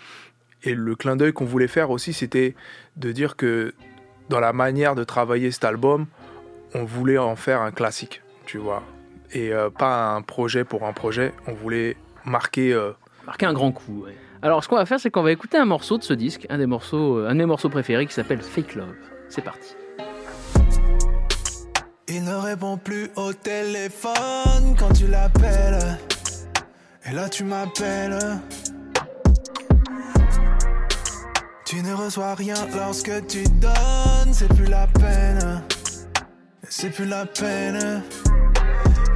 Et 0.63 0.75
le 0.75 0.95
clin 0.95 1.17
d'œil 1.17 1.33
qu'on 1.33 1.45
voulait 1.45 1.69
faire 1.69 1.91
aussi, 1.91 2.13
c'était 2.13 2.55
de 2.97 3.13
dire 3.13 3.37
que 3.37 3.75
dans 4.29 4.41
la 4.41 4.53
manière 4.53 4.95
de 4.95 5.05
travailler 5.05 5.51
cet 5.51 5.65
album, 5.65 6.07
on 6.75 6.85
voulait 6.85 7.19
en 7.19 7.37
faire 7.37 7.61
un 7.61 7.71
classique, 7.73 8.23
tu 8.47 8.59
vois. 8.59 8.83
Et 9.33 9.53
euh, 9.53 9.71
pas 9.71 10.15
un 10.15 10.23
projet 10.23 10.65
pour 10.65 10.85
un 10.87 10.93
projet, 10.93 11.33
on 11.47 11.53
voulait 11.55 11.97
marquer. 12.25 12.73
euh, 12.73 12.93
Marquer 13.27 13.47
un 13.47 13.53
grand 13.53 13.73
coup, 13.73 14.05
ouais. 14.05 14.17
Alors, 14.43 14.63
ce 14.63 14.69
qu'on 14.69 14.77
va 14.77 14.87
faire, 14.87 15.01
c'est 15.01 15.11
qu'on 15.11 15.23
va 15.23 15.33
écouter 15.33 15.57
un 15.59 15.65
morceau 15.65 15.99
de 15.99 16.05
ce 16.05 16.13
disque, 16.13 16.47
un 16.51 16.59
des 16.59 16.67
morceaux, 16.67 17.19
un 17.25 17.33
de 17.33 17.39
mes 17.39 17.47
morceaux 17.47 17.69
préférés 17.71 18.07
qui 18.07 18.13
s'appelle 18.15 18.41
Fake 18.43 18.75
Love. 18.77 18.95
C'est 19.29 19.43
parti. 19.43 19.75
Il 22.09 22.25
ne 22.25 22.35
répond 22.35 22.77
plus 22.77 23.11
au 23.17 23.33
téléphone 23.33 24.77
quand 24.79 24.93
tu 24.93 25.07
l'appelles. 25.07 25.99
Et 27.05 27.13
là 27.13 27.29
tu 27.29 27.45
m'appelles. 27.45 28.19
Tu 31.65 31.83
ne 31.83 31.93
reçois 31.93 32.35
rien 32.35 32.55
lorsque 32.75 33.27
tu 33.27 33.43
donnes, 33.45 34.33
c'est 34.33 34.49
plus 34.55 34.67
la 34.67 34.87
peine. 34.87 35.63
C'est 36.69 36.91
plus 36.91 37.07
la 37.07 37.27
peine. 37.27 38.03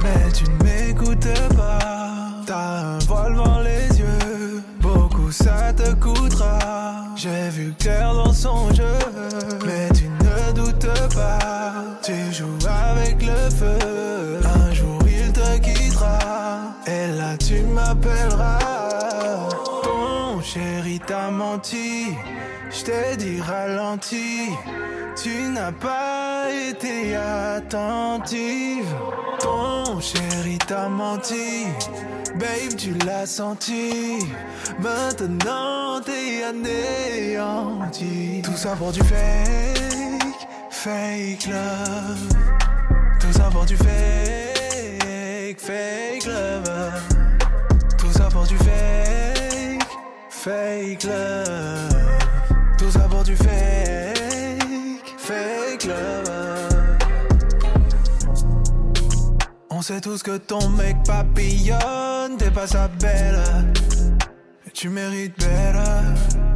Mais 0.03 0.31
tu 0.33 0.43
ne 0.43 0.63
m'écoutes 0.63 1.55
pas. 1.55 2.43
T'as 2.45 2.81
un 2.81 2.99
voile 2.99 3.35
dans 3.35 3.61
les 3.61 3.87
yeux. 3.99 4.61
Beaucoup 4.81 5.31
ça 5.31 5.71
te 5.73 5.93
coûtera. 5.93 7.05
J'ai 7.15 7.49
vu 7.49 7.73
clair 7.79 8.13
dans 8.13 8.33
son 8.33 8.73
jeu. 8.73 8.99
Tu 12.01 12.33
joues 12.33 12.57
avec 12.67 13.21
le 13.21 13.49
feu. 13.49 14.39
Un 14.43 14.73
jour 14.73 14.99
il 15.05 15.31
te 15.31 15.57
quittera. 15.59 16.73
Et 16.87 17.07
là 17.17 17.37
tu 17.37 17.61
m'appelleras. 17.61 18.59
Ton 19.83 20.41
chéri 20.41 20.99
t'a 21.05 21.29
menti. 21.31 22.07
Je 22.69 22.83
t'ai 22.83 23.17
dit 23.17 23.41
ralenti. 23.41 24.49
Tu 25.21 25.43
n'as 25.53 25.71
pas 25.71 26.49
été 26.69 27.15
attentive. 27.15 28.87
Ton 29.39 29.99
chéri 29.99 30.57
t'a 30.65 30.89
menti. 30.89 31.67
Babe, 32.35 32.75
tu 32.77 32.93
l'as 33.05 33.27
senti. 33.27 34.19
Maintenant 34.79 36.01
t'es 36.05 36.43
anéanti. 36.43 38.41
Tout 38.43 38.55
ça 38.55 38.75
pour 38.75 38.91
du 38.91 39.01
fake, 39.01 40.00
fake 40.83 41.45
love. 41.45 42.27
Tout 43.19 43.31
ça 43.33 43.49
pour 43.51 43.65
du 43.65 43.77
fake, 43.77 45.59
fake 45.59 46.25
love. 46.25 46.91
Tout 47.99 48.11
ça 48.11 48.29
pour 48.31 48.47
du 48.47 48.57
fake, 48.57 49.83
fake 50.29 51.03
love. 51.03 51.89
Tout 52.79 52.89
ça 52.89 53.01
pour 53.01 53.23
du 53.23 53.35
fake, 53.35 55.15
fake 55.19 55.85
love. 55.85 56.97
On 59.69 59.83
sait 59.83 60.01
tous 60.01 60.23
que 60.23 60.37
ton 60.37 60.67
mec 60.69 60.97
papillonne, 61.05 62.37
t'es 62.39 62.49
pas 62.49 62.65
sa 62.65 62.87
belle. 62.87 63.39
Et 64.65 64.71
tu 64.71 64.89
mérites 64.89 65.37
belle. 65.37 66.50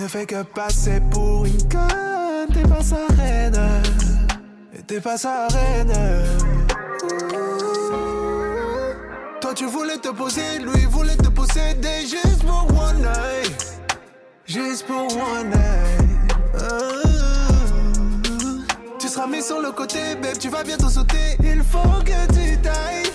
Ne 0.00 0.08
fais 0.08 0.24
que 0.24 0.42
passer 0.42 0.98
pour 1.10 1.44
une 1.44 1.68
conne, 1.68 2.48
t'es 2.54 2.62
pas 2.62 2.82
sa 2.82 3.06
reine. 3.16 3.60
T'es 4.86 5.00
pas 5.00 5.18
sa 5.18 5.46
reine. 5.48 5.92
Toi 9.40 9.54
tu 9.54 9.66
voulais 9.66 9.98
te 9.98 10.08
poser, 10.08 10.58
lui 10.60 10.86
voulait 10.86 11.16
te 11.16 11.28
posséder 11.28 12.00
juste 12.02 12.44
pour 12.46 12.66
one 12.80 13.02
night. 13.02 13.78
Juste 14.46 14.86
pour 14.86 15.04
one 15.04 15.50
night. 15.50 16.32
Ah. 16.54 16.90
Tu 18.98 19.08
seras 19.08 19.26
mis 19.26 19.42
sur 19.42 19.60
le 19.60 19.70
côté, 19.72 20.14
babe, 20.22 20.38
tu 20.38 20.48
vas 20.48 20.64
bientôt 20.64 20.88
sauter. 20.88 21.36
Il 21.42 21.62
faut 21.62 22.02
que 22.04 22.26
tu 22.32 22.58
tailles. 22.58 23.12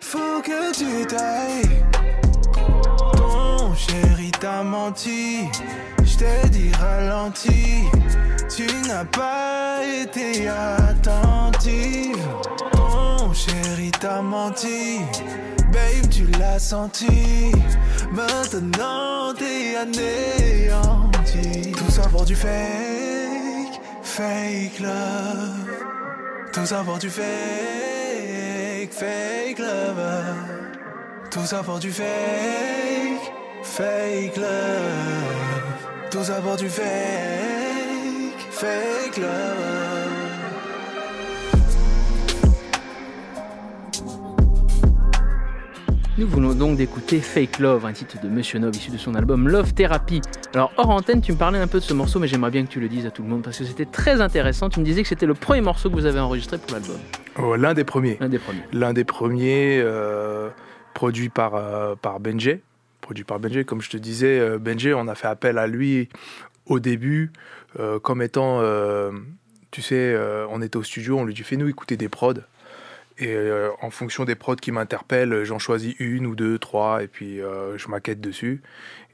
Faut 0.00 0.42
que 0.42 0.72
tu 0.74 1.06
tailles. 1.06 1.93
Ton 3.94 4.08
chéri 4.08 4.30
t'a 4.40 4.62
menti. 4.62 5.38
Je 6.02 6.16
t'ai 6.16 6.48
dit 6.50 6.72
ralenti. 6.72 7.84
Tu 8.54 8.66
n'as 8.86 9.04
pas 9.04 9.80
été 9.84 10.48
attentive. 10.48 12.16
Ton 12.72 13.32
chéri 13.32 13.90
t'a 13.92 14.20
menti. 14.22 15.00
Babe, 15.72 16.08
tu 16.10 16.26
l'as 16.38 16.58
senti. 16.58 17.52
Maintenant 18.10 19.34
t'es 19.34 19.76
anéanti. 19.76 21.72
Tout 21.72 21.90
ça 21.90 22.08
pour 22.08 22.24
du 22.24 22.34
fake, 22.34 23.80
fake 24.02 24.80
love. 24.80 25.70
Tout 26.52 26.66
ça 26.66 26.82
pour 26.84 26.98
du 26.98 27.10
fake, 27.10 28.92
fake 28.92 29.58
love. 29.58 30.02
Tout 31.30 31.44
ça 31.44 31.62
pour 31.64 31.80
du 31.80 31.90
fake, 31.90 32.04
fake 33.64 34.36
love. 34.36 36.10
Tout 36.10 36.22
ça 36.22 36.40
pour 36.40 36.56
du 36.56 36.68
fake, 36.68 36.84
fake 38.50 39.16
love. 39.16 39.84
Nous 46.16 46.28
venons 46.28 46.54
donc 46.54 46.76
d'écouter 46.76 47.18
Fake 47.18 47.58
Love, 47.58 47.84
un 47.86 47.92
titre 47.92 48.20
de 48.22 48.28
Monsieur 48.28 48.60
Nov 48.60 48.76
issu 48.76 48.92
de 48.92 48.96
son 48.96 49.16
album 49.16 49.48
Love 49.48 49.74
Therapy. 49.74 50.20
Alors, 50.54 50.72
hors 50.76 50.90
antenne, 50.90 51.20
tu 51.20 51.32
me 51.32 51.36
parlais 51.36 51.58
un 51.58 51.66
peu 51.66 51.80
de 51.80 51.84
ce 51.84 51.92
morceau, 51.92 52.20
mais 52.20 52.28
j'aimerais 52.28 52.52
bien 52.52 52.64
que 52.64 52.70
tu 52.70 52.78
le 52.78 52.88
dises 52.88 53.04
à 53.04 53.10
tout 53.10 53.24
le 53.24 53.28
monde 53.28 53.42
parce 53.42 53.58
que 53.58 53.64
c'était 53.64 53.84
très 53.84 54.20
intéressant. 54.20 54.68
Tu 54.68 54.78
me 54.78 54.84
disais 54.84 55.02
que 55.02 55.08
c'était 55.08 55.26
le 55.26 55.34
premier 55.34 55.60
morceau 55.60 55.90
que 55.90 55.94
vous 55.96 56.06
avez 56.06 56.20
enregistré 56.20 56.58
pour 56.58 56.70
l'album. 56.70 56.98
Oh, 57.36 57.56
L'un 57.56 57.74
des 57.74 57.82
premiers. 57.82 58.16
L'un 58.20 58.28
des 58.28 58.38
premiers. 58.38 58.62
L'un 58.72 58.92
des 58.92 59.02
premiers, 59.02 59.80
euh, 59.82 60.50
produit 60.94 61.30
par, 61.30 61.56
euh, 61.56 61.96
par. 62.00 62.20
Produit 63.04 63.24
par 63.24 63.38
Benjé, 63.38 63.66
comme 63.66 63.82
je 63.82 63.90
te 63.90 63.98
disais, 63.98 64.40
euh, 64.40 64.58
Benjé, 64.58 64.94
on 64.94 65.08
a 65.08 65.14
fait 65.14 65.26
appel 65.26 65.58
à 65.58 65.66
lui 65.66 66.08
au 66.64 66.80
début 66.80 67.32
euh, 67.78 67.98
comme 67.98 68.22
étant, 68.22 68.60
euh, 68.62 69.12
tu 69.72 69.82
sais, 69.82 70.16
on 70.48 70.62
était 70.62 70.78
au 70.78 70.82
studio, 70.82 71.18
on 71.18 71.24
lui 71.26 71.34
dit 71.34 71.42
fais-nous 71.42 71.68
écouter 71.68 71.98
des 71.98 72.08
prods. 72.08 72.40
Et 73.18 73.36
en 73.82 73.90
fonction 73.90 74.24
des 74.24 74.34
prods 74.36 74.56
qui 74.56 74.72
m'interpellent, 74.72 75.44
j'en 75.44 75.58
choisis 75.58 75.94
une 75.98 76.26
ou 76.26 76.34
deux, 76.34 76.58
trois, 76.58 77.02
et 77.02 77.06
puis 77.06 77.40
je 77.76 77.88
maquette 77.88 78.22
dessus. 78.22 78.62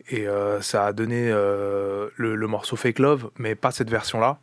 Et 0.08 0.26
ça 0.60 0.86
a 0.86 0.92
donné 0.92 1.30
le, 1.30 2.46
morceau 2.46 2.76
Fake 2.76 3.00
Love, 3.00 3.30
mais 3.38 3.56
pas 3.56 3.72
cette 3.72 3.90
version-là. 3.90 4.38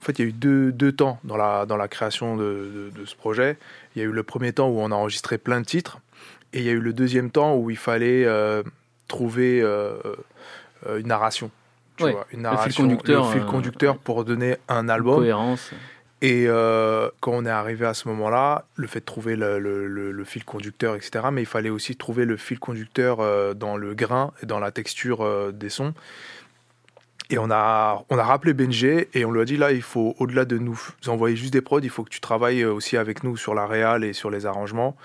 En 0.00 0.04
fait, 0.04 0.20
il 0.20 0.22
y 0.22 0.24
a 0.26 0.28
eu 0.28 0.32
deux, 0.72 0.92
temps 0.92 1.18
dans 1.24 1.36
la, 1.36 1.66
dans 1.66 1.76
la 1.76 1.88
création 1.88 2.36
de, 2.36 2.92
ce 3.04 3.16
projet. 3.16 3.56
Il 3.96 4.02
y 4.02 4.04
a 4.04 4.08
eu 4.08 4.12
le 4.12 4.22
premier 4.22 4.52
temps 4.52 4.68
où 4.68 4.78
on 4.78 4.92
a 4.92 4.94
enregistré 4.94 5.36
plein 5.36 5.60
de 5.60 5.66
titres, 5.66 5.98
et 6.52 6.58
il 6.58 6.64
y 6.64 6.68
a 6.68 6.72
eu 6.72 6.80
le 6.80 6.92
deuxième 6.92 7.30
temps 7.30 7.56
où 7.56 7.70
il 7.70 7.76
fallait 7.76 8.24
trouver 9.08 9.60
euh, 9.62 9.94
euh, 10.86 10.98
une 10.98 11.08
narration. 11.08 11.50
Tu 11.96 12.04
Ouais, 12.04 12.12
vois, 12.12 12.26
une 12.32 12.38
le 12.38 12.42
fil 12.42 12.42
narration, 12.42 12.82
conducteur, 12.84 13.24
le 13.26 13.32
fil 13.32 13.42
euh, 13.42 13.44
conducteur 13.46 13.98
pour 13.98 14.24
donner 14.24 14.56
un 14.68 14.88
album. 14.88 15.16
Cohérence. 15.20 15.72
Et 16.22 16.46
euh, 16.48 17.10
quand 17.20 17.32
on 17.32 17.44
est 17.44 17.50
arrivé 17.50 17.84
à 17.84 17.92
ce 17.92 18.08
moment-là, 18.08 18.64
le 18.76 18.86
fait 18.86 19.00
de 19.00 19.04
trouver 19.04 19.36
le, 19.36 19.58
le- 19.58 19.86
le- 19.86 20.10
le 20.10 20.24
fil 20.24 20.42
conducteur, 20.44 20.94
etc., 20.96 21.26
mais 21.30 21.42
il 21.42 21.46
fallait 21.46 21.68
aussi 21.70 21.96
trouver 21.96 22.24
le 22.24 22.36
fil 22.38 22.58
conducteur 22.58 23.20
euh, 23.20 23.52
dans 23.52 23.76
le 23.76 23.94
grain 23.94 24.32
et 24.42 24.46
dans 24.46 24.58
la 24.58 24.70
texture 24.70 25.20
euh, 25.20 25.52
des 25.52 25.68
sons. 25.68 25.92
Et 27.30 27.38
on 27.38 27.50
a, 27.50 28.04
on 28.10 28.18
a 28.18 28.22
rappelé 28.22 28.54
Benjé 28.54 29.08
et 29.14 29.24
on 29.24 29.30
lui 29.32 29.40
a 29.40 29.44
dit 29.44 29.56
là, 29.56 29.72
il 29.72 29.82
faut, 29.82 30.14
au-delà 30.18 30.44
de 30.46 30.56
nous 30.58 30.78
envoyer 31.06 31.36
juste 31.36 31.52
des 31.52 31.62
prods, 31.62 31.80
il 31.80 31.90
faut 31.90 32.04
que 32.04 32.10
tu 32.10 32.20
travailles 32.20 32.64
aussi 32.64 32.96
avec 32.96 33.22
nous 33.22 33.36
sur 33.36 33.54
la 33.54 33.66
réal 33.66 34.02
et 34.04 34.12
sur 34.12 34.30
les 34.30 34.46
arrangements. 34.46 34.96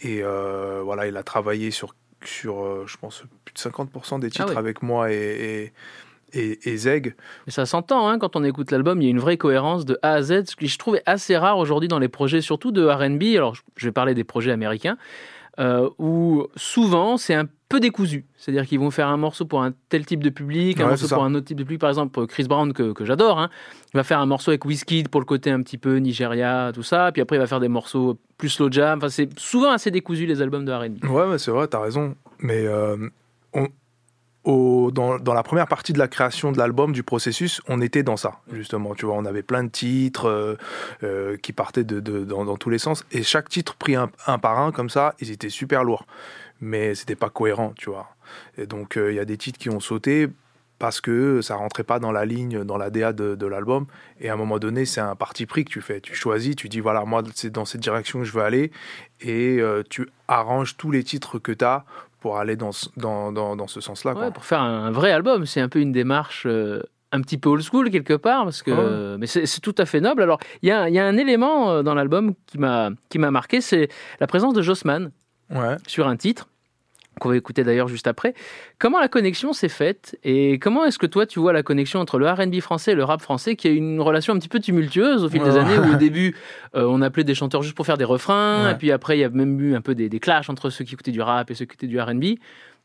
Et 0.00 0.22
voilà, 0.22 1.06
il 1.06 1.16
a 1.16 1.22
travaillé 1.22 1.70
sur, 1.70 1.94
sur 2.26 2.62
euh, 2.64 2.84
je 2.86 2.96
pense, 2.96 3.22
plus 3.44 3.52
de 3.54 3.58
50% 3.58 4.20
des 4.20 4.30
titres 4.30 4.44
Ah 4.48 4.52
ouais. 4.52 4.56
avec 4.58 4.82
moi 4.82 5.10
et, 5.12 5.72
et, 6.32 6.40
et, 6.40 6.70
et 6.70 6.76
Zeg. 6.76 7.14
Mais 7.46 7.52
ça 7.52 7.66
s'entend 7.66 8.08
hein, 8.08 8.18
quand 8.18 8.36
on 8.36 8.44
écoute 8.44 8.70
l'album, 8.70 9.00
il 9.00 9.04
y 9.04 9.08
a 9.08 9.10
une 9.10 9.20
vraie 9.20 9.36
cohérence 9.36 9.84
de 9.84 9.98
A 10.02 10.12
à 10.14 10.22
Z, 10.22 10.44
ce 10.46 10.56
que 10.56 10.66
je 10.66 10.78
trouve 10.78 10.98
assez 11.06 11.36
rare 11.36 11.58
aujourd'hui 11.58 11.88
dans 11.88 11.98
les 11.98 12.08
projets, 12.08 12.40
surtout 12.40 12.72
de 12.72 12.84
RB. 12.86 13.36
Alors, 13.36 13.54
je- 13.54 13.62
je 13.76 13.86
vais 13.86 13.92
parler 13.92 14.14
des 14.14 14.24
projets 14.24 14.50
américains, 14.50 14.96
euh, 15.60 15.88
où 15.98 16.46
souvent 16.56 17.16
c'est 17.16 17.34
un 17.34 17.46
peu 17.74 17.80
décousu. 17.80 18.24
C'est-à-dire 18.36 18.66
qu'ils 18.66 18.78
vont 18.78 18.90
faire 18.92 19.08
un 19.08 19.16
morceau 19.16 19.44
pour 19.46 19.62
un 19.62 19.72
tel 19.88 20.06
type 20.06 20.22
de 20.22 20.30
public, 20.30 20.78
un 20.78 20.84
Ouais, 20.84 20.90
morceau 20.90 21.08
pour 21.08 21.24
un 21.24 21.34
autre 21.34 21.46
type 21.46 21.56
de 21.56 21.64
public. 21.64 21.80
Par 21.80 21.90
exemple, 21.90 22.26
Chris 22.26 22.44
Brown, 22.44 22.72
que, 22.72 22.92
que 22.92 23.04
j'adore, 23.04 23.38
hein, 23.40 23.50
il 23.92 23.96
va 23.96 24.04
faire 24.04 24.20
un 24.20 24.26
morceau 24.26 24.50
avec 24.50 24.64
Wizkid 24.64 25.08
pour 25.08 25.20
le 25.20 25.26
côté 25.26 25.50
un 25.50 25.60
petit 25.62 25.78
peu 25.78 25.96
Nigeria, 25.96 26.70
tout 26.74 26.82
ça. 26.84 27.10
Puis 27.12 27.20
après, 27.22 27.36
il 27.36 27.40
va 27.40 27.46
faire 27.46 27.60
des 27.60 27.68
morceaux 27.68 28.18
plus 28.38 28.48
slow 28.50 28.70
jam. 28.70 28.98
Enfin, 28.98 29.08
c'est 29.08 29.28
souvent 29.38 29.72
assez 29.72 29.90
décousu 29.90 30.26
les 30.26 30.40
albums 30.40 30.64
de 30.64 30.72
RB. 30.72 31.04
Ouais, 31.04 31.24
ouais, 31.26 31.38
c'est 31.38 31.50
vrai, 31.50 31.66
t'as 31.68 31.80
raison. 31.80 32.14
Mais 32.38 32.64
euh, 32.66 32.96
on- 33.54 33.68
au- 34.44 34.90
dans, 34.92 35.18
dans 35.18 35.32
la 35.32 35.42
première 35.42 35.66
partie 35.66 35.94
de 35.94 35.98
la 35.98 36.06
création 36.06 36.52
de 36.52 36.58
l'album, 36.58 36.92
du 36.92 37.02
processus, 37.02 37.62
on 37.66 37.80
était 37.80 38.02
dans 38.02 38.18
ça, 38.18 38.40
justement. 38.52 38.94
Tu 38.94 39.06
vois, 39.06 39.14
on 39.16 39.24
avait 39.24 39.42
plein 39.42 39.64
de 39.64 39.70
titres 39.70 40.26
euh, 40.28 40.54
euh, 41.02 41.36
qui 41.38 41.52
partaient 41.54 41.82
de, 41.84 41.98
de- 41.98 42.24
dans, 42.24 42.44
dans 42.44 42.56
tous 42.58 42.68
les 42.68 42.78
sens. 42.78 43.06
Et 43.10 43.22
chaque 43.22 43.48
titre 43.48 43.74
pris 43.74 43.96
un, 43.96 44.10
un 44.26 44.38
par 44.38 44.58
un, 44.58 44.70
comme 44.70 44.90
ça, 44.90 45.14
ils 45.20 45.30
étaient 45.30 45.48
super 45.48 45.82
lourds. 45.82 46.04
Mais 46.60 46.94
c'était 46.94 47.16
pas 47.16 47.30
cohérent, 47.30 47.72
tu 47.76 47.90
vois. 47.90 48.08
Et 48.56 48.66
donc, 48.66 48.96
euh, 48.96 49.12
il 49.12 49.16
y 49.16 49.20
a 49.20 49.24
des 49.24 49.36
titres 49.36 49.58
qui 49.58 49.70
ont 49.70 49.80
sauté 49.80 50.28
parce 50.78 51.00
que 51.00 51.40
ça 51.40 51.54
rentrait 51.56 51.84
pas 51.84 51.98
dans 51.98 52.10
la 52.12 52.24
ligne, 52.24 52.64
dans 52.64 52.76
la 52.78 52.90
DA 52.90 53.12
de, 53.12 53.34
de 53.36 53.46
l'album. 53.46 53.86
Et 54.20 54.28
à 54.28 54.32
un 54.34 54.36
moment 54.36 54.58
donné, 54.58 54.84
c'est 54.86 55.00
un 55.00 55.14
parti 55.14 55.46
pris 55.46 55.64
que 55.64 55.70
tu 55.70 55.80
fais. 55.80 56.00
Tu 56.00 56.14
choisis, 56.14 56.56
tu 56.56 56.68
dis 56.68 56.80
voilà, 56.80 57.04
moi, 57.04 57.22
c'est 57.34 57.50
dans 57.50 57.64
cette 57.64 57.80
direction 57.80 58.18
que 58.20 58.24
je 58.24 58.32
veux 58.32 58.42
aller. 58.42 58.70
Et 59.20 59.58
euh, 59.60 59.82
tu 59.88 60.08
arranges 60.28 60.76
tous 60.76 60.90
les 60.90 61.04
titres 61.04 61.38
que 61.38 61.52
tu 61.52 61.64
as 61.64 61.84
pour 62.20 62.38
aller 62.38 62.56
dans, 62.56 62.72
ce- 62.72 62.88
dans, 62.96 63.30
dans, 63.32 63.54
dans 63.56 63.66
ce 63.68 63.80
sens-là. 63.80 64.14
quoi. 64.14 64.30
Pour 64.32 64.44
faire 64.44 64.60
un, 64.60 64.86
un 64.86 64.90
vrai 64.90 65.12
album, 65.12 65.46
c'est 65.46 65.60
un 65.60 65.68
peu 65.68 65.80
une 65.80 65.92
démarche 65.92 66.44
euh, 66.46 66.82
un 67.12 67.20
petit 67.20 67.38
peu 67.38 67.50
old 67.50 67.62
school 67.62 67.90
quelque 67.90 68.14
part, 68.14 68.44
parce 68.44 68.62
que, 68.62 69.16
mais 69.18 69.26
c'est 69.26 69.60
tout 69.60 69.74
à 69.78 69.84
fait 69.86 70.00
noble. 70.00 70.22
Alors, 70.22 70.40
il 70.62 70.68
y 70.68 70.72
a, 70.72 70.88
y 70.88 70.98
a 70.98 71.06
un 71.06 71.16
élément 71.16 71.82
dans 71.82 71.94
l'album 71.94 72.34
qui 72.46 72.58
m'a 72.58 72.90
qui 73.10 73.18
m'a 73.20 73.30
marqué, 73.30 73.60
c'est 73.60 73.88
la 74.20 74.26
présence 74.26 74.52
de 74.54 74.62
Jossman 74.62 75.10
Ouais. 75.50 75.76
sur 75.86 76.06
un 76.08 76.16
titre 76.16 76.48
qu'on 77.20 77.28
va 77.28 77.36
écouter 77.36 77.62
d'ailleurs 77.62 77.86
juste 77.86 78.08
après. 78.08 78.34
Comment 78.80 78.98
la 78.98 79.06
connexion 79.06 79.52
s'est 79.52 79.68
faite 79.68 80.18
et 80.24 80.58
comment 80.58 80.84
est-ce 80.84 80.98
que 80.98 81.06
toi 81.06 81.26
tu 81.26 81.38
vois 81.38 81.52
la 81.52 81.62
connexion 81.62 82.00
entre 82.00 82.18
le 82.18 82.28
R&B 82.28 82.58
français 82.60 82.90
et 82.90 82.94
le 82.96 83.04
rap 83.04 83.20
français 83.22 83.54
qui 83.54 83.68
a 83.68 83.70
une 83.70 84.00
relation 84.00 84.34
un 84.34 84.38
petit 84.40 84.48
peu 84.48 84.58
tumultueuse 84.58 85.22
au 85.22 85.28
fil 85.28 85.40
des 85.40 85.56
années 85.56 85.78
où 85.78 85.92
au 85.92 85.94
début 85.98 86.34
euh, 86.74 86.84
on 86.88 87.00
appelait 87.02 87.22
des 87.22 87.36
chanteurs 87.36 87.62
juste 87.62 87.76
pour 87.76 87.86
faire 87.86 87.98
des 87.98 88.04
refrains 88.04 88.64
Ouais. 88.64 88.72
et 88.72 88.74
puis 88.74 88.90
après 88.90 89.16
il 89.16 89.20
y 89.20 89.24
a 89.24 89.28
même 89.28 89.60
eu 89.60 89.76
un 89.76 89.80
peu 89.80 89.94
des, 89.94 90.08
des 90.08 90.18
clashs 90.18 90.50
entre 90.50 90.70
ceux 90.70 90.84
qui 90.84 90.94
écoutaient 90.94 91.12
du 91.12 91.22
rap 91.22 91.48
et 91.52 91.54
ceux 91.54 91.66
qui 91.66 91.74
écoutaient 91.74 91.86
du 91.86 92.00
R&B. 92.00 92.24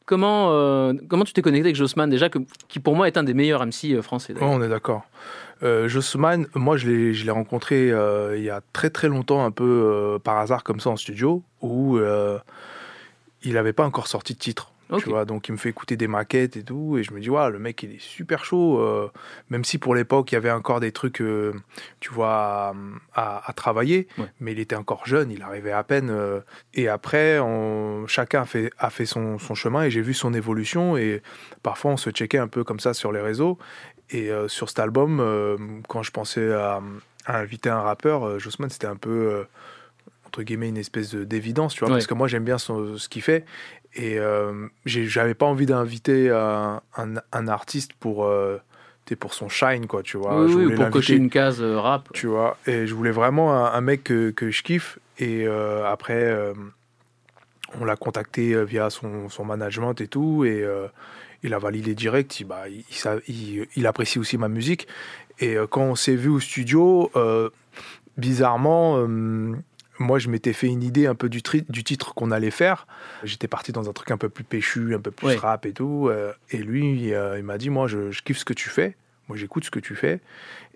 Comment, 0.10 0.54
euh, 0.54 0.94
comment 1.08 1.24
tu 1.24 1.34
t'es 1.34 1.44
connecté 1.44 1.68
avec 1.68 1.76
Jossman 1.76 2.10
déjà, 2.10 2.30
qui 2.68 2.80
pour 2.80 2.96
moi 2.96 3.06
est 3.06 3.16
un 3.16 3.22
des 3.22 3.36
meilleurs 3.36 3.64
MC 3.64 3.92
euh, 3.92 4.02
français 4.02 4.34
d'ailleurs? 4.34 4.50
on 4.50 4.64
est 4.64 4.68
d'accord. 4.68 5.04
Euh, 5.62 5.88
moi 6.56 6.78
je 6.78 6.90
l'ai, 6.90 7.30
rencontré 7.30 7.92
euh, 7.92 8.36
il 8.36 8.44
y 8.44 8.50
a 8.50 8.62
très 8.74 8.90
très 8.90 9.08
longtemps, 9.08 9.46
un 9.46 9.52
peu 9.52 10.18
par 10.24 10.40
hasard 10.40 10.64
comme 10.64 10.80
ça 10.80 10.90
en 10.90 10.98
studio, 10.98 11.44
où 11.62 12.00
il 13.44 13.54
n'avait 13.54 13.72
pas 13.72 13.86
encore 13.86 14.08
sorti 14.08 14.34
de 14.34 14.40
titre. 14.40 14.72
Tu 14.98 15.08
vois, 15.10 15.24
donc 15.26 15.48
il 15.48 15.52
me 15.52 15.58
fait 15.58 15.70
écouter 15.70 15.96
des 15.98 16.08
maquettes 16.08 16.58
et 16.58 16.64
tout, 16.64 16.98
et 16.98 17.04
je 17.04 17.14
me 17.14 17.20
dis, 17.20 17.30
ouais, 17.30 17.50
le 17.52 17.60
mec 17.60 17.84
il 17.84 17.92
est 17.94 18.02
super 18.02 18.44
chaud, 18.44 18.80
euh, 18.80 19.12
même 19.52 19.64
si 19.64 19.78
pour 19.78 19.94
l'époque 19.94 20.32
il 20.32 20.36
y 20.36 20.38
avait 20.38 20.50
encore 20.50 20.80
des 20.80 20.92
trucs, 20.92 21.22
euh, 21.22 21.54
tu 22.00 22.12
vois, 22.12 22.30
à, 22.32 22.74
à- 23.14 23.50
à 23.50 23.54
travailler, 23.54 24.08
Ouais. 24.18 24.26
mais 24.40 24.52
il 24.54 24.60
était 24.60 24.76
encore 24.76 25.06
jeune, 25.06 25.30
il 25.30 25.44
arrivait 25.44 25.72
à 25.72 25.84
peine. 25.84 26.10
euh, 26.10 26.40
et 26.74 26.88
après, 26.88 27.38
on- 27.40 28.08
chacun 28.08 28.42
a 28.42 28.46
fait, 28.46 28.72
a 28.80 28.90
fait 28.90 29.06
son, 29.06 29.38
son 29.38 29.54
chemin, 29.54 29.84
et 29.84 29.92
j'ai 29.92 30.02
vu 30.02 30.16
son 30.16 30.34
évolution, 30.34 30.98
et 30.98 31.22
parfois 31.62 31.92
on 31.92 31.98
se 31.98 32.10
checkait 32.10 32.40
un 32.40 32.48
peu 32.48 32.64
comme 32.64 32.80
ça 32.80 32.94
sur 32.96 33.12
les 33.12 33.22
réseaux. 33.22 33.60
Et 34.12 34.32
sur 34.48 34.70
cet 34.70 34.80
album, 34.80 35.84
quand 35.88 36.02
je 36.02 36.10
pensais 36.10 36.52
à, 36.52 36.82
à 37.26 37.38
inviter 37.38 37.70
un 37.70 37.82
rappeur, 37.82 38.40
Jossman, 38.40 38.72
c'était 38.72 38.88
un 38.88 38.96
peu, 38.96 39.46
entre 40.26 40.42
guillemets, 40.42 40.70
une 40.70 40.78
espèce 40.78 41.12
de- 41.14 41.24
d'évidence, 41.24 41.74
tu 41.76 41.82
vois, 41.82 41.90
Ouais. 41.90 41.96
parce 41.96 42.08
que 42.08 42.16
moi 42.16 42.28
j'aime 42.28 42.44
bien 42.44 42.58
son- 42.58 42.98
ce 42.98 43.08
qu'il 43.08 43.22
fait. 43.22 43.46
Et 43.96 44.20
euh, 44.20 44.68
j'avais 44.86 45.34
pas 45.34 45.46
envie 45.48 45.66
d'inviter 45.66 46.30
un, 46.30 46.82
un- 46.98 47.16
un 47.32 47.48
artiste 47.48 47.94
pour, 47.94 48.26
euh, 48.26 48.58
pour 49.20 49.34
son 49.34 49.50
shine, 49.50 49.88
quoi, 49.88 50.04
tu 50.04 50.18
vois. 50.18 50.42
oui, 50.44 50.48
Je 50.52 50.56
oui, 50.58 50.64
voulais 50.66 50.76
pour 50.76 50.90
cocher 50.92 51.16
une 51.16 51.30
case 51.32 51.62
euh, 51.62 51.80
rap. 51.80 52.10
Tu 52.14 52.28
vois, 52.28 52.58
et 52.68 52.86
je 52.86 52.94
voulais 52.94 53.12
vraiment 53.12 53.54
un, 53.56 53.74
un 53.74 53.82
mec 53.82 54.04
que, 54.04 54.30
que 54.30 54.52
je 54.52 54.62
kiffe. 54.62 55.00
Et 55.18 55.48
euh, 55.48 55.86
après, 55.86 56.22
euh, 56.24 56.54
on 57.80 57.86
l'a 57.86 57.96
contacté 57.96 58.54
euh, 58.54 58.64
via 58.64 58.90
son, 58.90 59.30
son 59.30 59.46
management 59.46 60.00
et 60.02 60.08
tout. 60.08 60.46
Et 60.46 60.62
euh, 60.64 60.88
il 61.44 61.54
a 61.54 61.60
validé 61.60 61.96
direct. 61.96 62.40
Il, 62.40 62.46
bah, 62.46 62.66
il, 62.70 63.68
il 63.76 63.88
apprécie 63.88 64.20
aussi 64.20 64.38
ma 64.38 64.48
musique. 64.48 64.88
Et 65.40 65.56
euh, 65.58 65.68
quand 65.68 65.82
on 65.82 65.96
s'est 65.96 66.16
vu 66.16 66.30
au 66.30 66.40
studio, 66.40 67.10
euh, 67.16 67.50
bizarrement, 68.18 68.98
euh, 69.00 69.56
moi, 70.00 70.18
je 70.20 70.30
m'étais 70.30 70.54
fait 70.54 70.68
une 70.68 70.82
idée 70.84 71.06
un 71.08 71.16
peu 71.16 71.30
du, 71.30 71.42
tri- 71.44 71.66
du 71.70 71.84
titre 71.84 72.14
qu'on 72.16 72.32
allait 72.32 72.52
faire. 72.52 72.88
J'étais 73.24 73.48
parti 73.48 73.72
dans 73.72 73.90
un 73.90 73.94
truc 73.94 74.12
un 74.12 74.18
peu 74.18 74.30
plus 74.30 74.44
péchu, 74.44 74.96
un 74.96 75.00
peu 75.02 75.12
plus 75.12 75.28
Ouais. 75.28 75.36
rap 75.38 75.66
et 75.66 75.74
tout. 75.74 76.08
euh, 76.10 76.32
et 76.52 76.58
lui, 76.58 77.14
euh, 77.14 77.38
il 77.38 77.44
m'a 77.44 77.58
dit, 77.58 77.70
moi, 77.70 77.88
je, 77.88 78.10
je 78.12 78.22
kiffe 78.24 78.38
ce 78.38 78.46
que 78.46 78.54
tu 78.54 78.70
fais. 78.70 78.96
Moi, 79.28 79.38
j'écoute 79.38 79.64
ce 79.66 79.70
que 79.72 79.80
tu 79.80 79.96
fais. 79.96 80.22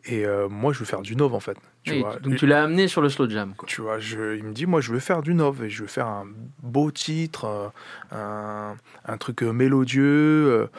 Et 0.06 0.26
euh, 0.26 0.48
moi, 0.50 0.74
je 0.74 0.80
veux 0.80 0.86
faire 0.86 1.02
du 1.02 1.16
nov, 1.16 1.34
en 1.34 1.40
fait. 1.40 1.58
Tu 1.84 1.98
vois. 2.00 2.18
donc 2.20 2.36
tu 2.36 2.46
l'as 2.46 2.64
amené 2.64 2.88
sur 2.88 3.02
le 3.02 3.10
slow 3.10 3.28
jam. 3.30 3.54
quoi. 3.58 3.68
Tu 3.68 3.82
vois, 3.82 3.98
je, 4.00 4.36
il 4.38 4.44
me 4.44 4.54
dit, 4.54 4.66
moi, 4.66 4.80
je 4.82 4.92
veux 4.92 5.00
faire 5.00 5.22
du 5.22 5.34
nov 5.34 5.64
et 5.64 5.70
je 5.70 5.82
veux 5.82 5.88
faire 5.88 6.08
un 6.08 6.28
beau 6.62 6.92
titre, 6.92 7.72
un, 8.12 8.76
un 9.06 9.18
truc 9.18 9.42
mélodieux. 9.42 10.70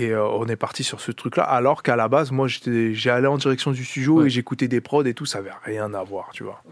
Et 0.00 0.10
euh, 0.12 0.24
on 0.26 0.46
est 0.46 0.56
parti 0.56 0.84
sur 0.84 1.00
ce 1.00 1.10
truc-là, 1.12 1.42
alors 1.44 1.82
qu'à 1.82 1.96
la 1.96 2.08
base, 2.08 2.30
moi, 2.30 2.46
j'étais- 2.48 2.94
j'ai 2.94 3.10
allé 3.10 3.26
en 3.26 3.36
direction 3.38 3.70
du 3.72 3.84
studio 3.84 4.20
Ouais. 4.20 4.26
et 4.26 4.30
j'écoutais 4.30 4.68
des 4.68 4.80
prods 4.80 5.04
et 5.04 5.14
tout, 5.14 5.26
ça 5.26 5.38
avait 5.38 5.50
rien 5.64 5.92
à 5.94 6.02
voir, 6.02 6.30
tu 6.32 6.44
vois. 6.44 6.62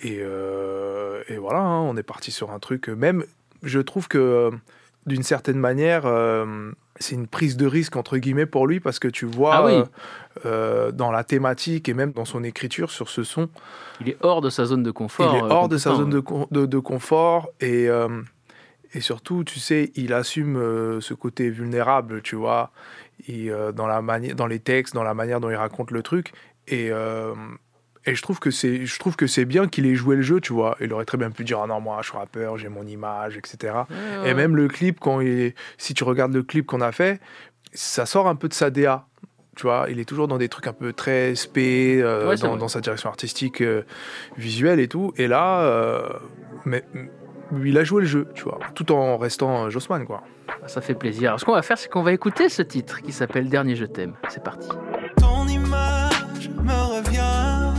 Et, 0.00 0.18
euh, 0.20 1.22
et 1.28 1.36
voilà, 1.38 1.60
hein, 1.60 1.80
on 1.80 1.96
est 1.96 2.02
parti 2.02 2.30
sur 2.30 2.50
un 2.50 2.58
truc. 2.58 2.88
Même, 2.88 3.24
je 3.62 3.80
trouve 3.80 4.06
que 4.08 4.18
euh, 4.18 4.50
d'une 5.06 5.22
certaine 5.22 5.58
manière, 5.58 6.02
euh, 6.06 6.70
c'est 7.00 7.14
une 7.14 7.26
prise 7.26 7.56
de 7.56 7.66
risque 7.66 7.96
entre 7.96 8.18
guillemets 8.18 8.46
pour 8.46 8.66
lui 8.66 8.80
parce 8.80 8.98
que 8.98 9.08
tu 9.08 9.24
vois 9.24 9.54
Ah 9.54 9.64
oui. 9.64 9.82
euh, 10.46 10.90
dans 10.92 11.10
la 11.10 11.24
thématique 11.24 11.88
et 11.88 11.94
même 11.94 12.12
dans 12.12 12.24
son 12.24 12.44
écriture 12.44 12.90
sur 12.90 13.08
ce 13.08 13.22
son, 13.24 13.48
Il 14.00 14.08
est 14.10 14.16
hors 14.20 14.40
de 14.40 14.50
sa 14.50 14.64
zone 14.66 14.82
de 14.82 14.90
confort. 14.90 15.32
il 15.34 15.38
est 15.38 15.42
hors 15.52 15.68
de 15.68 15.78
sa 15.78 15.94
zone 15.94 16.10
de, 16.10 16.22
de, 16.50 16.66
de 16.66 16.78
confort 16.78 17.48
et, 17.60 17.88
et 18.94 19.00
surtout, 19.00 19.44
tu 19.44 19.58
sais, 19.60 19.92
il 19.96 20.12
assume 20.12 20.56
euh, 20.56 21.00
ce 21.00 21.14
côté 21.14 21.50
vulnérable, 21.50 22.22
tu 22.22 22.36
vois, 22.36 22.70
et, 23.28 23.50
euh, 23.50 23.72
dans, 23.72 23.86
la 23.86 24.00
mani- 24.02 24.34
dans 24.34 24.46
les 24.46 24.58
textes, 24.60 24.94
dans 24.94 25.02
la 25.02 25.14
manière 25.14 25.40
dont 25.40 25.50
il 25.50 25.56
raconte 25.56 25.90
le 25.90 26.02
truc. 26.02 26.32
Et, 26.66 26.90
euh, 26.90 27.34
et 28.06 28.14
je 28.14 28.22
trouve 28.22 28.38
que 28.38 28.50
c'est 28.50 28.86
je 28.86 28.98
trouve 28.98 29.16
que 29.16 29.26
c'est 29.26 29.44
bien 29.44 29.68
qu'il 29.68 29.84
ait 29.86 29.94
joué 29.94 30.16
le 30.16 30.22
jeu, 30.22 30.40
tu 30.40 30.52
vois. 30.54 30.76
Il 30.80 30.92
aurait 30.94 31.04
très 31.04 31.18
bien 31.18 31.30
pu 31.30 31.44
dire 31.44 31.60
ah 31.62 31.66
non 31.66 31.80
moi 31.80 31.98
je 32.00 32.08
suis 32.08 32.16
rappeur, 32.16 32.56
j'ai 32.56 32.68
mon 32.68 32.86
image, 32.86 33.36
etc. 33.36 33.74
Et 34.24 34.32
même 34.34 34.56
le 34.56 34.68
clip 34.68 34.98
quand 35.00 35.20
il 35.20 35.52
si 35.76 35.92
tu 35.94 36.04
regardes 36.04 36.32
le 36.32 36.42
clip 36.42 36.64
qu'on 36.64 36.80
a 36.80 36.92
fait, 36.92 37.20
ça 37.74 38.06
sort 38.06 38.26
un 38.28 38.36
peu 38.36 38.48
de 38.48 38.54
sa 38.54 38.70
DA. 38.70 39.06
Tu 39.56 39.64
vois, 39.64 39.86
il 39.90 39.98
est 39.98 40.04
toujours 40.04 40.28
dans 40.28 40.38
des 40.38 40.48
trucs 40.48 40.68
un 40.68 40.72
peu 40.72 40.92
très 40.92 41.34
spé, 41.34 41.96
Ouais, 42.02 42.36
dans, 42.36 42.56
dans 42.56 42.68
sa 42.68 42.80
direction 42.80 43.08
artistique, 43.10 43.62
visuelle 44.36 44.78
et 44.80 44.88
tout. 44.88 45.12
Et 45.16 45.26
là, 45.26 46.08
mais, 46.64 46.84
il 47.64 47.78
a 47.78 47.84
joué 47.84 48.02
le 48.02 48.08
jeu, 48.08 48.28
tu 48.34 48.44
vois, 48.44 48.58
tout 48.74 48.90
en 48.92 49.16
restant 49.16 49.64
euh, 49.64 49.70
Jossman, 49.70 50.06
quoi. 50.06 50.22
Ça 50.66 50.80
fait 50.80 50.94
plaisir. 50.94 51.30
Alors, 51.30 51.40
ce 51.40 51.44
qu'on 51.44 51.52
va 51.54 51.62
faire, 51.62 51.78
c'est 51.78 51.88
qu'on 51.88 52.02
va 52.02 52.12
écouter 52.12 52.48
ce 52.48 52.62
titre 52.62 53.00
qui 53.02 53.12
s'appelle 53.12 53.48
Dernier 53.48 53.76
Je 53.76 53.84
t'aime. 53.84 54.14
C'est 54.28 54.42
parti. 54.42 54.68
Ton 55.16 55.46
image 55.46 56.50
me 56.62 56.96
revient, 56.96 57.72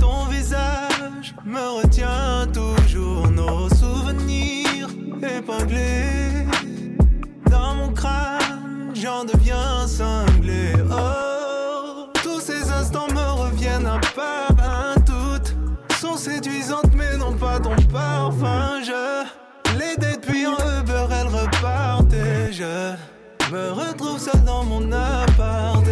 ton 0.00 0.24
visage 0.26 1.34
me 1.44 1.82
retient 1.82 2.46
toujours 2.52 3.30
nos 3.30 3.68
souvenirs 3.70 4.88
épinglés 5.22 6.46
dans 7.50 7.74
mon 7.74 7.92
crâne, 7.92 8.90
j'en 8.94 9.24
deviens 9.24 9.86
cinglé. 9.86 10.72
Oh, 10.90 12.08
tous 12.22 12.40
ces 12.40 12.70
instants 12.70 13.08
me 13.12 13.42
reviennent 13.42 13.86
un 13.86 14.00
par 14.14 14.50
un, 14.58 14.94
toutes 15.00 15.54
sont 15.96 16.16
séduisantes 16.16 16.91
parfum. 17.92 18.80
Je 18.82 19.26
les 19.78 19.96
depuis 19.96 20.46
en 20.46 20.56
Uber, 20.80 21.06
elles 21.10 21.28
repartent 21.28 22.12
et 22.12 22.52
je 22.52 22.94
me 23.52 23.72
retrouve 23.72 24.18
seul 24.18 24.42
dans 24.44 24.64
mon 24.64 24.90
appart 24.92 25.84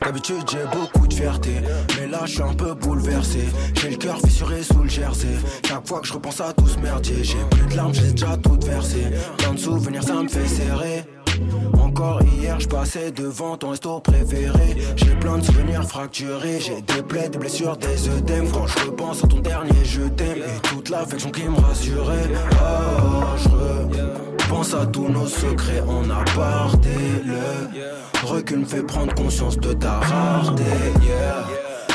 D'habitude 0.00 0.42
j'ai 0.50 0.64
beaucoup 0.72 1.06
de 1.06 1.14
fierté, 1.14 1.52
mais 1.98 2.06
là 2.06 2.20
je 2.24 2.32
suis 2.32 2.42
un 2.42 2.54
peu 2.54 2.74
bouleversé. 2.74 3.40
J'ai 3.80 3.90
le 3.90 3.96
cœur 3.96 4.18
fissuré 4.18 4.62
sous 4.62 4.82
le 4.82 4.88
jersey. 4.88 5.28
Chaque 5.66 5.86
fois 5.86 6.00
que 6.00 6.06
je 6.06 6.12
repense 6.12 6.40
à 6.40 6.52
tout 6.52 6.66
ce 6.68 6.78
merdier, 6.78 7.22
j'ai 7.22 7.38
plus 7.50 7.66
de 7.66 7.76
larmes, 7.76 7.94
j'ai 7.94 8.12
déjà 8.12 8.36
tout 8.36 8.58
versé. 8.64 9.04
Plein 9.38 9.54
de 9.54 9.58
souvenirs, 9.58 10.02
ça 10.02 10.14
me 10.14 10.28
fait 10.28 10.46
serrer. 10.46 11.04
Encore 11.78 12.20
hier, 12.22 12.58
je 12.60 12.68
passais 12.68 13.10
devant 13.10 13.56
ton 13.56 13.70
resto 13.70 14.00
préféré. 14.00 14.76
J'ai 14.96 15.14
plein 15.16 15.38
de 15.38 15.44
souvenirs 15.44 15.84
fracturés. 15.84 16.60
J'ai 16.60 16.82
des 16.82 17.02
plaies, 17.02 17.28
des 17.28 17.38
blessures, 17.38 17.76
des 17.76 18.08
œdèmes. 18.08 18.50
Quand 18.50 18.66
je 18.66 18.78
repense 18.86 19.24
à 19.24 19.26
ton 19.26 19.40
dernier, 19.40 19.84
je 19.84 20.02
t'aime. 20.02 20.38
Et 20.38 20.60
toute 20.62 20.88
l'affection 20.88 21.30
qui 21.30 21.44
me 21.44 21.58
rassurait. 21.60 22.30
Oh, 22.52 23.36
je 23.36 24.35
repense 24.46 24.74
à 24.74 24.86
tous 24.86 25.08
nos 25.08 25.26
secrets 25.26 25.82
en 25.88 26.08
aparté. 26.10 26.90
Le 27.24 28.26
recul 28.26 28.60
me 28.60 28.64
fait 28.64 28.82
prendre 28.82 29.14
conscience 29.14 29.58
de 29.58 29.72
ta 29.72 30.00
rareté. 30.00 30.62
Yeah. 31.02 31.46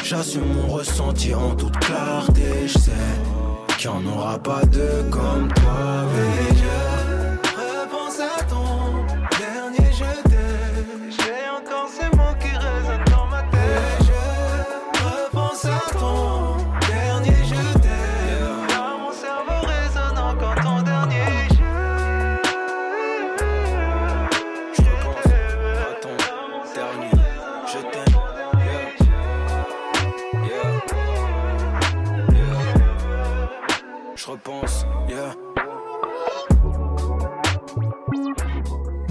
J'assume 0.04 0.54
mon 0.56 0.74
ressenti 0.74 1.34
en 1.34 1.56
toute 1.56 1.78
clarté. 1.80 2.68
Je 2.68 2.78
sais 2.78 2.92
qu'il 3.78 3.90
n'y 3.92 3.98
en 3.98 4.18
aura 4.18 4.40
pas 4.40 4.62
deux 4.66 5.06
comme 5.10 5.48
toi. 5.54 6.06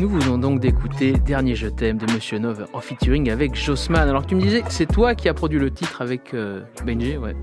Nous 0.01 0.09
venons 0.09 0.38
donc 0.38 0.61
d'écouter 0.61 1.12
Dernier 1.12 1.55
Je 1.55 1.66
t'aime 1.66 1.98
de 1.98 2.11
Monsieur 2.11 2.38
Nove 2.38 2.66
en 2.72 2.80
featuring 2.80 3.30
avec 3.30 3.55
Jossman. 3.55 4.09
Alors 4.09 4.24
tu 4.24 4.34
me 4.34 4.40
disais 4.40 4.62
c'est 4.70 4.86
toi 4.86 5.14
qui 5.14 5.28
as 5.28 5.34
produit 5.34 5.59
le 5.59 5.70
titre 5.70 6.01
avec 6.01 6.32
euh, 6.32 6.62
Benji, 6.86 7.18
ouais. 7.18 7.36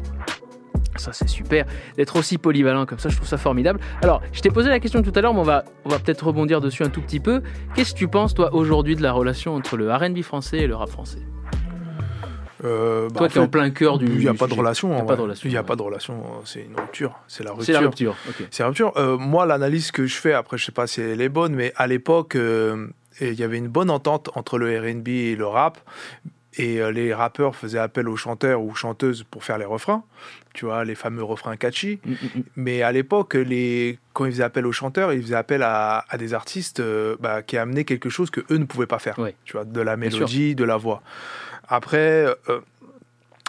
Ça 0.95 1.13
c'est 1.13 1.29
super 1.29 1.67
d'être 1.97 2.15
aussi 2.15 2.39
polyvalent 2.39 2.87
comme 2.87 2.97
ça, 2.97 3.09
je 3.09 3.15
trouve 3.15 3.27
ça 3.27 3.37
formidable. 3.37 3.79
Alors 4.01 4.23
je 4.31 4.41
t'ai 4.41 4.49
posé 4.49 4.69
la 4.69 4.79
question 4.79 5.03
tout 5.03 5.11
à 5.13 5.21
l'heure, 5.21 5.35
mais 5.35 5.39
on 5.39 5.43
va, 5.43 5.65
on 5.85 5.89
va 5.89 5.99
peut-être 5.99 6.25
rebondir 6.25 6.59
dessus 6.59 6.83
un 6.83 6.89
tout 6.89 7.01
petit 7.01 7.19
peu. 7.19 7.43
Qu'est-ce 7.75 7.93
que 7.93 7.99
tu 7.99 8.07
penses 8.07 8.33
toi 8.33 8.51
aujourd'hui 8.55 8.95
de 8.95 9.03
la 9.03 9.11
relation 9.11 9.53
entre 9.53 9.77
le 9.77 9.93
R&B 9.93 10.23
français 10.23 10.57
et 10.57 10.65
le 10.67 10.75
rap 10.75 10.89
français? 10.89 11.19
Euh, 12.63 13.07
bah, 13.09 13.15
Toi 13.19 13.29
qui 13.29 13.37
es 13.37 13.41
en 13.41 13.47
plein 13.47 13.69
cœur 13.69 13.97
du 13.97 14.05
Il 14.07 14.17
n'y 14.19 14.27
a 14.27 14.33
pas 14.33 14.47
de 14.47 14.53
relation. 14.53 14.89
Il 14.89 14.95
y 14.95 14.99
a 14.99 15.03
en 15.03 15.05
pas 15.05 15.13
de 15.13 15.17
vrai. 15.17 15.23
relation, 15.25 15.47
Il 15.47 15.51
n'y 15.51 15.57
a 15.57 15.61
ouais. 15.61 15.65
pas 15.67 15.75
de 15.75 15.81
relation. 15.81 16.23
C'est 16.45 16.61
une 16.63 16.75
rupture. 16.75 17.15
C'est 17.27 17.43
la 17.43 17.51
rupture. 17.51 17.65
C'est 17.65 17.73
la 17.73 17.79
rupture. 17.81 18.15
C'est 18.51 18.63
la 18.63 18.67
rupture. 18.67 18.93
Euh, 18.97 19.17
moi, 19.17 19.45
l'analyse 19.45 19.91
que 19.91 20.05
je 20.05 20.15
fais, 20.15 20.33
après, 20.33 20.57
je 20.57 20.65
sais 20.65 20.71
pas 20.71 20.87
si 20.87 21.01
elle 21.01 21.21
est 21.21 21.29
bonne, 21.29 21.53
mais 21.55 21.71
à 21.75 21.87
l'époque, 21.87 22.35
euh, 22.35 22.87
il 23.21 23.33
y 23.33 23.43
avait 23.43 23.57
une 23.57 23.67
bonne 23.67 23.89
entente 23.89 24.29
entre 24.35 24.57
le 24.57 24.77
R&B 24.79 25.07
et 25.09 25.35
le 25.35 25.45
rap. 25.45 25.77
Et 26.59 26.81
euh, 26.81 26.91
les 26.91 27.13
rappeurs 27.13 27.55
faisaient 27.55 27.77
appel 27.77 28.09
aux 28.09 28.15
chanteurs 28.15 28.63
ou 28.63 28.73
chanteuses 28.73 29.23
pour 29.29 29.43
faire 29.43 29.59
les 29.59 29.65
refrains. 29.65 30.03
Tu 30.55 30.65
vois, 30.65 30.83
les 30.83 30.95
fameux 30.95 31.21
refrains 31.23 31.55
catchy. 31.55 31.99
Mm, 32.03 32.13
Mais 32.55 32.81
à 32.81 32.91
l'époque, 32.91 33.35
les... 33.35 33.99
quand 34.13 34.25
ils 34.25 34.31
faisaient 34.31 34.43
appel 34.43 34.65
aux 34.65 34.71
chanteurs, 34.71 35.13
ils 35.13 35.21
faisaient 35.21 35.35
appel 35.35 35.61
à, 35.61 36.03
à 36.09 36.17
des 36.17 36.33
artistes 36.33 36.81
bah, 37.19 37.43
qui 37.43 37.57
amenaient 37.57 37.83
quelque 37.83 38.09
chose 38.09 38.31
que 38.31 38.41
eux 38.49 38.57
ne 38.57 38.65
pouvaient 38.65 38.87
pas 38.87 38.97
faire. 38.97 39.19
Tu 39.45 39.53
vois, 39.53 39.65
de 39.65 39.81
la 39.81 39.97
mélodie, 39.97 40.55
de 40.55 40.63
la 40.63 40.77
voix. 40.77 41.03
Après, 41.67 42.25
euh, 42.49 42.59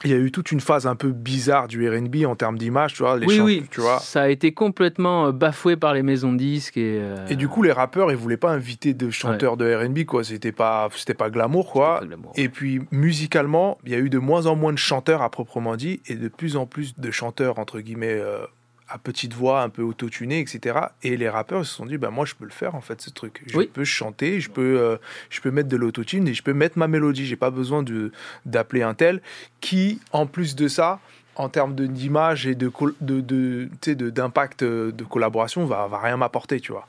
il 0.04 0.10
y 0.10 0.14
a 0.14 0.16
eu 0.16 0.30
toute 0.30 0.52
une 0.52 0.60
phase 0.60 0.86
un 0.86 0.94
peu 0.94 1.10
bizarre 1.10 1.66
du 1.66 1.88
R&B 1.88 2.24
en 2.24 2.36
termes 2.36 2.56
d'image, 2.56 2.94
tu 2.94 3.02
vois. 3.02 3.18
Les 3.18 3.26
oui, 3.26 3.40
oui, 3.40 3.64
tu 3.70 3.80
vois. 3.80 3.98
ça 3.98 4.22
a 4.22 4.28
été 4.28 4.52
complètement 4.52 5.26
euh, 5.26 5.32
bafoué 5.32 5.76
par 5.76 5.92
les 5.92 6.02
maisons 6.02 6.32
de 6.32 6.38
disques 6.38 6.76
et, 6.76 6.98
euh, 7.00 7.26
Et 7.28 7.36
du 7.36 7.48
coup, 7.48 7.62
les 7.62 7.72
rappeurs, 7.72 8.10
ils 8.12 8.16
voulaient 8.16 8.36
pas 8.36 8.52
inviter 8.52 8.94
de 8.94 9.10
chanteurs 9.10 9.56
de 9.56 9.74
R&B, 9.74 10.04
quoi. 10.04 10.22
C'était 10.22 10.52
pas, 10.52 10.88
c'était 10.94 11.14
pas 11.14 11.30
glamour, 11.30 11.72
quoi. 11.72 12.00
Et 12.36 12.48
puis, 12.48 12.80
musicalement, 12.92 13.78
il 13.84 13.90
y 13.90 13.94
a 13.94 13.98
eu 13.98 14.08
de 14.08 14.18
moins 14.18 14.46
en 14.46 14.54
moins 14.54 14.72
de 14.72 14.78
chanteurs 14.78 15.22
à 15.22 15.30
proprement 15.30 15.74
dit, 15.74 16.00
et 16.06 16.14
de 16.14 16.28
plus 16.28 16.56
en 16.56 16.66
plus 16.66 16.98
de 16.98 17.10
chanteurs 17.10 17.58
entre 17.58 17.80
guillemets 17.80 18.18
euh, 18.20 18.44
à 18.88 18.98
petite 18.98 19.34
voix, 19.34 19.62
un 19.62 19.68
peu 19.68 19.82
autotunés, 19.82 20.40
etc. 20.40 20.78
Et 21.02 21.16
les 21.16 21.28
rappeurs 21.28 21.64
se 21.66 21.74
sont 21.74 21.86
dit, 21.86 21.98
bah 21.98 22.10
moi, 22.10 22.24
je 22.24 22.34
peux 22.34 22.44
le 22.44 22.50
faire 22.50 22.74
en 22.74 22.80
fait, 22.80 23.00
ce 23.00 23.10
truc. 23.10 23.42
Je 23.46 23.56
peux 23.66 23.84
chanter, 23.84 24.40
je 24.40 24.50
peux, 24.50 24.78
euh, 24.80 24.96
je 25.30 25.40
peux 25.40 25.50
mettre 25.50 25.68
de 25.68 25.76
l'autotune 25.76 26.26
et 26.28 26.34
je 26.34 26.42
peux 26.42 26.54
mettre 26.54 26.78
ma 26.78 26.88
mélodie. 26.88 27.26
J'ai 27.26 27.36
pas 27.36 27.50
besoin 27.50 27.82
de 27.82 28.12
d'appeler 28.46 28.82
un 28.82 28.94
tel 28.94 29.20
qui, 29.60 30.00
en 30.12 30.26
plus 30.26 30.56
de 30.56 30.68
ça. 30.68 31.00
En 31.36 31.48
termes 31.48 31.76
d'image 31.76 32.48
et 32.48 32.56
de 32.56 32.66
col- 32.68 32.96
de, 33.00 33.20
de, 33.20 33.68
de- 33.86 34.10
d'impact 34.10 34.64
euh, 34.64 34.90
de 34.90 35.04
collaboration, 35.04 35.66
va, 35.66 35.86
va 35.86 36.00
rien 36.00 36.16
m'apporter, 36.16 36.58
tu 36.58 36.72
vois. 36.72 36.88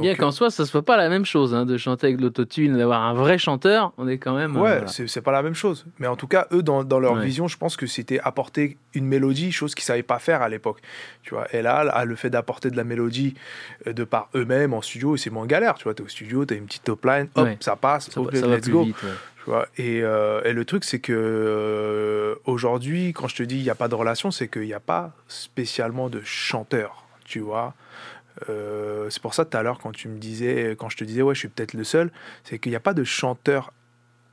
Bien 0.00 0.14
qu'en 0.14 0.30
soi, 0.32 0.50
ça 0.50 0.64
se 0.64 0.70
soit 0.70 0.82
pas 0.84 0.96
la 0.96 1.08
même 1.08 1.24
chose 1.24 1.54
hein, 1.54 1.64
de 1.64 1.76
chanter 1.76 2.08
avec 2.08 2.20
l'autotune, 2.20 2.76
d'avoir 2.76 3.02
un 3.02 3.14
vrai 3.14 3.38
chanteur, 3.38 3.92
on 3.96 4.08
est 4.08 4.18
quand 4.18 4.34
même. 4.34 4.56
euh, 4.56 4.60
Ouais, 4.60 4.70
voilà. 4.78 4.86
c'est 4.88 5.20
pas 5.22 5.32
la 5.32 5.42
même 5.42 5.54
chose. 5.54 5.86
Mais 5.98 6.06
en 6.06 6.16
tout 6.16 6.26
cas, 6.26 6.46
eux, 6.52 6.62
dans, 6.62 6.82
dans 6.84 6.98
leur 6.98 7.14
Ouais. 7.14 7.24
vision, 7.24 7.46
je 7.48 7.56
pense 7.56 7.76
que 7.76 7.86
c'était 7.86 8.18
apporter 8.20 8.76
une 8.94 9.06
mélodie, 9.06 9.52
chose 9.52 9.74
qu'ils 9.74 9.84
savaient 9.84 10.02
pas 10.02 10.18
faire 10.18 10.42
à 10.42 10.48
l'époque. 10.48 10.80
Tu 11.22 11.34
vois, 11.34 11.46
et 11.54 11.62
là, 11.62 12.04
le 12.04 12.16
fait 12.16 12.30
d'apporter 12.30 12.70
de 12.70 12.76
la 12.76 12.84
mélodie 12.84 13.34
euh, 13.86 13.92
de 13.92 14.04
par 14.04 14.28
eux-mêmes 14.34 14.74
en 14.74 14.82
studio, 14.82 15.16
c'est 15.16 15.30
moins 15.30 15.46
galère. 15.46 15.74
Tu 15.74 15.84
vois, 15.84 15.94
t'es 15.94 16.02
au 16.02 16.08
studio, 16.08 16.44
t'as 16.44 16.56
une 16.56 16.66
petite 16.66 16.84
top 16.84 17.04
line, 17.04 17.28
hop, 17.34 17.44
Ouais. 17.44 17.56
ça 17.60 17.76
passe, 17.76 18.10
Ça 18.10 18.20
ça 18.32 18.46
let's 18.48 18.68
go. 18.68 18.84
vite, 18.84 19.02
ouais. 19.02 19.10
Tu 19.44 19.50
vois, 19.50 19.68
et, 19.76 20.00
euh, 20.02 20.40
et 20.44 20.54
le 20.54 20.64
truc, 20.64 20.84
c'est 20.84 21.00
que 21.00 21.12
euh, 21.12 22.34
aujourd'hui, 22.46 23.12
quand 23.12 23.28
je 23.28 23.36
te 23.36 23.42
dis 23.42 23.56
il 23.58 23.62
n'y 23.62 23.70
a 23.70 23.74
pas 23.74 23.88
de 23.88 23.94
relation, 23.94 24.30
c'est 24.30 24.48
qu'il 24.48 24.62
n'y 24.62 24.74
a 24.74 24.80
pas 24.80 25.12
spécialement 25.28 26.08
de 26.08 26.20
chanteur. 26.24 27.04
Tu 27.24 27.40
vois. 27.40 27.74
Euh, 28.48 29.08
c'est 29.10 29.22
pour 29.22 29.34
ça 29.34 29.44
tout 29.44 29.56
à 29.56 29.62
l'heure 29.62 29.78
quand 29.78 29.92
tu 29.92 30.08
me 30.08 30.18
disais, 30.18 30.74
quand 30.78 30.88
je 30.88 30.96
te 30.96 31.04
disais 31.04 31.22
ouais, 31.22 31.34
je 31.34 31.40
suis 31.40 31.48
peut-être 31.48 31.74
le 31.74 31.84
seul, 31.84 32.10
c'est 32.42 32.58
qu'il 32.58 32.70
n'y 32.72 32.76
a 32.76 32.80
pas 32.80 32.94
de 32.94 33.04
chanteur. 33.04 33.72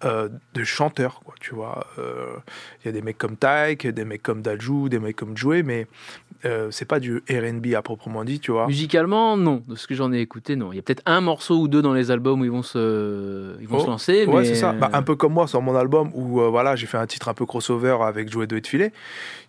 euh, 0.03 0.29
de 0.55 0.63
chanteurs 0.63 1.19
quoi 1.23 1.35
tu 1.39 1.53
vois 1.53 1.85
Euh, 1.99 2.35
il 2.81 2.87
y 2.87 2.89
a 2.89 2.91
des 2.91 3.03
mecs 3.03 3.19
comme 3.19 3.37
Tyke 3.37 3.85
des 3.85 4.03
mecs 4.03 4.23
comme 4.23 4.41
Daljou 4.41 4.89
des 4.89 4.97
mecs 4.97 5.15
comme 5.15 5.37
Joey 5.37 5.61
mais 5.61 5.85
c'est 6.71 6.85
pas 6.85 6.99
du 6.99 7.17
R&B 7.29 7.75
à 7.75 7.83
proprement 7.83 8.23
dit 8.23 8.39
tu 8.39 8.51
vois 8.51 8.65
Musicalement, 8.65 9.37
non. 9.37 9.61
De 9.67 9.75
ce 9.75 9.85
que 9.85 9.93
j'en 9.93 10.11
ai 10.11 10.19
écouté, 10.21 10.55
non. 10.55 10.71
Il 10.73 10.77
y 10.77 10.79
a 10.79 10.81
peut-être 10.81 11.03
un 11.05 11.21
morceau 11.21 11.59
ou 11.59 11.67
deux 11.67 11.83
dans 11.83 11.93
les 11.93 12.09
albums 12.09 12.41
où 12.41 12.45
ils 12.45 12.49
vont 12.49 12.63
se, 12.63 13.55
ils 13.61 13.67
vont 13.67 13.77
Oh, 13.77 13.81
se 13.83 13.87
lancer. 13.87 14.25
Ouais, 14.25 14.41
mais... 14.41 14.45
c'est 14.45 14.55
ça. 14.55 14.73
Bah, 14.73 14.89
un 14.91 15.03
peu 15.03 15.15
comme 15.15 15.33
moi 15.33 15.45
sur 15.47 15.61
mon 15.61 15.75
album 15.75 16.09
où 16.15 16.39
voilà, 16.49 16.75
j'ai 16.75 16.87
fait 16.87 16.97
un 16.97 17.05
titre 17.05 17.27
un 17.29 17.35
peu 17.35 17.45
crossover 17.45 17.95
avec 18.01 18.31
Joey 18.31 18.47
de 18.47 18.59
Filet, 18.65 18.91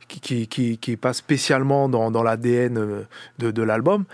qui, 0.06 0.20
qui, 0.20 0.46
qui, 0.48 0.76
qui 0.76 0.92
est 0.92 0.96
pas 0.98 1.14
spécialement 1.14 1.88
dans, 1.88 2.10
dans 2.10 2.22
l'ADN 2.22 3.06
de, 3.38 3.50
de 3.50 3.62
l'album. 3.62 4.04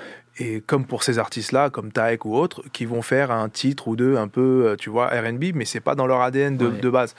Et 0.40 0.60
comme 0.60 0.84
pour 0.86 1.02
ces 1.02 1.18
artistes-là, 1.18 1.68
comme 1.70 1.90
Taek 1.90 2.24
ou 2.24 2.34
autres, 2.36 2.62
qui 2.72 2.84
vont 2.84 3.02
faire 3.02 3.30
un 3.30 3.48
titre 3.48 3.88
ou 3.88 3.96
deux 3.96 4.16
un 4.16 4.28
peu, 4.28 4.66
euh, 4.68 4.76
tu 4.76 4.88
vois, 4.88 5.08
RB, 5.08 5.46
mais 5.54 5.64
c'est 5.64 5.80
pas 5.80 5.94
dans 5.96 6.06
leur 6.06 6.20
ADN 6.20 6.56
de, 6.56 6.66
Ouais. 6.68 6.78
de 6.80 6.90
base. 6.90 7.14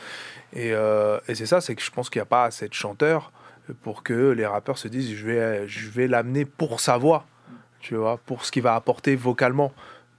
Et, 0.53 0.71
euh, 0.73 1.19
et 1.27 1.35
c'est 1.35 1.45
ça, 1.45 1.59
c'est 1.61 1.75
que 1.75 1.81
je 1.81 1.91
pense 1.91 2.09
qu'il 2.09 2.19
n'y 2.19 2.23
a 2.23 2.25
pas 2.27 2.45
assez 2.45 2.67
de 2.69 2.73
chanteurs 2.73 3.31
pour 3.83 4.03
que 4.03 4.31
les 4.31 4.45
rappeurs 4.45 4.77
se 4.77 4.87
disent 4.87 5.13
je 5.13 5.25
vais, 5.25 5.67
je 5.67 5.89
vais 5.89 6.07
l'amener 6.07 6.45
pour 6.45 6.79
sa 6.79 6.97
voix, 6.97 7.25
tu 7.81 7.95
vois, 7.95 8.17
pour 8.25 8.45
ce 8.45 8.51
qu'il 8.51 8.63
va 8.63 8.73
apporter 8.75 9.15
vocalement. 9.15 9.73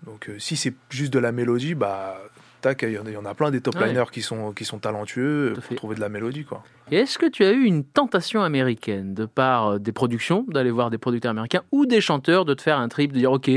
Donc 0.04 0.28
euh, 0.28 0.38
si 0.38 0.56
c'est 0.56 0.74
juste 0.88 1.12
de 1.12 1.18
la 1.18 1.32
mélodie, 1.32 1.74
bah 1.74 2.18
tac, 2.60 2.82
il 2.82 2.92
y, 2.92 2.98
en 3.16 3.24
a- 3.24 3.34
plein 3.34 3.50
des 3.50 3.60
top 3.60 3.76
Ouais. 3.76 3.88
liners 3.88 4.10
qui 4.12 4.22
sont 4.22 4.52
qui 4.52 4.64
sont 4.64 4.78
talentueux 4.78 5.54
pour 5.66 5.76
trouver 5.76 5.94
de 5.96 6.00
la 6.00 6.08
mélodie 6.08 6.44
quoi. 6.44 6.62
Et 6.90 6.96
est-ce 6.96 7.18
que 7.18 7.26
tu 7.26 7.44
as 7.44 7.52
eu 7.52 7.62
une 7.64 7.84
tentation 7.84 8.42
américaine 8.42 9.14
de 9.14 9.24
par 9.26 9.68
euh, 9.74 9.78
des 9.78 9.92
productions, 9.92 10.44
d'aller 10.48 10.70
voir 10.70 10.90
des 10.90 10.98
producteurs 10.98 11.30
américains 11.30 11.62
ou 11.72 11.86
des 11.86 12.00
chanteurs, 12.00 12.44
de 12.44 12.54
te 12.54 12.62
faire 12.62 12.78
un 12.78 12.88
trip, 12.88 13.12
de 13.12 13.18
dire 13.18 13.32
ok, 13.32 13.50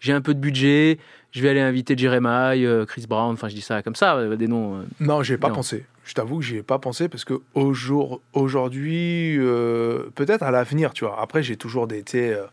j'ai 0.00 0.12
un 0.12 0.20
peu 0.20 0.34
de 0.34 0.40
budget, 0.40 0.98
je 1.30 1.42
vais 1.42 1.48
aller 1.50 1.60
inviter 1.60 1.96
Jeremiah, 1.96 2.54
euh, 2.56 2.84
Chris 2.86 3.06
Brown, 3.08 3.32
enfin 3.34 3.48
je 3.48 3.54
dis 3.54 3.60
ça 3.60 3.82
comme 3.82 3.94
ça, 3.94 4.16
euh, 4.16 4.36
des 4.36 4.48
noms. 4.48 4.84
Non, 5.00 5.22
j'ai 5.22 5.38
pas 5.38 5.50
pensé. 5.50 5.84
Je 6.04 6.14
t'avoue 6.14 6.38
que 6.38 6.44
j'y 6.44 6.56
ai 6.56 6.62
pas 6.64 6.80
pensé 6.80 7.08
parce 7.08 7.24
que 7.24 7.34
au 7.54 7.72
jour- 7.74 8.20
aujourd'hui, 8.32 9.36
euh, 9.38 10.10
peut-être 10.16 10.42
à 10.42 10.50
l'avenir, 10.50 10.92
tu 10.92 11.04
vois. 11.04 11.20
Après, 11.20 11.42
j'ai 11.44 11.56
toujours 11.56 11.86
des, 11.86 12.02
euh, 12.16 12.44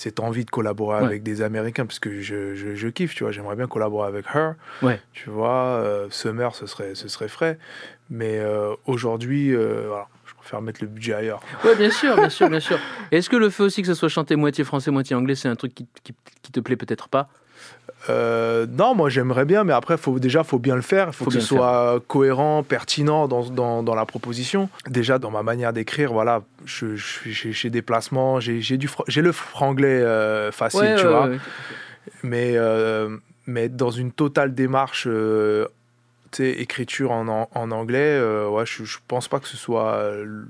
cette 0.00 0.18
envie 0.18 0.46
de 0.46 0.50
collaborer 0.50 1.00
Ouais. 1.00 1.04
avec 1.04 1.22
des 1.22 1.42
Américains 1.42 1.84
parce 1.84 1.98
que 1.98 2.20
je, 2.22 2.54
je, 2.54 2.74
je 2.74 2.88
kiffe, 2.88 3.14
tu 3.14 3.22
vois. 3.22 3.32
J'aimerais 3.32 3.54
bien 3.54 3.66
collaborer 3.66 4.08
avec 4.08 4.24
Her. 4.34 4.54
Ouais. 4.80 4.98
Tu 5.12 5.28
vois, 5.28 5.76
euh, 5.76 6.06
Summer, 6.10 6.54
ce 6.54 6.64
serait, 6.66 6.94
ce 6.94 7.06
serait 7.08 7.28
frais. 7.28 7.58
Mais 8.08 8.38
euh, 8.38 8.74
aujourd'hui, 8.86 9.54
euh, 9.54 9.84
voilà, 9.88 10.08
je 10.24 10.32
préfère 10.36 10.62
mettre 10.62 10.80
le 10.82 10.86
budget 10.88 11.12
ailleurs. 11.12 11.40
Ouais, 11.64 11.76
bien 11.76 11.90
sûr, 11.90 12.16
bien 12.16 12.30
sûr, 12.30 12.48
bien 12.48 12.60
sûr. 12.68 12.78
Est-ce 13.12 13.28
que 13.28 13.36
le 13.36 13.50
fait 13.50 13.62
aussi 13.62 13.82
que 13.82 13.88
ce 13.88 13.94
soit 13.94 14.08
chanté 14.08 14.36
moitié 14.36 14.64
français, 14.64 14.90
moitié 14.90 15.14
anglais, 15.14 15.34
c'est 15.34 15.48
un 15.48 15.54
truc 15.56 15.74
qui, 15.74 15.86
qui, 16.02 16.14
qui 16.40 16.50
te 16.50 16.60
plaît 16.60 16.76
peut-être 16.76 17.08
pas? 17.10 17.28
Euh, 18.08 18.66
non, 18.70 18.94
moi 18.94 19.08
j'aimerais 19.08 19.44
bien, 19.44 19.64
mais 19.64 19.72
après, 19.72 19.96
faut, 19.96 20.18
déjà, 20.18 20.44
faut 20.44 20.58
bien 20.58 20.76
le 20.76 20.82
faire. 20.82 21.08
Il 21.08 21.12
faut, 21.12 21.24
Faut 21.24 21.30
que 21.30 21.40
ce 21.40 21.46
soit 21.46 22.00
cohérent, 22.08 22.62
pertinent 22.62 23.28
dans, 23.28 23.44
dans, 23.50 23.82
dans 23.82 23.94
la 23.94 24.06
proposition. 24.06 24.68
Déjà, 24.88 25.18
dans 25.18 25.30
ma 25.30 25.42
manière 25.42 25.72
d'écrire, 25.72 26.12
voilà, 26.12 26.42
je, 26.64 26.96
je- 26.96 27.50
j'ai 27.50 27.70
des 27.70 27.82
placements, 27.82 28.40
j'ai 28.40 28.60
le 29.22 29.32
franglais 29.32 30.00
euh, 30.02 30.50
facile, 30.52 30.80
Ouais, 30.80 30.94
tu 30.96 31.06
ouais, 31.06 31.12
vois. 31.12 31.26
ouais, 31.28 31.38
Mais, 32.22 32.52
euh, 32.56 33.16
mais 33.46 33.68
dans 33.68 33.90
une 33.90 34.12
totale 34.12 34.54
démarche, 34.54 35.06
euh, 35.08 35.66
tu 36.32 36.42
sais, 36.44 36.50
écriture 36.50 37.10
en, 37.12 37.26
en, 37.28 37.48
en 37.54 37.70
anglais, 37.70 37.98
euh, 38.18 38.48
ouais, 38.48 38.64
je, 38.66 38.82
pense 39.08 39.28
pas 39.28 39.40
que 39.40 39.48
ce 39.48 39.56
soit 39.56 39.94
euh, 39.94 40.44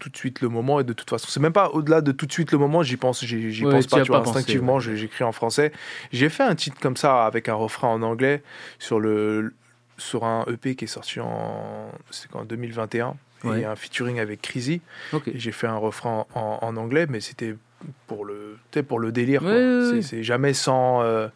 tout 0.00 0.08
de 0.08 0.16
suite 0.16 0.40
le 0.40 0.48
moment. 0.48 0.80
Et 0.80 0.84
de 0.84 0.92
toute 0.92 1.08
façon, 1.08 1.28
c'est 1.30 1.38
même 1.38 1.52
pas 1.52 1.68
au-delà 1.70 2.00
de 2.00 2.10
tout 2.10 2.26
de 2.26 2.32
suite 2.32 2.50
le 2.50 2.58
moment, 2.58 2.82
j'y 2.82 2.96
pense, 2.96 3.24
j'y 3.24 3.64
Ouais, 3.64 3.70
pense 3.72 3.86
pas, 3.86 4.00
tu 4.02 4.08
vois, 4.08 4.18
pas 4.18 4.24
pensé, 4.24 4.38
instinctivement, 4.38 4.76
ouais. 4.78 4.96
j'écris 4.96 5.22
en 5.22 5.30
français. 5.32 5.70
J'ai 6.12 6.28
fait 6.28 6.42
un 6.42 6.56
titre 6.56 6.78
comme 6.80 6.96
ça 6.96 7.24
avec 7.26 7.48
un 7.48 7.54
refrain 7.54 7.88
en 7.88 8.02
anglais 8.02 8.42
sur, 8.80 8.98
le, 8.98 9.54
sur 9.98 10.24
un 10.24 10.44
EP 10.46 10.74
qui 10.74 10.86
est 10.86 10.88
sorti 10.88 11.20
en, 11.20 11.92
c'est 12.10 12.34
en 12.34 12.44
2021. 12.44 13.14
Ouais. 13.44 13.60
Et 13.60 13.64
un 13.64 13.76
featuring 13.76 14.18
avec 14.20 14.42
Crazy. 14.42 14.82
J'ai 15.34 15.52
fait 15.52 15.66
un 15.66 15.76
refrain 15.76 16.26
en, 16.34 16.58
en 16.60 16.76
anglais, 16.76 17.06
mais 17.08 17.20
c'était 17.20 17.54
pour 18.06 18.24
le, 18.26 18.58
pour 18.86 18.98
le 18.98 19.12
délire. 19.12 19.42
C'est 20.02 20.22
jamais 20.22 20.52
sans. 20.52 21.02
euh, 21.02 21.28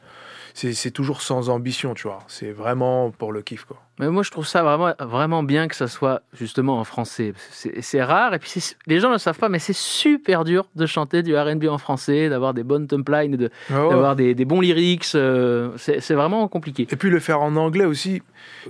c'est 0.57 0.91
toujours 0.93 1.21
sans 1.21 1.51
ambition, 1.51 1.95
tu 1.95 2.05
vois. 2.07 2.21
C'est 2.29 2.53
vraiment 2.53 3.11
pour 3.11 3.33
le 3.33 3.43
kiff, 3.43 3.65
quoi. 3.65 3.83
Mais 3.99 4.09
moi, 4.09 4.23
je 4.23 4.31
trouve 4.31 4.47
ça 4.47 4.63
vraiment, 4.63 4.93
vraiment 5.01 5.43
bien 5.43 5.67
que 5.69 5.75
ça 5.75 5.89
soit 5.89 6.23
justement 6.33 6.79
en 6.79 6.85
français. 6.85 7.33
C'est 7.51 8.03
rare, 8.03 8.35
et 8.35 8.39
puis 8.39 8.53
les 8.87 9.01
gens 9.01 9.09
ne 9.09 9.15
le 9.15 9.19
savent 9.19 9.39
pas, 9.39 9.49
mais 9.49 9.59
c'est 9.59 9.73
super 9.75 10.45
dur 10.45 10.67
de 10.77 10.87
chanter 10.87 11.23
du 11.25 11.37
RB 11.37 11.65
en 11.69 11.79
français, 11.79 12.29
d'avoir 12.29 12.55
des 12.55 12.63
bonnes 12.63 12.87
templines, 12.87 13.37
de- 13.37 13.51
Ah 13.69 13.89
d'avoir 13.91 14.15
des, 14.17 14.35
des 14.35 14.45
bons 14.45 14.61
lyrics. 14.61 15.13
euh, 15.17 15.73
c'est 15.77 16.15
vraiment 16.15 16.47
compliqué. 16.49 16.87
Et 16.91 16.97
puis 16.97 17.11
le 17.11 17.19
faire 17.21 17.41
en 17.43 17.57
anglais 17.57 17.85
aussi, 17.85 18.23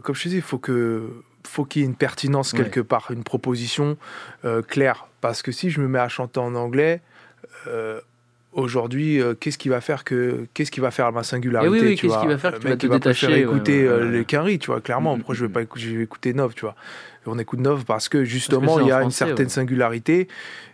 comme 0.02 0.14
je 0.14 0.22
te 0.24 0.28
dis, 0.30 0.36
il 0.36 0.42
faut 0.42 0.58
que 0.58 1.08
faut 1.46 1.66
qu'il 1.66 1.82
y 1.82 1.84
ait 1.84 1.88
une 1.88 1.94
pertinence 1.96 2.52
Ouais. 2.54 2.60
quelque 2.62 2.80
part, 2.80 3.10
une 3.10 3.24
proposition 3.24 3.98
euh, 4.46 4.62
claire. 4.62 5.06
Parce 5.20 5.42
que 5.42 5.52
si 5.52 5.68
je 5.68 5.80
me 5.82 5.88
mets 5.88 5.98
à 5.98 6.08
chanter 6.08 6.40
en 6.40 6.54
anglais, 6.54 7.02
euh, 7.66 8.00
aujourd'hui, 8.54 9.20
euh, 9.20 9.34
qu'est-ce 9.34 9.58
qui 9.58 9.68
va 9.68 9.80
faire 9.80 10.04
que 10.04 10.46
qu'est-ce 10.54 10.70
qui 10.70 10.80
va 10.80 10.90
faire 10.90 11.12
ma 11.12 11.22
singularité 11.22 11.68
Eh 11.76 11.80
oui, 11.80 11.88
oui, 11.88 11.94
tu 11.96 12.02
qu'est-ce 12.02 12.12
vois? 12.14 12.22
qui 12.22 12.28
va 12.28 12.38
faire 12.38 12.52
que 12.54 12.58
tu 12.58 12.68
vas 12.68 12.76
te 12.76 12.86
va 12.86 12.94
détacher, 12.98 13.26
ouais, 13.28 13.40
écouter 13.40 13.82
ouais, 13.82 13.88
euh, 13.88 14.10
ouais. 14.10 14.18
les 14.18 14.24
Quinry, 14.24 14.58
tu 14.58 14.66
vois, 14.70 14.80
clairement. 14.80 15.14
Mm, 15.16 15.18
Pourquoi 15.20 15.34
mm, 15.34 15.38
je 15.38 15.44
vais 15.46 15.52
pas 15.52 15.60
je 15.76 15.90
vais 15.90 16.02
écouter 16.04 16.32
Nov, 16.34 16.54
tu 16.54 16.62
vois. 16.62 16.74
On 17.26 17.38
écoute 17.38 17.60
Nov 17.60 17.84
parce 17.84 18.08
que 18.08 18.24
justement, 18.24 18.80
il 18.80 18.86
y 18.88 18.92
a 18.92 19.02
une 19.02 19.10
certaine 19.10 19.48
singularité. 19.48 20.28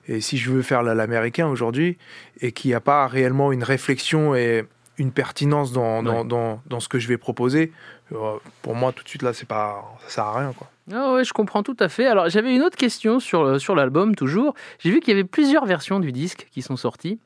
Et 0.08 0.20
si 0.20 0.38
je 0.38 0.50
veux 0.50 0.62
faire 0.62 0.82
la- 0.82 0.94
l'américain 0.94 1.46
aujourd'hui, 1.46 1.96
et 2.40 2.50
qu'il 2.52 2.70
n'y 2.70 2.74
a 2.74 2.80
pas 2.80 3.06
réellement 3.06 3.52
une 3.52 3.62
réflexion 3.62 4.34
et 4.34 4.64
une 4.98 5.12
pertinence 5.12 5.72
dans, 5.72 6.02
dans, 6.02 6.24
dans, 6.24 6.60
dans 6.66 6.80
ce 6.80 6.88
que 6.88 6.98
je 6.98 7.06
vais 7.08 7.16
proposer, 7.16 7.72
euh, 8.12 8.32
pour 8.62 8.74
moi, 8.74 8.92
tout 8.92 9.04
de 9.04 9.08
suite, 9.08 9.22
là, 9.22 9.32
c'est 9.32 9.46
pas, 9.48 9.84
ça 10.08 10.14
sert 10.16 10.24
à 10.24 10.38
rien, 10.40 10.52
quoi. 10.52 10.68
Ah 10.92 11.12
ouais, 11.14 11.22
je 11.24 11.32
comprends 11.32 11.62
tout 11.62 11.76
à 11.78 11.88
fait. 11.88 12.06
Alors, 12.06 12.28
j'avais 12.28 12.52
une 12.54 12.62
autre 12.62 12.76
question 12.76 13.20
sur, 13.20 13.60
sur 13.60 13.76
l'album, 13.76 14.16
toujours. 14.16 14.54
J'ai 14.80 14.90
vu 14.90 14.98
qu'il 14.98 15.10
y 15.10 15.12
avait 15.12 15.22
plusieurs 15.28 15.64
versions 15.64 16.00
du 16.00 16.10
disque 16.10 16.48
qui 16.50 16.62
sont 16.62 16.76
sorties. 16.76 17.20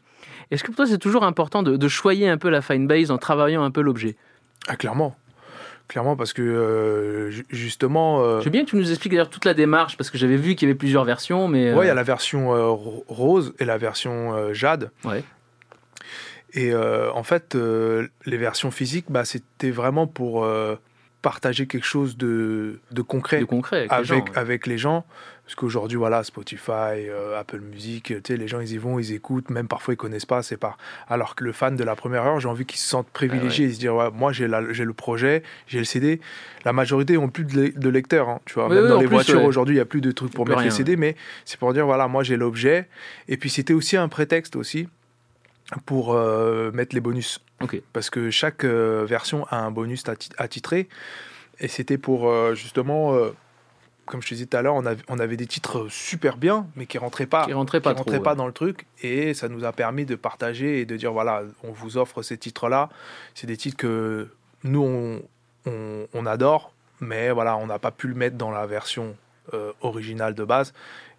Est-ce 0.51 0.63
que 0.63 0.69
pour 0.69 0.77
toi, 0.77 0.87
c'est 0.87 0.99
toujours 0.99 1.25
important 1.25 1.63
de, 1.63 1.77
de 1.77 1.89
choyer 1.89 2.29
un 2.29 2.37
peu 2.39 2.49
la 2.51 2.63
fine 2.63 2.87
base 2.87 3.11
en 3.11 3.19
travaillant 3.19 3.63
un 3.65 3.71
peu 3.71 3.81
l'objet? 3.81 4.17
Ah, 4.69 4.77
clairement. 4.77 5.17
Clairement, 5.89 6.17
parce 6.17 6.33
que 6.33 6.41
euh, 6.43 7.31
ju- 7.31 7.45
justement. 7.51 8.23
euh, 8.25 8.41
Je 8.41 8.45
veux 8.47 8.51
bien 8.51 8.65
que 8.65 8.71
tu 8.71 8.77
nous 8.77 8.91
expliques 8.91 9.13
d'ailleurs 9.13 9.29
toute 9.29 9.45
la 9.45 9.53
démarche, 9.53 9.97
parce 9.99 10.09
que 10.11 10.17
j'avais 10.17 10.37
vu 10.37 10.55
qu'il 10.55 10.67
y 10.67 10.71
avait 10.71 10.79
plusieurs 10.79 11.05
versions, 11.05 11.47
mais... 11.49 11.75
Ouais, 11.75 11.85
il 11.85 11.87
y 11.87 11.91
a 11.91 11.93
euh, 11.93 11.95
la 11.95 12.03
version 12.03 12.55
euh, 12.55 12.69
ro- 12.69 13.05
rose 13.09 13.53
et 13.59 13.65
la 13.67 13.77
version 13.77 14.53
jade. 14.55 14.91
Ouais. 15.05 15.23
Et 16.55 16.73
en 16.75 17.23
fait, 17.25 17.57
les 17.57 18.37
versions 18.37 18.71
physiques, 18.71 19.07
bah, 19.09 19.25
c'était 19.25 19.71
vraiment 19.73 20.07
pour 20.07 20.47
partager 21.21 21.67
quelque 21.67 21.85
chose 21.87 22.17
de, 22.17 22.79
de 22.93 23.03
concret, 23.03 23.41
De 23.41 23.45
concret 23.45 23.79
avec 23.79 23.91
les 23.91 23.97
avec, 23.97 24.07
gens, 24.07 24.25
ouais. 24.25 24.39
avec 24.39 24.67
les 24.69 24.79
gens. 24.79 25.05
Parce 25.45 25.57
qu'aujourd'hui, 25.57 25.99
voilà, 25.99 26.25
Spotify, 26.25 26.71
euh, 27.09 27.39
Apple 27.39 27.61
Music, 27.61 28.15
les 28.31 28.49
gens, 28.49 28.61
ils 28.61 28.73
y 28.73 28.79
vont, 28.79 28.99
ils 28.99 29.13
écoutent, 29.13 29.51
même 29.51 29.69
parfois, 29.69 29.93
ils 29.93 29.97
connaissent 29.99 30.25
pas, 30.25 30.43
c'est 30.43 30.57
pas. 30.57 30.79
Alors 31.07 31.35
que 31.35 31.45
le 31.45 31.53
fan 31.53 31.77
de 31.77 31.85
la 31.85 31.95
première 31.97 32.25
heure, 32.25 32.41
j'ai 32.41 32.49
envie 32.49 32.65
qu'il 32.65 32.79
se 32.79 32.89
sente 32.89 33.07
privilégié, 33.09 33.67
Ah 33.67 33.69
ils 33.69 33.75
se 33.75 33.81
disent, 33.81 33.91
ouais, 33.91 34.11
moi, 34.11 34.33
j'ai 34.33 34.47
le 34.49 34.93
projet, 34.95 35.43
j'ai 35.67 35.81
le 35.81 35.85
CD. 35.85 36.19
La 36.65 36.73
majorité 36.73 37.19
ont 37.19 37.29
plus 37.29 37.45
de, 37.45 37.55
le- 37.61 37.73
de 37.73 37.89
lecteurs, 37.91 38.31
hein, 38.31 38.41
tu 38.47 38.55
vois. 38.55 38.69
Oui, 38.69 38.75
même 38.77 38.85
oui, 38.85 38.89
dans 38.89 38.99
les 38.99 39.05
plus, 39.07 39.13
voitures, 39.17 39.41
ouais. 39.41 39.47
aujourd'hui, 39.47 39.75
il 39.75 39.79
n'y 39.79 39.83
a 39.83 39.87
plus 39.87 40.01
de 40.01 40.13
trucs 40.13 40.33
pour 40.33 40.47
mettre 40.47 40.61
les 40.61 40.69
rien, 40.69 40.75
CD, 40.77 40.97
mais 40.97 41.15
c'est 41.45 41.59
pour 41.61 41.75
dire, 41.75 41.85
voilà, 41.85 42.09
moi, 42.09 42.23
j'ai 42.23 42.37
l'objet. 42.39 42.89
Et 43.29 43.37
puis, 43.37 43.51
c'était 43.51 43.75
aussi 43.75 43.99
un 43.99 44.09
prétexte 44.09 44.57
aussi 44.57 44.89
pour 45.85 46.15
euh, 46.15 46.71
mettre 46.73 46.95
les 46.95 47.01
bonus. 47.03 47.41
Ok. 47.61 47.81
Parce 47.93 48.09
que 48.09 48.31
chaque 48.31 48.65
euh, 48.65 49.05
version 49.07 49.47
a 49.51 49.59
un 49.59 49.71
bonus 49.71 50.05
atti- 50.05 50.33
attitré. 50.39 50.89
Et 51.61 51.69
c'était 51.69 51.99
pour 51.99 52.29
euh, 52.31 52.55
justement, 52.55 53.15
comme 54.07 54.23
je 54.23 54.29
te 54.29 54.35
disais 54.35 54.47
tout 54.47 54.57
à 54.57 54.63
l'heure, 54.63 54.75
on 54.75 54.85
avait, 54.87 55.03
on 55.09 55.19
avait 55.19 55.37
des 55.37 55.47
titres 55.47 55.87
super 55.91 56.37
bien, 56.37 56.67
mais 56.77 56.87
qui 56.87 56.99
rentraient 56.99 57.27
pas, 57.27 57.47
Qui 57.47 57.53
rentraient 57.53 57.81
pas 57.81 57.95
trop, 57.95 58.19
pas 58.21 58.31
ouais. 58.31 58.37
dans 58.37 58.47
le 58.47 58.53
truc. 58.53 58.87
Et 59.03 59.35
ça 59.35 59.49
nous 59.49 59.65
a 59.65 59.73
permis 59.73 60.05
de 60.05 60.15
partager 60.15 60.81
et 60.81 60.85
de 60.87 60.97
dire 60.97 61.13
voilà, 61.13 61.43
on 61.63 61.73
vous 61.73 61.97
offre 61.97 62.23
ces 62.23 62.37
titres-là. 62.39 62.89
C'est 63.35 63.47
des 63.47 63.57
titres 63.57 63.77
que 63.77 64.29
nous, 64.63 64.83
on, 64.83 65.23
on- 65.71 66.07
on 66.13 66.27
adore, 66.27 66.73
mais 67.01 67.31
voilà, 67.31 67.57
on 67.57 67.67
n'a 67.67 67.79
pas 67.79 67.91
pu 67.91 68.09
le 68.09 68.15
mettre 68.15 68.37
dans 68.37 68.51
la 68.51 68.67
version 68.67 69.17
euh, 69.53 69.73
originale 69.81 70.35
de 70.35 70.45
base. 70.45 70.73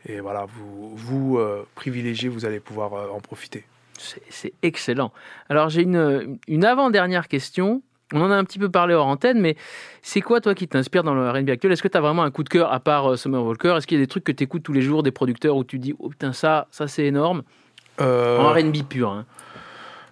Et 0.08 0.20
voilà, 0.20 0.46
vous, 0.46 0.96
vous 0.96 1.38
euh, 1.38 1.68
privilégiés, 1.76 2.30
vous 2.30 2.46
allez 2.46 2.60
pouvoir 2.60 2.94
euh, 2.94 3.08
en 3.10 3.20
profiter. 3.20 3.66
C'est- 3.98 4.22
C'est 4.30 4.54
excellent. 4.62 5.12
Alors 5.50 5.70
j'ai 5.70 5.82
une, 5.84 6.38
une 6.48 6.66
avant-dernière 6.66 7.28
question. 7.28 7.82
On 8.16 8.22
en 8.22 8.32
a 8.32 8.36
un 8.36 8.44
petit 8.46 8.60
peu 8.60 8.70
parlé 8.70 8.94
hors 8.94 9.08
antenne, 9.08 9.40
mais 9.42 9.56
c'est 10.02 10.22
quoi 10.22 10.40
toi 10.42 10.56
qui 10.56 10.68
t'inspire 10.68 11.04
dans 11.04 11.14
le 11.14 11.30
R&B 11.30 11.50
actuel? 11.50 11.72
Est-ce 11.74 11.84
que 11.84 11.88
tu 11.90 11.98
as 11.98 12.02
vraiment 12.02 12.24
un 12.24 12.32
coup 12.32 12.44
de 12.44 12.50
cœur 12.50 12.72
à 12.72 12.80
part 12.80 13.12
euh, 13.12 13.16
Summer 13.18 13.44
Walker? 13.44 13.76
Est-ce 13.78 13.86
qu'il 13.88 13.98
y 13.98 14.02
a 14.02 14.04
des 14.04 14.08
trucs 14.08 14.24
que 14.24 14.32
tu 14.32 14.44
écoutes 14.44 14.64
tous 14.64 14.74
les 14.74 14.82
jours, 14.82 15.04
des 15.04 15.12
producteurs 15.12 15.56
où 15.58 15.64
tu 15.64 15.78
dis 15.80 15.94
oh 16.00 16.10
putain 16.10 16.32
ça, 16.34 16.68
ça 16.72 16.88
c'est 16.88 17.06
énorme? 17.06 17.44
Euh, 18.02 18.40
En 18.40 18.54
R&B 18.54 18.84
pur. 18.88 19.10
hein. 19.12 19.26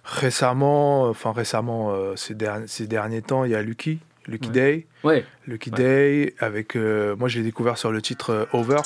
Récemment, 0.04 1.04
enfin 1.08 1.32
récemment, 1.32 1.92
euh, 1.92 2.14
ces, 2.16 2.34
derni- 2.34 2.66
ces 2.66 2.86
derniers 2.86 3.22
temps, 3.22 3.44
il 3.44 3.52
y 3.52 3.54
a 3.54 3.62
Lucky, 3.62 4.00
Lucky 4.26 4.48
Ouais. 4.48 4.52
Day. 4.54 4.86
Ouais. 5.02 5.24
Lucky 5.46 5.70
Ouais. 5.70 5.76
Day, 5.76 6.34
avec. 6.40 6.76
euh, 6.76 7.16
moi, 7.16 7.28
je 7.28 7.38
l'ai 7.38 7.44
découvert 7.44 7.78
sur 7.78 7.90
le 7.90 8.02
titre 8.02 8.30
euh, 8.30 8.44
Over. 8.52 8.76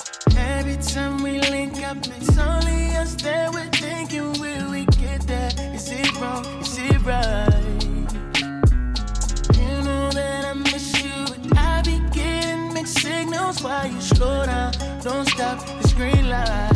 Every 0.60 0.76
time 0.78 1.20
we 1.24 1.40
link 1.50 1.72
up, 1.78 1.98
you 13.52 14.00
slow 14.00 14.44
down? 14.44 14.72
Don't 15.02 15.26
stop, 15.26 15.58
green 15.96 16.28
light. 16.28 16.70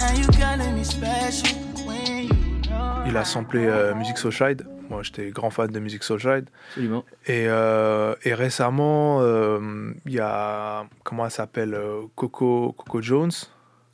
Now 0.00 0.14
you 0.16 0.26
calling 0.28 0.74
me 0.74 0.82
special 0.84 1.58
when 1.86 2.24
you 2.24 2.70
know. 2.70 3.04
Il 3.06 3.16
a 3.16 3.24
samplé 3.24 3.66
euh, 3.66 3.94
Music 3.94 4.16
Soulchild. 4.16 4.66
Moi, 4.88 5.02
j'étais 5.02 5.30
grand 5.30 5.50
fan 5.50 5.70
de 5.70 5.78
Music 5.78 6.02
Soulchild. 6.02 6.48
Absolument. 6.70 7.04
Et, 7.26 7.46
euh, 7.48 8.14
et 8.24 8.32
récemment, 8.34 9.18
euh, 9.20 9.92
il 10.06 10.12
y 10.12 10.20
a. 10.20 10.86
Comment 11.02 11.26
elle 11.26 11.30
s'appelle 11.30 11.74
euh, 11.74 12.02
Coco, 12.14 12.72
Coco 12.76 13.02
Jones. 13.02 13.30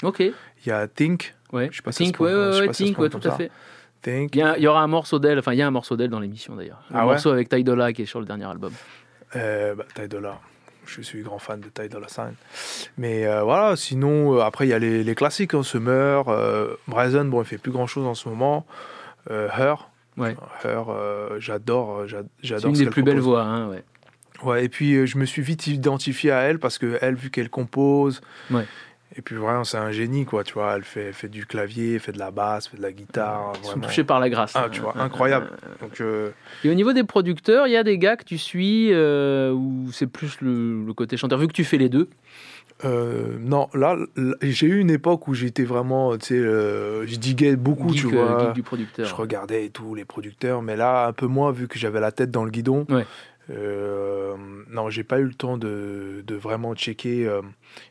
Ok. 0.05 0.21
Il 0.21 0.35
y 0.67 0.71
a 0.71 0.87
Think. 0.87 1.35
Ouais. 1.53 1.69
Je 1.73 1.79
sais 1.79 1.83
pas 1.83 1.91
si 1.93 2.05
Think, 2.05 2.19
se 2.19 2.23
ouais, 2.23 2.33
ouais, 2.35 2.61
ouais, 2.61 2.67
pas 2.69 2.73
si 2.73 2.85
Think, 2.85 2.99
ouais, 2.99 3.09
tout 3.09 3.19
à 3.19 3.31
ça. 3.31 3.37
fait. 3.37 3.51
Think. 4.03 4.35
Il 4.37 4.39
y, 4.39 4.43
a- 4.43 4.57
il 4.57 4.63
y 4.63 4.67
aura 4.69 4.81
un 4.81 4.87
morceau 4.87 5.19
d'elle, 5.19 5.39
enfin 5.41 5.53
il 5.53 5.59
y 5.59 5.63
a 5.63 5.67
un 5.67 5.71
morceau 5.73 5.97
d'elle 5.97 6.09
dans 6.11 6.21
l'émission 6.21 6.55
d'ailleurs. 6.55 6.83
Un 6.93 7.01
Ah 7.01 7.07
ouais 7.07 7.13
morceau 7.15 7.31
avec 7.31 7.49
Ty 7.49 7.65
Dolla 7.65 7.93
qui 7.93 8.03
est 8.03 8.07
sur 8.07 8.21
le 8.21 8.27
dernier 8.27 8.45
album. 8.47 8.73
Euh, 9.37 9.75
bah, 9.75 9.85
Ty 9.95 10.09
Dolla. 10.09 10.39
Je 10.97 11.03
suis 11.03 11.22
grand 11.22 11.38
fan 11.38 11.61
de 11.61 11.68
Ty 11.68 11.88
Dolla 11.88 12.09
Sign. 12.09 12.34
Mais 12.99 13.26
euh, 13.26 13.43
voilà, 13.43 13.76
sinon, 13.76 14.34
euh, 14.36 14.41
après, 14.41 14.66
il 14.66 14.70
y 14.70 14.72
a 14.74 14.78
les, 14.78 15.05
les 15.05 15.14
classiques, 15.14 15.55
hein, 15.55 15.62
Summer, 15.62 16.28
euh, 16.28 16.74
Brazen, 16.88 17.30
bon, 17.30 17.41
il 17.43 17.45
fait 17.47 17.59
plus 17.59 17.70
grand 17.72 17.86
chose 17.86 18.07
en 18.07 18.14
ce 18.14 18.28
moment. 18.28 18.66
Euh, 19.30 19.49
Her. 19.57 19.88
Ouais. 20.16 20.36
Her, 20.64 20.86
j'adore. 21.38 22.07
j'a- 22.09 22.22
J'adore 22.43 22.62
C'est 22.62 22.68
une 22.68 22.74
ce 22.76 22.82
des 22.84 22.91
plus 22.91 23.03
belles 23.03 23.20
voix, 23.20 23.43
hein, 23.43 23.68
ouais. 23.68 23.84
Ouais, 24.43 24.64
et 24.64 24.68
puis 24.70 25.07
je 25.07 25.18
me 25.18 25.26
suis 25.26 25.43
vite 25.43 25.66
identifié 25.66 26.32
à 26.32 26.41
elle 26.41 26.59
parce 26.59 26.78
que 26.78 26.99
elle, 27.03 27.14
vu 27.14 27.30
qu'elle 27.30 27.51
compose, 27.51 28.20
Ouais. 28.51 28.64
Et 29.17 29.23
puis 29.23 29.37
vraiment 29.37 29.65
c'est 29.65 29.77
un 29.79 29.91
génie 29.91 30.25
quoi, 30.25 30.45
tu 30.45 30.55
vois, 30.55 30.75
elle 30.77 30.85
fait, 30.85 31.07
elle 31.09 31.13
fait 31.15 31.29
du 31.29 31.47
clavier, 31.47 31.95
elle 31.95 32.01
fait 32.01 32.13
de 32.13 32.19
la 32.19 32.31
basse, 32.31 32.67
elle 32.67 32.71
fait 32.73 32.77
de 32.79 32.83
la 32.83 32.93
guitare. 32.93 33.53
Ils 33.55 33.65
sont 33.65 33.71
vraiment. 33.73 33.87
touchés 33.89 34.05
par 34.05 34.21
la 34.21 34.31
grâce. 34.31 34.53
Ah, 34.55 34.69
tu 34.71 34.81
vois, 34.81 34.95
Euh, 34.97 35.01
incroyable. 35.01 35.51
euh, 35.53 35.67
Donc 35.81 36.01
euh, 36.01 36.31
Et 36.65 36.71
au 36.71 36.75
niveau 36.75 36.93
des 36.93 37.05
producteurs, 37.05 37.67
il 37.67 37.73
y 37.73 37.77
a 37.77 37.83
des 37.83 37.99
gars 37.99 38.17
que 38.17 38.25
tu 38.25 38.39
suis 38.39 38.93
euh, 38.93 39.53
ou 39.53 39.89
c'est 39.93 40.07
plus 40.07 40.41
le, 40.41 40.85
le 40.85 40.93
côté 40.95 41.17
chanteur, 41.17 41.39
vu 41.39 41.49
que 41.49 41.53
tu 41.53 41.65
fais 41.65 41.79
les 41.79 41.89
deux? 41.89 42.09
Euh, 42.85 43.37
non, 43.39 43.69
là, 43.75 43.95
là, 44.17 44.35
j'ai 44.41 44.67
eu 44.67 44.79
une 44.79 44.91
époque 44.91 45.29
où 45.29 45.35
j'étais 45.35 45.65
vraiment, 45.65 46.17
tu 46.17 46.29
sais, 46.29 46.35
euh, 46.39 47.07
je 47.07 47.17
diguais 47.17 47.57
beaucoup, 47.57 47.91
geek, 47.93 48.01
tu 48.09 48.17
euh, 48.17 48.25
vois. 48.25 48.45
geek 48.47 48.53
du 48.55 48.63
producteur. 48.63 49.07
Je 49.07 49.15
regardais 49.15 49.67
et 49.67 49.71
tout 49.71 49.95
les 49.95 50.07
producteurs, 50.07 50.63
mais 50.63 50.77
là 50.77 51.07
un 51.07 51.13
peu 51.13 51.27
moins 51.27 51.53
vu 51.53 51.69
que 51.69 51.79
j'avais 51.79 52.01
la 52.01 52.11
tête 52.11 52.31
dans 52.31 52.45
le 52.45 52.51
guidon. 52.51 52.87
Ouais. 52.89 53.05
Euh, 53.51 54.36
non, 54.70 54.90
j'ai 54.90 55.05
pas 55.05 55.18
eu 55.18 55.24
le 55.24 55.34
temps 55.34 55.57
de, 55.57 56.22
de 56.26 56.34
vraiment 56.34 56.74
checker 56.74 57.26
euh, 57.26 57.42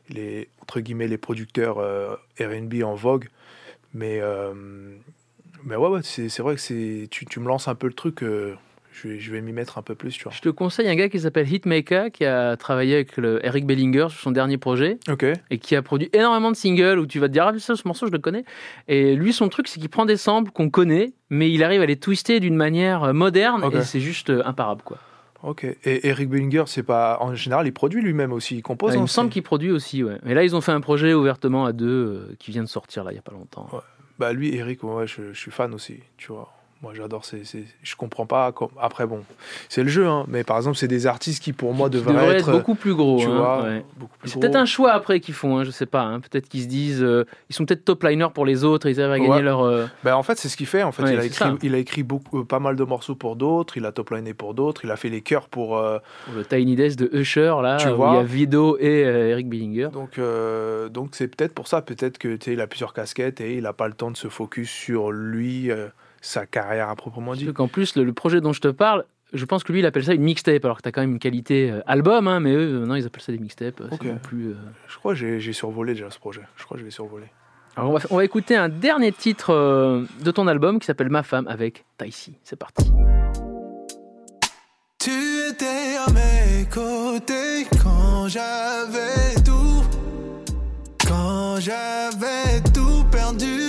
les 0.10 0.48
entre 0.62 0.80
guillemets 0.80 1.08
les 1.08 1.18
producteurs 1.18 1.80
euh, 1.80 2.16
R&B 2.40 2.84
en 2.84 2.96
vogue, 2.96 3.28
mais 3.94 4.20
euh, 4.22 4.54
mais 5.64 5.76
ouais, 5.76 5.90
ouais 5.90 6.02
c'est 6.04 6.40
vrai 6.40 6.56
que 6.56 6.62
c'est 6.62 7.08
tu, 7.12 7.26
tu 7.26 7.40
me 7.40 7.48
lances 7.48 7.68
un 7.68 7.76
peu 7.76 7.88
le 7.88 7.94
truc. 7.94 8.22
je 8.22 9.08
vais, 9.08 9.20
je 9.20 9.32
vais 9.32 9.42
m'y 9.42 9.52
mettre 9.52 9.78
un 9.78 9.82
peu 9.82 9.96
plus, 9.96 10.12
tu 10.12 10.24
vois. 10.24 10.32
Je 10.34 10.40
te 10.40 10.48
conseille 10.48 10.88
un 10.88 10.96
gars 10.96 11.10
qui 11.10 11.20
s'appelle 11.20 11.52
Hitmaker, 11.52 12.12
qui 12.12 12.24
a 12.24 12.56
travaillé 12.56 12.96
avec 12.96 13.18
le 13.18 13.46
Eric 13.46 13.66
Bellinger 13.66 14.08
sur 14.10 14.20
son 14.20 14.32
dernier 14.32 14.58
projet 14.58 14.98
et 15.50 15.58
qui 15.58 15.76
a 15.76 15.82
produit 15.82 16.10
énormément 16.14 16.52
de 16.52 16.56
singles 16.56 17.00
où 17.00 17.06
tu 17.06 17.20
vas 17.20 17.28
te 17.28 17.34
dire 17.34 17.48
ah 17.48 17.60
ça, 17.60 17.76
ce 17.76 17.86
morceau 17.86 18.08
je 18.08 18.14
le 18.14 18.20
connais. 18.20 18.46
Et 18.88 19.16
lui 19.16 19.34
son 19.34 19.50
truc 19.50 19.68
c'est 19.68 19.82
qu'il 19.82 19.90
prend 19.90 20.06
des 20.06 20.18
samples 20.18 20.52
qu'on 20.52 20.70
connaît, 20.70 21.12
mais 21.30 21.52
il 21.52 21.64
arrive 21.64 21.82
à 21.82 21.86
les 21.86 21.98
twister 21.98 22.40
d'une 22.40 22.56
manière 22.56 23.14
moderne 23.14 23.70
et 23.74 23.82
c'est 23.82 24.00
juste 24.00 24.32
imparable 24.46 24.84
quoi. 24.84 24.98
Ok. 25.44 25.64
Et 25.64 26.08
Eric 26.08 26.30
Bellinger, 26.30 26.64
c'est 26.68 26.84
pas 26.84 27.18
en 27.22 27.34
général, 27.34 27.66
il 27.66 27.72
produit 27.72 28.02
lui-même 28.02 28.34
aussi, 28.34 28.58
il 28.58 28.62
compose. 28.62 28.92
Ah, 28.92 28.96
il 28.98 29.02
me 29.02 29.08
semble 29.08 29.30
qu'il 29.30 29.44
produit 29.44 29.72
aussi 29.72 30.04
ouais. 30.04 30.18
Et 30.26 30.34
là 30.34 30.44
ils 30.44 30.56
ont 30.56 30.62
fait 30.62 30.74
un 30.74 30.82
projet 30.82 31.14
ouvertement 31.14 31.66
à 31.66 31.72
deux 31.72 31.88
euh, 31.88 32.36
qui 32.40 32.52
vient 32.52 32.64
de 32.64 32.68
sortir 32.68 33.04
là 33.04 33.12
il 33.12 33.16
y 33.16 33.20
a 33.20 33.22
pas 33.22 33.32
longtemps. 33.32 33.68
Ouais. 33.72 33.80
Bah 34.18 34.34
lui, 34.34 34.54
Eric, 34.54 34.84
ouais, 34.84 35.08
je, 35.08 35.32
je 35.32 35.40
suis 35.40 35.50
fan 35.52 35.74
aussi, 35.74 36.00
tu 36.18 36.34
vois. 36.34 36.52
Moi, 36.82 36.94
j'adore. 36.96 37.26
C'est, 37.26 37.44
c'est- 37.46 37.66
je 37.84 37.96
comprends 37.98 38.26
pas. 38.26 38.54
comme- 38.54 38.70
Après, 38.80 39.06
bon, 39.06 39.24
c'est 39.68 39.84
le 39.84 39.90
jeu, 39.90 40.08
hein. 40.08 40.24
Mais 40.30 40.46
par 40.46 40.56
exemple, 40.56 40.78
c'est 40.78 40.88
des 40.88 41.08
artistes 41.08 41.44
qui, 41.44 41.52
pour 41.52 41.74
moi, 41.74 41.90
devraient 41.90 42.14
devrait 42.14 42.38
être, 42.38 42.48
être 42.48 42.52
beaucoup 42.58 42.74
plus 42.76 42.96
gros. 42.96 43.20
Tu 43.20 43.26
hein, 43.26 43.36
vois, 43.36 43.64
ouais. 43.64 43.84
C'est 44.24 44.40
peut-être 44.40 44.56
un 44.56 44.64
choix 44.66 44.94
après 44.94 45.20
qu'ils 45.20 45.34
font, 45.34 45.58
hein, 45.58 45.66
je 45.66 45.72
sais 45.72 45.86
pas. 45.86 46.04
hein. 46.04 46.22
Peut-être 46.22 46.48
qu'ils 46.48 46.62
se 46.64 46.68
disent, 46.68 47.04
euh, 47.04 47.26
ils 47.50 47.54
sont 47.56 47.66
peut-être 47.66 47.84
top 47.84 48.04
liner 48.04 48.28
pour 48.34 48.46
les 48.46 48.64
autres, 48.64 48.88
ils 48.88 49.02
arrivent 49.02 49.24
à 49.26 49.28
gagner 49.28 49.42
leur. 49.42 49.60
euh, 49.62 49.88
Ben, 50.06 50.16
en 50.16 50.24
fait, 50.24 50.38
c'est 50.38 50.48
ce 50.48 50.56
qu'il 50.56 50.68
fait. 50.68 50.84
En 50.84 50.94
fait, 50.94 51.04
Ouais, 51.04 51.14
il, 51.16 51.20
a 51.20 51.26
écrit, 51.26 51.50
il 51.64 51.76
a 51.76 51.78
écrit 51.80 52.04
beaucoup, 52.04 52.40
euh, 52.40 52.44
pas 52.46 52.60
mal 52.60 52.78
de 52.78 52.84
morceaux 52.86 53.16
pour 53.16 53.36
d'autres. 53.36 53.76
Il 53.76 53.86
a 53.86 53.92
top 53.92 54.12
liné 54.12 54.34
pour 54.34 54.54
d'autres. 54.54 54.86
Il 54.86 54.92
a 54.92 54.96
fait 54.96 55.10
les 55.10 55.20
chœurs 55.22 55.50
pour. 55.50 55.78
euh, 55.78 55.98
pour 56.26 56.36
le 56.36 56.46
Tiny 56.46 56.78
Desk 56.78 56.98
de 56.98 57.10
Usher 57.12 57.56
là, 57.62 57.76
Tu 57.76 57.90
où 57.90 57.96
vois. 57.98 58.12
il 58.14 58.16
y 58.16 58.20
a 58.20 58.24
Vido 58.24 58.78
et 58.80 59.02
Eric 59.02 59.50
Billinger. 59.50 59.90
donc, 59.92 60.18
donc 60.94 61.10
c'est 61.12 61.28
peut-être 61.28 61.54
pour 61.54 61.68
ça. 61.68 61.82
Peut-être 61.82 62.18
que 62.18 62.36
tu 62.38 62.46
sais, 62.46 62.54
il 62.54 62.62
a 62.62 62.68
plusieurs 62.68 62.94
casquettes 62.94 63.42
et 63.42 63.56
il 63.58 63.66
a 63.66 63.74
pas 63.74 63.88
le 63.90 63.94
temps 63.94 64.12
de 64.12 64.18
se 64.18 64.30
focus 64.30 64.70
sur 64.70 65.12
lui, 65.12 65.70
sa 66.22 66.46
carrière 66.46 66.90
à 66.90 66.96
proprement 66.96 67.34
dit. 67.34 67.52
Qu'en 67.54 67.68
plus, 67.68 67.96
le, 67.96 68.04
le 68.04 68.14
projet 68.14 68.42
dont 68.42 68.54
je 68.54 68.62
te 68.62 68.68
parle, 68.68 69.06
je 69.34 69.46
pense 69.46 69.64
que 69.64 69.72
lui, 69.72 69.80
il 69.80 69.86
appelle 69.86 70.04
ça 70.04 70.14
une 70.14 70.24
mixtape, 70.24 70.66
alors 70.66 70.78
que 70.78 70.82
tu 70.84 70.90
as 70.90 70.92
quand 70.92 71.02
même 71.02 71.12
une 71.12 71.20
qualité 71.20 71.70
euh, 71.72 71.82
album, 71.86 72.28
hein, 72.28 72.40
mais 72.40 72.54
eux, 72.54 72.84
non, 72.86 72.96
ils 72.96 73.06
appellent 73.06 73.22
ça 73.22 73.32
des 73.32 73.38
mixtapes. 73.38 73.82
euh, 73.82 73.88
Ok. 73.92 74.00
C'est 74.02 74.08
non 74.08 74.18
plus. 74.18 74.48
euh, 74.50 74.56
Je 74.88 74.98
crois 74.98 75.14
que 75.14 75.20
j'ai, 75.20 75.40
j'ai 75.40 75.54
survolé 75.54 75.94
déjà 75.94 76.10
ce 76.10 76.18
projet. 76.20 76.42
Je 76.58 76.64
crois 76.66 76.76
que 76.76 76.80
je 76.82 76.86
vais 76.86 76.92
survoler. 76.92 77.28
Alors 77.76 77.92
on, 77.92 77.94
va, 77.94 78.00
on 78.10 78.18
va 78.18 78.26
écouter 78.26 78.56
un 78.56 78.68
dernier 78.70 79.12
titre 79.12 79.52
euh, 79.54 80.04
de 80.24 80.32
ton 80.32 80.48
album 80.48 80.80
qui 80.80 80.86
s'appelle 80.88 81.10
Ma 81.10 81.22
femme 81.24 81.48
avec 81.48 81.86
Taïsi. 81.98 82.34
C'est 82.44 82.56
parti. 82.58 82.92
Tu 85.00 85.12
étais 85.50 85.96
à 86.06 86.12
mes 86.12 86.66
côtés 86.68 87.66
quand 87.82 88.28
j'avais 88.28 89.36
tout, 89.46 89.84
quand 91.08 91.58
j'avais 91.60 92.62
tout 92.74 93.06
perdu. 93.12 93.69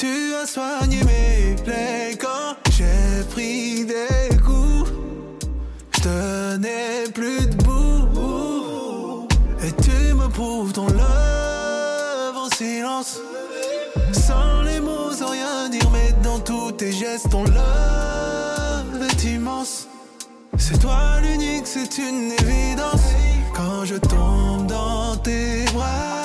Tu 0.00 0.32
as 0.40 0.46
soigné 0.46 1.02
mes 1.02 1.56
plaies 1.64 2.16
quand 2.20 2.54
j'ai 2.70 3.24
pris 3.32 3.84
des 3.84 4.36
coups. 4.36 4.92
Je 5.96 6.00
tenais 6.02 7.10
plus 7.12 7.48
debout. 7.48 9.26
Et 9.60 9.72
tu 9.82 10.14
me 10.14 10.28
prouves 10.28 10.72
ton 10.72 10.86
love 10.86 12.36
en 12.36 12.48
silence. 12.54 13.18
Sans 14.12 14.62
les 14.62 14.78
mots, 14.78 15.10
sans 15.10 15.30
rien 15.30 15.68
dire, 15.68 15.90
mais 15.90 16.14
dans 16.22 16.38
tous 16.38 16.70
tes 16.70 16.92
gestes, 16.92 17.30
ton 17.30 17.42
love 17.42 19.02
est 19.10 19.24
immense. 19.24 19.88
C'est 20.58 20.78
toi 20.78 21.20
l'unique, 21.22 21.66
c'est 21.66 21.98
une 21.98 22.30
évidence. 22.38 23.02
Quand 23.52 23.84
je 23.84 23.96
tombe 23.96 24.68
dans 24.68 25.16
tes 25.16 25.64
bras, 25.74 26.17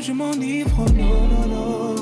toi 0.00 0.06
je 0.06 0.12
m'enivre. 0.12 0.70
Oh 0.78 0.90
non, 0.92 1.28
non, 1.28 1.46
non. 1.46 1.94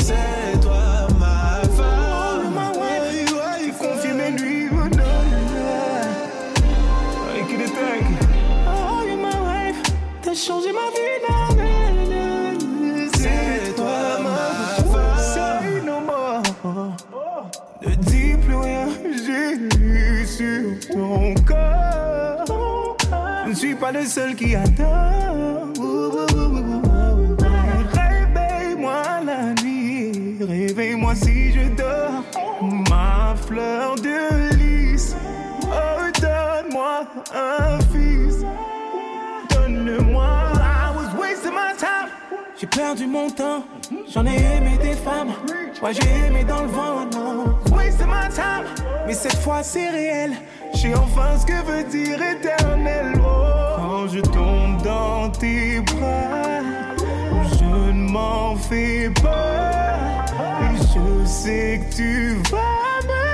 C'est 0.00 0.60
toi 0.60 1.08
ma 1.18 1.62
femme. 1.76 2.52
Ma 2.54 2.70
wife. 2.70 3.24
Tu 3.60 3.72
confies 3.72 4.14
mes 4.14 4.32
nuits. 4.32 4.68
Oh 4.72 4.76
non, 4.76 5.18
non. 5.32 6.02
Avec 7.30 7.48
des 7.58 7.64
tags. 7.64 8.10
Oh, 8.66 9.02
you're 9.06 9.16
my 9.16 9.36
wife. 9.46 9.80
T'as 10.22 10.34
changé 10.34 10.70
ma 10.72 10.88
vie. 10.94 11.18
Non, 11.28 11.44
non, 11.56 12.04
non. 12.12 13.06
C'est 13.16 13.74
toi 13.76 13.98
ma 14.22 14.40
femme. 14.92 15.84
No 15.86 15.96
more. 16.00 16.96
Ne 17.82 17.94
dis 17.94 18.34
plus 18.44 18.56
rien, 18.56 18.86
j'ai 19.24 19.56
lu 19.78 20.26
sur 20.26 20.64
ton 20.92 21.34
corps. 21.46 22.96
Je 23.44 23.50
ne 23.50 23.54
suis 23.54 23.74
pas 23.74 23.92
le 23.92 24.04
seul 24.04 24.34
qui 24.34 24.54
attend. 24.54 25.67
Un 37.38 37.78
fils. 37.92 38.44
Donne-le-moi. 39.50 40.52
I 40.54 40.92
was 40.96 41.14
wasting 41.18 41.52
my 41.52 41.74
time. 41.76 42.08
J'ai 42.60 42.66
perdu 42.66 43.06
mon 43.06 43.30
temps, 43.30 43.62
j'en 44.12 44.26
ai 44.26 44.34
aimé 44.34 44.78
des 44.82 44.94
femmes. 44.94 45.32
Moi 45.80 45.92
j'ai 45.92 46.26
aimé 46.26 46.42
dans 46.42 46.62
le 46.62 46.68
vent, 46.68 47.04
non. 47.12 47.56
Wasting 47.70 48.06
my 48.06 48.28
time, 48.34 48.64
mais 49.06 49.14
cette 49.14 49.36
fois 49.36 49.62
c'est 49.62 49.88
réel. 49.90 50.32
J'ai 50.74 50.92
enfin 50.94 51.38
ce 51.38 51.46
que 51.46 51.62
veut 51.64 51.84
dire 51.84 52.20
éternel. 52.20 53.12
Oh. 53.20 53.76
Quand 53.76 54.08
je 54.08 54.20
tombe 54.20 54.82
dans 54.82 55.30
tes 55.30 55.80
bras, 55.80 56.60
je 57.60 57.92
ne 57.92 58.10
m'en 58.10 58.56
fais 58.56 59.10
pas. 59.22 60.24
Et 60.62 60.76
je 60.78 61.26
sais 61.26 61.80
que 61.88 61.94
tu 61.94 62.42
vas 62.50 62.98
me 63.06 63.27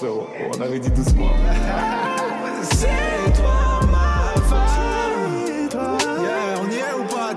frérot. 0.00 0.26
On 0.56 0.60
avait 0.60 0.78
dit 0.78 0.90
doucement. 0.90 1.28
C'est 2.62 2.86
toi 3.34 3.80
ma 3.90 4.40
femme. 4.42 5.78
Yeah, 6.22 6.60
on 6.62 6.70
y 6.70 6.76
est 6.76 6.94
ou 6.98 7.04
pas? 7.04 7.34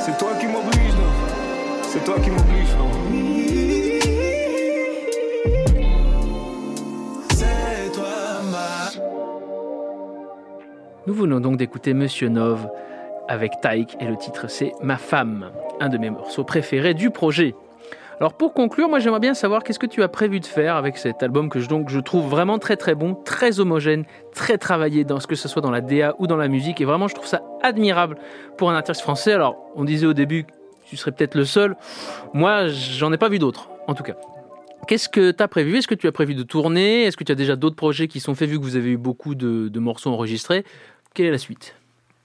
C'est 0.00 0.18
toi 0.18 0.30
qui 0.40 0.46
m'oblige, 0.46 0.94
non 0.94 1.82
C'est 1.82 2.04
toi 2.04 2.14
qui 2.20 2.30
m'oblige, 2.30 2.66
frérot. 2.66 2.90
C'est 7.30 7.92
toi 7.92 8.42
ma. 8.50 8.90
Nous 11.06 11.14
venons 11.14 11.40
donc 11.40 11.58
d'écouter 11.58 11.92
Monsieur 11.92 12.28
Nov 12.28 12.66
avec 13.28 13.60
Taïk 13.60 13.96
et 14.00 14.06
le 14.06 14.16
titre 14.16 14.48
c'est 14.48 14.72
Ma 14.82 14.96
femme, 14.96 15.50
un 15.80 15.88
de 15.90 15.98
mes 15.98 16.10
morceaux 16.10 16.44
préférés 16.44 16.94
du 16.94 17.10
projet. 17.10 17.54
Alors 18.20 18.34
pour 18.34 18.54
conclure, 18.54 18.88
moi 18.88 18.98
j'aimerais 18.98 19.20
bien 19.20 19.34
savoir 19.34 19.64
qu'est-ce 19.64 19.78
que 19.78 19.86
tu 19.86 20.02
as 20.02 20.08
prévu 20.08 20.40
de 20.40 20.46
faire 20.46 20.76
avec 20.76 20.98
cet 20.98 21.22
album 21.22 21.48
que 21.48 21.60
je, 21.60 21.68
donc, 21.68 21.88
je 21.88 21.98
trouve 21.98 22.28
vraiment 22.28 22.58
très 22.58 22.76
très 22.76 22.94
bon, 22.94 23.14
très 23.14 23.60
homogène, 23.60 24.04
très 24.32 24.58
travaillé 24.58 25.04
dans 25.04 25.20
ce 25.20 25.26
que 25.26 25.34
ce 25.34 25.48
soit 25.48 25.62
dans 25.62 25.70
la 25.70 25.80
DA 25.80 26.14
ou 26.18 26.26
dans 26.26 26.36
la 26.36 26.48
musique. 26.48 26.80
Et 26.80 26.84
vraiment 26.84 27.08
je 27.08 27.14
trouve 27.14 27.26
ça 27.26 27.42
admirable 27.62 28.16
pour 28.56 28.70
un 28.70 28.74
artiste 28.74 29.00
français. 29.00 29.32
Alors 29.32 29.56
on 29.74 29.84
disait 29.84 30.06
au 30.06 30.14
début 30.14 30.46
tu 30.86 30.96
serais 30.96 31.12
peut-être 31.12 31.34
le 31.34 31.44
seul, 31.44 31.76
moi 32.34 32.68
j'en 32.68 33.12
ai 33.12 33.18
pas 33.18 33.28
vu 33.28 33.38
d'autres 33.38 33.68
en 33.88 33.94
tout 33.94 34.02
cas. 34.02 34.14
Qu'est-ce 34.86 35.08
que 35.08 35.30
tu 35.30 35.42
as 35.42 35.48
prévu? 35.48 35.78
Est-ce 35.78 35.88
que 35.88 35.94
tu 35.94 36.06
as 36.06 36.12
prévu 36.12 36.34
de 36.34 36.42
tourner? 36.42 37.04
Est-ce 37.04 37.16
que 37.16 37.24
tu 37.24 37.32
as 37.32 37.36
déjà 37.36 37.56
d'autres 37.56 37.76
projets 37.76 38.06
qui 38.06 38.20
sont 38.20 38.34
faits 38.34 38.50
vu 38.50 38.58
que 38.58 38.64
vous 38.64 38.76
avez 38.76 38.90
eu 38.90 38.96
beaucoup 38.98 39.34
de, 39.34 39.78
morceaux 39.78 40.10
enregistrés? 40.10 40.64
Quelle 41.14 41.26
est 41.26 41.30
la 41.30 41.38
suite? 41.38 41.74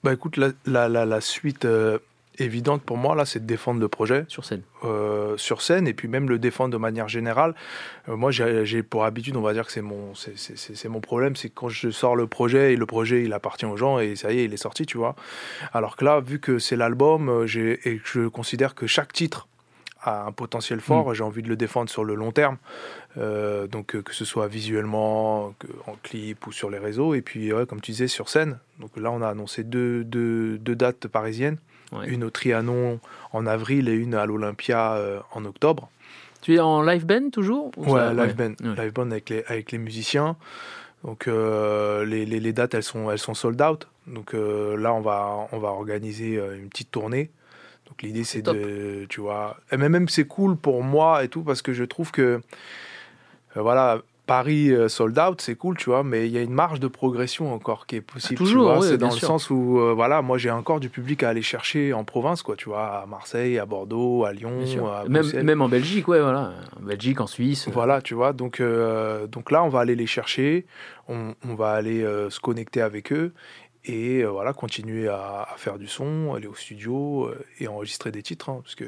Bah 0.03 0.13
écoute, 0.13 0.37
la 0.37 1.21
suite 1.21 1.65
euh, 1.65 1.99
évidente 2.45 2.81
pour 2.83 2.97
moi, 2.97 3.15
là, 3.15 3.25
c'est 3.25 3.39
de 3.39 3.45
défendre 3.45 3.79
le 3.79 3.87
projet. 3.87 4.25
Sur 4.27 4.45
scène. 4.45 4.61
Euh, 4.83 5.35
sur 5.37 5.61
scène, 5.61 5.87
et 5.87 5.93
puis 5.93 6.07
même 6.07 6.29
le 6.29 6.39
défendre 6.39 6.71
de 6.71 6.77
manière 6.77 7.07
générale. 7.07 7.55
Euh, 8.07 8.15
moi, 8.15 8.31
j'ai 8.31 8.83
pour 8.83 9.05
habitude, 9.05 9.35
on 9.35 9.41
va 9.41 9.53
dire 9.53 9.65
que 9.65 9.71
c'est 9.71 9.81
mon, 9.81 10.13
c'est- 10.15 10.87
mon 10.89 11.01
problème, 11.01 11.35
c'est 11.35 11.49
que 11.49 11.55
quand 11.55 11.69
je 11.69 11.89
sors 11.89 12.15
le 12.15 12.27
projet, 12.27 12.73
et 12.73 12.75
le 12.75 12.85
projet, 12.85 13.23
il 13.23 13.33
appartient 13.33 13.65
aux 13.65 13.77
gens, 13.77 13.99
et 13.99 14.15
ça 14.15 14.31
y 14.31 14.39
est, 14.39 14.45
il 14.45 14.53
est 14.53 14.57
sorti, 14.57 14.85
tu 14.85 14.97
vois. 14.97 15.15
Alors 15.73 15.95
que 15.95 16.05
là, 16.05 16.19
vu 16.19 16.39
que 16.39 16.59
c'est 16.59 16.75
l'album, 16.75 17.29
euh, 17.29 17.45
j'ai- 17.47 17.79
et 17.89 17.97
que 17.97 18.07
je 18.07 18.27
considère 18.27 18.75
que 18.75 18.87
chaque 18.87 19.13
titre 19.13 19.47
a 20.01 20.25
un 20.25 20.31
potentiel 20.31 20.79
fort, 20.79 21.13
j'ai 21.13 21.23
envie 21.25 21.41
de 21.43 21.49
le 21.49 21.57
défendre 21.57 21.89
sur 21.89 22.05
le 22.05 22.15
long 22.15 22.31
terme. 22.31 22.55
Euh, 23.17 23.67
donc 23.67 24.01
que 24.01 24.13
ce 24.13 24.23
soit 24.23 24.47
visuellement, 24.47 25.53
que- 25.59 25.67
en 25.87 25.95
clip 26.01 26.47
ou 26.47 26.51
sur 26.53 26.69
les 26.69 26.77
réseaux. 26.77 27.15
Et 27.15 27.21
puis, 27.21 27.51
ouais, 27.51 27.65
comme 27.65 27.81
tu 27.81 27.91
disais, 27.91 28.07
sur 28.07 28.29
scène. 28.29 28.59
Donc 28.79 28.91
là, 28.95 29.11
on 29.11 29.21
a 29.21 29.27
annoncé 29.27 29.63
deux, 29.65 30.05
deux, 30.05 30.57
deux 30.57 30.75
dates 30.75 31.07
parisiennes. 31.09 31.57
Une 32.05 32.23
au 32.23 32.29
Trianon 32.29 32.99
en 33.33 33.45
avril 33.47 33.89
et 33.89 33.93
une 33.93 34.13
à 34.15 34.25
l'Olympia 34.25 34.93
euh, 34.93 35.19
en 35.33 35.43
octobre. 35.45 35.89
Tu 36.41 36.55
es 36.55 36.59
en 36.59 36.81
live 36.81 37.05
band 37.05 37.29
toujours 37.31 37.71
ou 37.77 37.85
Ouais, 37.93 37.99
ça- 37.99 38.13
live 38.13 38.35
ouais. 38.39 38.49
band, 38.49 38.73
live 38.81 38.93
band 38.93 39.11
avec 39.11 39.29
les, 39.29 39.43
avec 39.47 39.71
les 39.71 39.77
musiciens. 39.77 40.35
Donc 41.03 41.27
euh, 41.27 42.05
les, 42.05 42.25
les, 42.25 42.39
les 42.39 42.53
dates, 42.53 42.73
elles 42.73 42.83
sont, 42.83 43.09
elles 43.09 43.19
sont 43.19 43.33
sold 43.33 43.61
out. 43.61 43.87
Donc 44.07 44.33
euh, 44.33 44.77
là, 44.77 44.93
on 44.93 45.01
va, 45.01 45.47
on 45.51 45.59
va 45.59 45.69
organiser 45.69 46.35
une 46.35 46.69
petite 46.69 46.91
tournée. 46.91 47.29
Donc 47.87 48.03
l'idée 48.03 48.23
c'est 48.23 48.41
de, 48.43 49.05
tu 49.09 49.19
vois, 49.19 49.57
et 49.71 49.77
même 49.77 50.07
c'est 50.09 50.25
cool 50.27 50.55
pour 50.57 50.83
moi 50.83 51.23
et 51.23 51.27
tout 51.27 51.41
parce 51.41 51.63
que 51.63 51.73
je 51.73 51.83
trouve 51.83 52.11
que, 52.11 52.39
voilà, 53.55 53.99
Paris 54.29 54.71
euh, 54.71 54.87
sold 54.87 55.19
out, 55.19 55.41
c'est 55.41 55.55
cool, 55.55 55.75
tu 55.75 55.89
vois, 55.89 56.03
mais 56.03 56.27
il 56.27 56.31
y 56.31 56.37
a 56.37 56.41
une 56.41 56.53
marge 56.53 56.79
de 56.79 56.87
progression 56.87 57.53
encore 57.53 57.85
qui 57.87 57.97
est 57.97 58.01
possible. 58.01 58.35
toujours, 58.35 58.83
c'est 58.83 58.97
dans 58.97 59.09
le 59.09 59.13
sens 59.17 59.49
où, 59.49 59.79
euh, 59.79 59.93
voilà, 59.93 60.21
moi 60.21 60.37
j'ai 60.37 60.51
encore 60.51 60.79
du 60.79 60.89
public 60.89 61.23
à 61.23 61.29
aller 61.29 61.41
chercher 61.41 61.93
en 61.93 62.03
province, 62.03 62.43
quoi, 62.43 62.55
tu 62.55 62.69
vois, 62.69 63.01
à 63.01 63.05
Marseille, 63.05 63.57
à 63.59 63.65
Bordeaux, 63.65 64.25
à 64.25 64.31
Lyon, 64.31 64.63
à 64.87 65.05
Même, 65.09 65.61
en 65.61 65.67
Belgique, 65.67 66.07
ouais, 66.07 66.21
voilà. 66.21 66.53
En 66.79 66.85
Belgique, 66.85 67.19
en 67.19 67.27
Suisse. 67.27 67.67
Voilà, 67.71 68.01
tu 68.01 68.13
vois. 68.13 68.33
Donc, 68.33 68.59
euh, 68.59 69.27
donc 69.27 69.51
là, 69.51 69.63
on 69.63 69.69
va 69.69 69.79
aller 69.79 69.95
les 69.95 70.07
chercher, 70.07 70.65
on, 71.07 71.33
on 71.47 71.55
va 71.55 71.71
aller 71.71 72.03
euh, 72.03 72.29
se 72.29 72.39
connecter 72.39 72.81
avec 72.81 73.11
eux 73.11 73.33
et 73.85 74.21
euh, 74.23 74.27
voilà, 74.27 74.53
continuer 74.53 75.07
à, 75.07 75.47
à 75.51 75.55
faire 75.57 75.77
du 75.77 75.87
son, 75.87 76.33
aller 76.35 76.47
au 76.47 76.55
studio 76.55 77.25
euh, 77.25 77.45
et 77.59 77.67
enregistrer 77.67 78.11
des 78.11 78.21
titres, 78.21 78.49
hein, 78.49 78.59
parce 78.63 78.75
que 78.75 78.85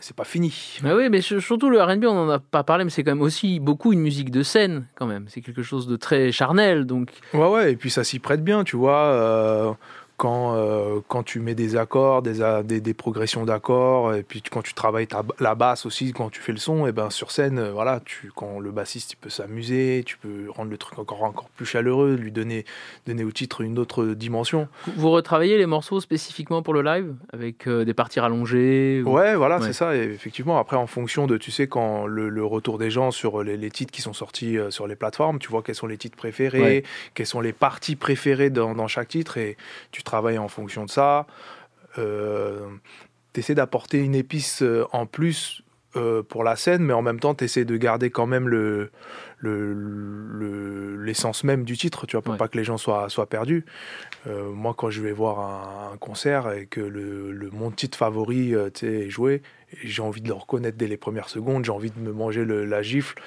c'est 0.00 0.14
pas 0.14 0.24
fini. 0.24 0.78
Mais 0.82 0.92
oui, 0.92 1.08
mais 1.08 1.20
sur- 1.20 1.40
surtout 1.42 1.70
le 1.70 1.82
R&B, 1.82 2.04
on 2.04 2.14
n'en 2.14 2.28
a 2.30 2.38
pas 2.38 2.62
parlé, 2.62 2.84
mais 2.84 2.90
c'est 2.90 3.02
quand 3.04 3.10
même 3.12 3.22
aussi 3.22 3.58
beaucoup 3.58 3.92
une 3.92 4.00
musique 4.00 4.30
de 4.30 4.42
scène, 4.42 4.86
quand 4.94 5.06
même. 5.06 5.24
C'est 5.28 5.40
quelque 5.40 5.62
chose 5.62 5.86
de 5.86 5.96
très 5.96 6.30
charnel, 6.30 6.84
donc... 6.86 7.10
Ouais, 7.34 7.48
ouais, 7.48 7.72
et 7.72 7.76
puis 7.76 7.90
ça 7.90 8.04
s'y 8.04 8.18
prête 8.18 8.44
bien, 8.44 8.64
tu 8.64 8.76
vois. 8.76 8.98
euh, 9.06 9.72
quand, 10.18 10.54
euh, 10.56 10.98
quand 11.08 11.22
tu 11.22 11.38
mets 11.38 11.54
des 11.54 11.76
accords, 11.76 12.22
des, 12.22 12.40
des, 12.64 12.80
des 12.80 12.92
progressions 12.94 13.44
d'accords, 13.46 14.14
et 14.14 14.22
puis 14.24 14.42
quand 14.42 14.62
tu 14.62 14.74
travailles 14.74 15.06
ta, 15.06 15.22
la 15.38 15.54
basse 15.54 15.86
aussi, 15.86 16.12
quand 16.12 16.28
tu 16.28 16.40
fais 16.40 16.50
le 16.52 16.58
son, 16.58 16.86
et 16.88 16.92
ben 16.92 17.08
sur 17.08 17.30
scène, 17.30 17.58
euh, 17.60 17.70
voilà, 17.72 18.00
tu, 18.04 18.30
quand 18.34 18.58
le 18.58 18.70
bassiste 18.72 19.12
il 19.12 19.16
peut 19.16 19.30
s'amuser, 19.30 20.02
tu 20.04 20.18
peux 20.18 20.50
rendre 20.50 20.70
le 20.72 20.76
truc 20.76 20.98
encore, 20.98 21.22
encore 21.22 21.48
plus 21.50 21.64
chaleureux, 21.66 22.16
lui 22.16 22.32
donner, 22.32 22.64
donner 23.06 23.22
au 23.22 23.30
titre 23.30 23.60
une 23.60 23.78
autre 23.78 24.04
dimension. 24.06 24.66
Vous 24.96 25.10
retravaillez 25.10 25.56
les 25.56 25.66
morceaux 25.66 26.00
spécifiquement 26.00 26.62
pour 26.62 26.74
le 26.74 26.82
live, 26.82 27.14
avec 27.32 27.68
euh, 27.68 27.84
des 27.84 27.94
parties 27.94 28.18
rallongées 28.20 29.02
ou- 29.06 29.12
Ouais, 29.12 29.36
voilà, 29.36 29.58
Ouais. 29.60 29.66
c'est 29.68 29.72
ça. 29.72 29.94
Et 29.96 30.00
effectivement, 30.02 30.58
après, 30.58 30.76
en 30.76 30.88
fonction 30.88 31.28
de, 31.28 31.36
tu 31.38 31.52
sais, 31.52 31.68
quand 31.68 32.06
le, 32.06 32.28
le 32.28 32.44
retour 32.44 32.78
des 32.78 32.90
gens 32.90 33.12
sur 33.12 33.44
les, 33.44 33.56
les 33.56 33.70
titres 33.70 33.92
qui 33.92 34.02
sont 34.02 34.12
sortis 34.12 34.56
sur 34.70 34.88
les 34.88 34.96
plateformes, 34.96 35.38
tu 35.38 35.48
vois 35.48 35.62
quels 35.62 35.76
sont 35.76 35.86
les 35.86 35.96
titres 35.96 36.16
préférés, 36.16 36.60
Ouais. 36.60 36.82
quelles 37.14 37.26
sont 37.26 37.40
les 37.40 37.52
parties 37.52 37.94
préférées 37.94 38.50
dans, 38.50 38.74
dans 38.74 38.88
chaque 38.88 39.06
titre, 39.08 39.36
et 39.38 39.56
tu 39.92 40.02
travailles 40.08 40.38
en 40.38 40.48
fonction 40.48 40.84
de 40.84 40.90
ça. 40.90 41.26
Euh, 41.98 42.60
tu 43.32 43.40
essaies 43.40 43.54
d'apporter 43.54 43.98
une 43.98 44.14
épice 44.14 44.62
euh, 44.62 44.84
en 44.92 45.06
plus 45.06 45.62
euh, 45.96 46.22
pour 46.22 46.44
la 46.44 46.54
scène, 46.56 46.82
mais 46.82 46.92
en 46.92 47.02
même 47.02 47.18
temps, 47.20 47.34
tu 47.34 47.44
essaies 47.44 47.64
de 47.64 47.76
garder 47.76 48.10
quand 48.10 48.26
même 48.26 48.48
le 48.48 48.90
le- 49.40 49.72
le- 49.72 50.96
l'essence 51.04 51.44
même 51.44 51.64
du 51.64 51.76
titre, 51.76 52.06
tu 52.06 52.16
vois, 52.16 52.22
pour 52.22 52.36
pas 52.36 52.48
que 52.48 52.58
les 52.58 52.64
gens 52.64 52.76
soient, 52.76 53.08
soient 53.08 53.28
perdus. 53.28 53.64
Euh, 54.26 54.50
moi, 54.50 54.74
quand 54.76 54.90
je 54.90 55.00
vais 55.00 55.12
voir 55.12 55.38
un, 55.40 55.92
un 55.94 55.96
concert 55.96 56.50
et 56.52 56.66
que 56.66 56.80
le, 56.80 57.30
le- 57.32 57.50
mon 57.50 57.70
titre 57.70 57.96
favori 57.96 58.52
est 58.54 59.08
joué, 59.10 59.42
j'ai 59.84 60.02
envie 60.02 60.20
de 60.20 60.28
le 60.28 60.34
reconnaître 60.34 60.76
dès 60.78 60.86
les 60.86 60.96
premières 60.96 61.28
secondes, 61.28 61.64
j'ai 61.64 61.72
envie 61.72 61.90
de 61.90 61.98
me 62.00 62.12
manger 62.12 62.44
le- 62.44 62.64
la 62.64 62.82
gifle, 62.82 63.20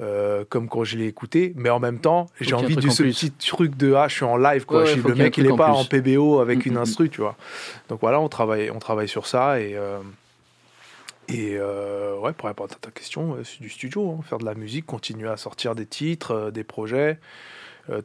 euh, 0.00 0.44
comme 0.48 0.68
quand 0.68 0.84
je 0.84 0.96
l'ai 0.96 1.06
écouté, 1.06 1.52
mais 1.56 1.70
en 1.70 1.78
même 1.80 1.98
temps, 2.00 2.26
j'ai 2.40 2.54
envie 2.54 2.76
de 2.76 2.88
ce 2.90 3.02
plus. 3.02 3.12
petit 3.14 3.30
truc 3.32 3.76
de 3.76 3.94
ah, 3.94 4.08
je 4.08 4.14
suis 4.14 4.24
en 4.24 4.36
live, 4.36 4.64
quoi. 4.66 4.80
Ouais, 4.80 4.86
Je 4.86 5.00
ouais, 5.00 5.08
le 5.08 5.14
mec, 5.14 5.36
il 5.38 5.44
truc 5.44 5.54
est 5.54 5.56
pas 5.56 5.70
plus. 5.70 5.80
en 5.80 5.84
PBO 5.84 6.40
avec 6.40 6.64
Mm, 6.66 6.68
une 6.68 6.74
mm, 6.74 6.78
instru, 6.78 7.10
tu 7.10 7.20
vois. 7.20 7.36
Donc 7.88 8.00
voilà, 8.00 8.20
on 8.20 8.28
travaille, 8.28 8.70
on 8.70 8.78
travaille 8.78 9.08
sur 9.08 9.26
ça 9.26 9.60
et. 9.60 9.74
euh, 9.76 9.98
et 11.28 11.56
euh, 11.58 12.18
ouais, 12.18 12.32
pour 12.34 12.48
répondre 12.48 12.74
à 12.74 12.78
ta 12.78 12.90
question, 12.90 13.38
c'est 13.44 13.60
du 13.62 13.70
studio, 13.70 14.16
hein, 14.18 14.22
faire 14.28 14.36
de 14.38 14.44
la 14.44 14.54
musique, 14.54 14.84
continuer 14.84 15.28
à 15.30 15.38
sortir 15.38 15.74
des 15.74 15.86
titres, 15.86 16.50
des 16.52 16.64
projets. 16.64 17.18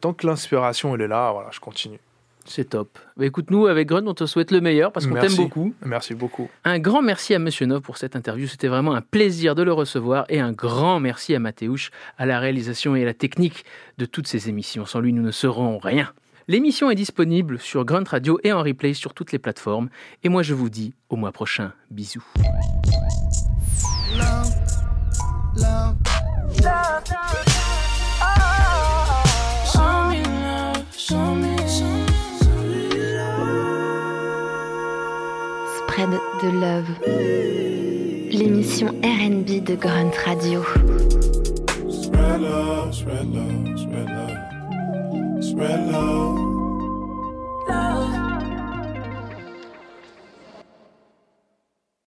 Tant 0.02 0.14
que 0.14 0.28
l'inspiration 0.28 0.94
elle 0.96 1.02
est 1.02 1.08
là, 1.08 1.32
voilà, 1.34 1.50
je 1.52 1.60
continue. 1.60 2.00
C'est 2.46 2.70
top. 2.70 2.98
Bah, 3.18 3.26
écoute, 3.26 3.52
nous, 3.52 3.68
avec 3.68 3.88
Grun, 3.88 4.06
on 4.08 4.14
te 4.14 4.26
souhaite 4.26 4.52
le 4.52 4.62
meilleur 4.62 4.92
parce 4.92 5.06
qu'on 5.06 5.16
t'aime 5.16 5.36
beaucoup. 5.36 5.74
Merci 5.86 6.16
beaucoup. 6.16 6.50
Un 6.64 6.80
grand 6.80 7.02
merci 7.02 7.36
à 7.36 7.40
Monsieur 7.40 7.66
Nov 7.66 7.82
pour 7.82 7.98
cette 7.98 8.16
interview. 8.16 8.48
C'était 8.48 8.68
vraiment 8.68 8.96
un 8.96 9.02
plaisir 9.02 9.56
de 9.56 9.64
le 9.64 9.72
recevoir. 9.72 10.26
Et 10.30 10.40
un 10.40 10.52
grand 10.52 11.00
merci 11.00 11.36
à 11.36 11.40
Mathéouche, 11.40 11.92
à 12.18 12.26
la 12.26 12.40
réalisation 12.40 12.96
et 12.96 13.04
à 13.04 13.06
la 13.06 13.14
technique 13.14 13.66
de 13.98 14.06
toutes 14.06 14.28
ces 14.28 14.50
émissions. 14.50 14.86
Sans 14.86 15.00
lui, 15.00 15.14
nous 15.14 15.22
ne 15.22 15.32
serons 15.32 15.78
rien. 15.78 16.12
L'émission 16.48 16.90
est 16.90 16.96
disponible 16.96 17.60
sur 17.60 17.86
Grunt 17.86 18.06
Radio 18.10 18.40
et 18.44 18.52
en 18.52 18.64
replay 18.64 18.96
sur 18.96 19.14
toutes 19.14 19.32
les 19.32 19.38
plateformes. 19.38 19.90
Et 20.24 20.30
moi, 20.30 20.42
je 20.42 20.56
vous 20.56 20.70
dis 20.70 20.96
au 21.10 21.16
mois 21.16 21.32
prochain. 21.32 21.74
Bisous. 21.92 22.26
Love, 24.18 24.56
love, 25.56 25.96
love, 26.64 27.04
Show 30.96 31.36
me 31.36 31.48
love, 31.48 31.59
De 36.00 36.48
Love, 36.48 36.86
l'émission 38.32 38.88
RB 39.04 39.62
de 39.62 39.76
Grunt 39.76 40.12
Radio. 40.26 40.64